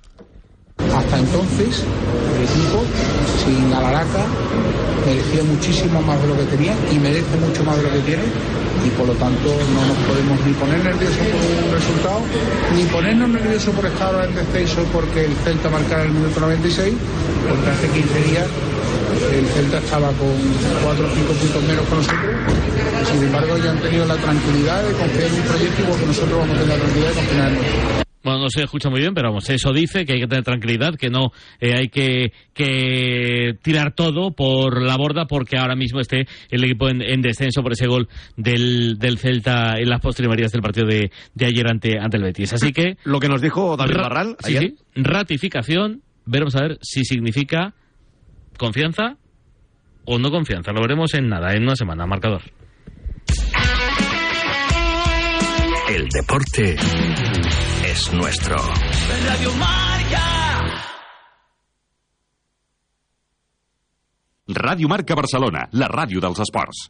Hasta 0.77 1.19
entonces, 1.19 1.85
el 2.39 2.45
equipo, 2.47 2.83
sin 3.43 3.73
Alaraca, 3.73 4.23
merecía 5.05 5.43
muchísimo 5.43 6.01
más 6.01 6.21
de 6.21 6.27
lo 6.27 6.37
que 6.37 6.45
tenía 6.45 6.73
y 6.91 6.99
merece 6.99 7.35
mucho 7.37 7.63
más 7.63 7.77
de 7.77 7.83
lo 7.83 7.91
que 7.91 7.99
tiene 7.99 8.23
y 8.79 8.89
por 8.95 9.07
lo 9.07 9.13
tanto 9.13 9.49
no 9.49 9.81
nos 9.87 9.97
podemos 10.07 10.39
ni 10.45 10.53
poner 10.53 10.79
nerviosos 10.83 11.27
por 11.27 11.41
un 11.43 11.71
resultado 11.73 12.21
ni 12.75 12.83
ponernos 12.85 13.29
nerviosos 13.29 13.75
por 13.75 13.85
estar 13.85 14.13
ahora 14.13 14.25
en 14.25 14.35
descenso 14.35 14.83
porque 14.93 15.25
el 15.25 15.35
Celta 15.43 15.69
marcara 15.69 16.03
el 16.03 16.11
minuto 16.11 16.39
96 16.39 16.93
porque 17.49 17.69
hace 17.69 17.87
15 17.89 18.23
días 18.31 18.47
el 19.33 19.45
Celta 19.47 19.79
estaba 19.79 20.07
con 20.15 20.31
4 20.83 21.05
o 21.05 21.09
5 21.09 21.33
puntos 21.33 21.63
menos 21.63 21.85
que 21.87 21.95
nosotros. 21.95 22.35
Sin 23.11 23.23
embargo 23.23 23.57
ya 23.57 23.71
han 23.71 23.81
tenido 23.81 24.05
la 24.05 24.15
tranquilidad 24.15 24.83
de 24.83 24.93
confiar 24.93 25.27
en 25.27 25.33
un 25.33 25.41
proyecto 25.41 25.81
igual 25.81 25.99
que 25.99 26.05
nosotros 26.05 26.39
vamos 26.39 26.55
a 26.55 26.61
tener 26.61 26.77
la 26.77 26.83
tranquilidad 26.83 27.09
de 27.09 27.15
confiar 27.15 27.47
en 27.49 27.55
nosotros 27.55 28.08
Bueno, 28.21 28.39
no 28.39 28.49
se 28.49 28.63
escucha 28.63 28.89
muy 28.89 28.99
bien, 28.99 29.13
pero 29.13 29.29
vamos, 29.29 29.49
eso 29.49 29.71
dice 29.71 30.05
que 30.05 30.11
hay 30.13 30.19
que 30.19 30.27
tener 30.27 30.43
tranquilidad, 30.43 30.95
que 30.95 31.09
no 31.09 31.31
eh, 31.61 31.73
hay 31.73 31.87
que, 31.87 32.33
que 32.53 33.53
tirar 33.61 33.93
todo 33.93 34.31
por 34.31 34.81
la 34.81 34.97
borda 34.97 35.25
porque 35.25 35.57
ahora 35.57 35.75
mismo 35.75 36.01
esté 36.01 36.27
el 36.49 36.63
equipo 36.65 36.89
en, 36.89 37.01
en 37.01 37.21
descenso 37.21 37.61
por 37.63 37.71
ese 37.71 37.87
gol 37.87 38.09
del, 38.35 38.97
del 38.99 39.17
Celta 39.19 39.75
en 39.77 39.87
las 39.89 40.01
postrimerías 40.01 40.51
del 40.51 40.61
partido 40.61 40.85
de, 40.85 41.11
de 41.33 41.45
ayer 41.45 41.65
ante, 41.69 41.97
ante 41.97 42.17
el 42.17 42.23
Betis. 42.23 42.51
Así 42.51 42.73
que... 42.73 42.97
Lo 43.05 43.19
que 43.21 43.29
nos 43.29 43.41
dijo 43.41 43.77
David 43.77 43.93
Ra- 43.93 44.03
Barral 44.03 44.35
sí, 44.39 44.57
ayer. 44.57 44.71
sí, 44.71 44.77
ratificación, 44.95 46.01
veremos 46.25 46.55
a 46.57 46.61
ver 46.63 46.77
si 46.81 47.05
significa 47.05 47.73
confianza 48.57 49.15
o 50.03 50.19
no 50.19 50.29
confianza. 50.29 50.73
Lo 50.73 50.81
veremos 50.81 51.13
en 51.13 51.29
nada, 51.29 51.53
en 51.55 51.63
una 51.63 51.77
semana, 51.77 52.05
marcador. 52.05 52.41
El 55.89 56.07
deporte 56.09 56.75
es 57.89 58.13
nuestro. 58.13 58.55
Radio 59.25 59.51
Marca. 59.55 60.25
Ràdio 64.47 64.89
Marca 64.89 65.17
Barcelona, 65.17 65.67
la 65.73 65.89
ràdio 65.89 66.21
dels 66.21 66.41
esports. 66.45 66.89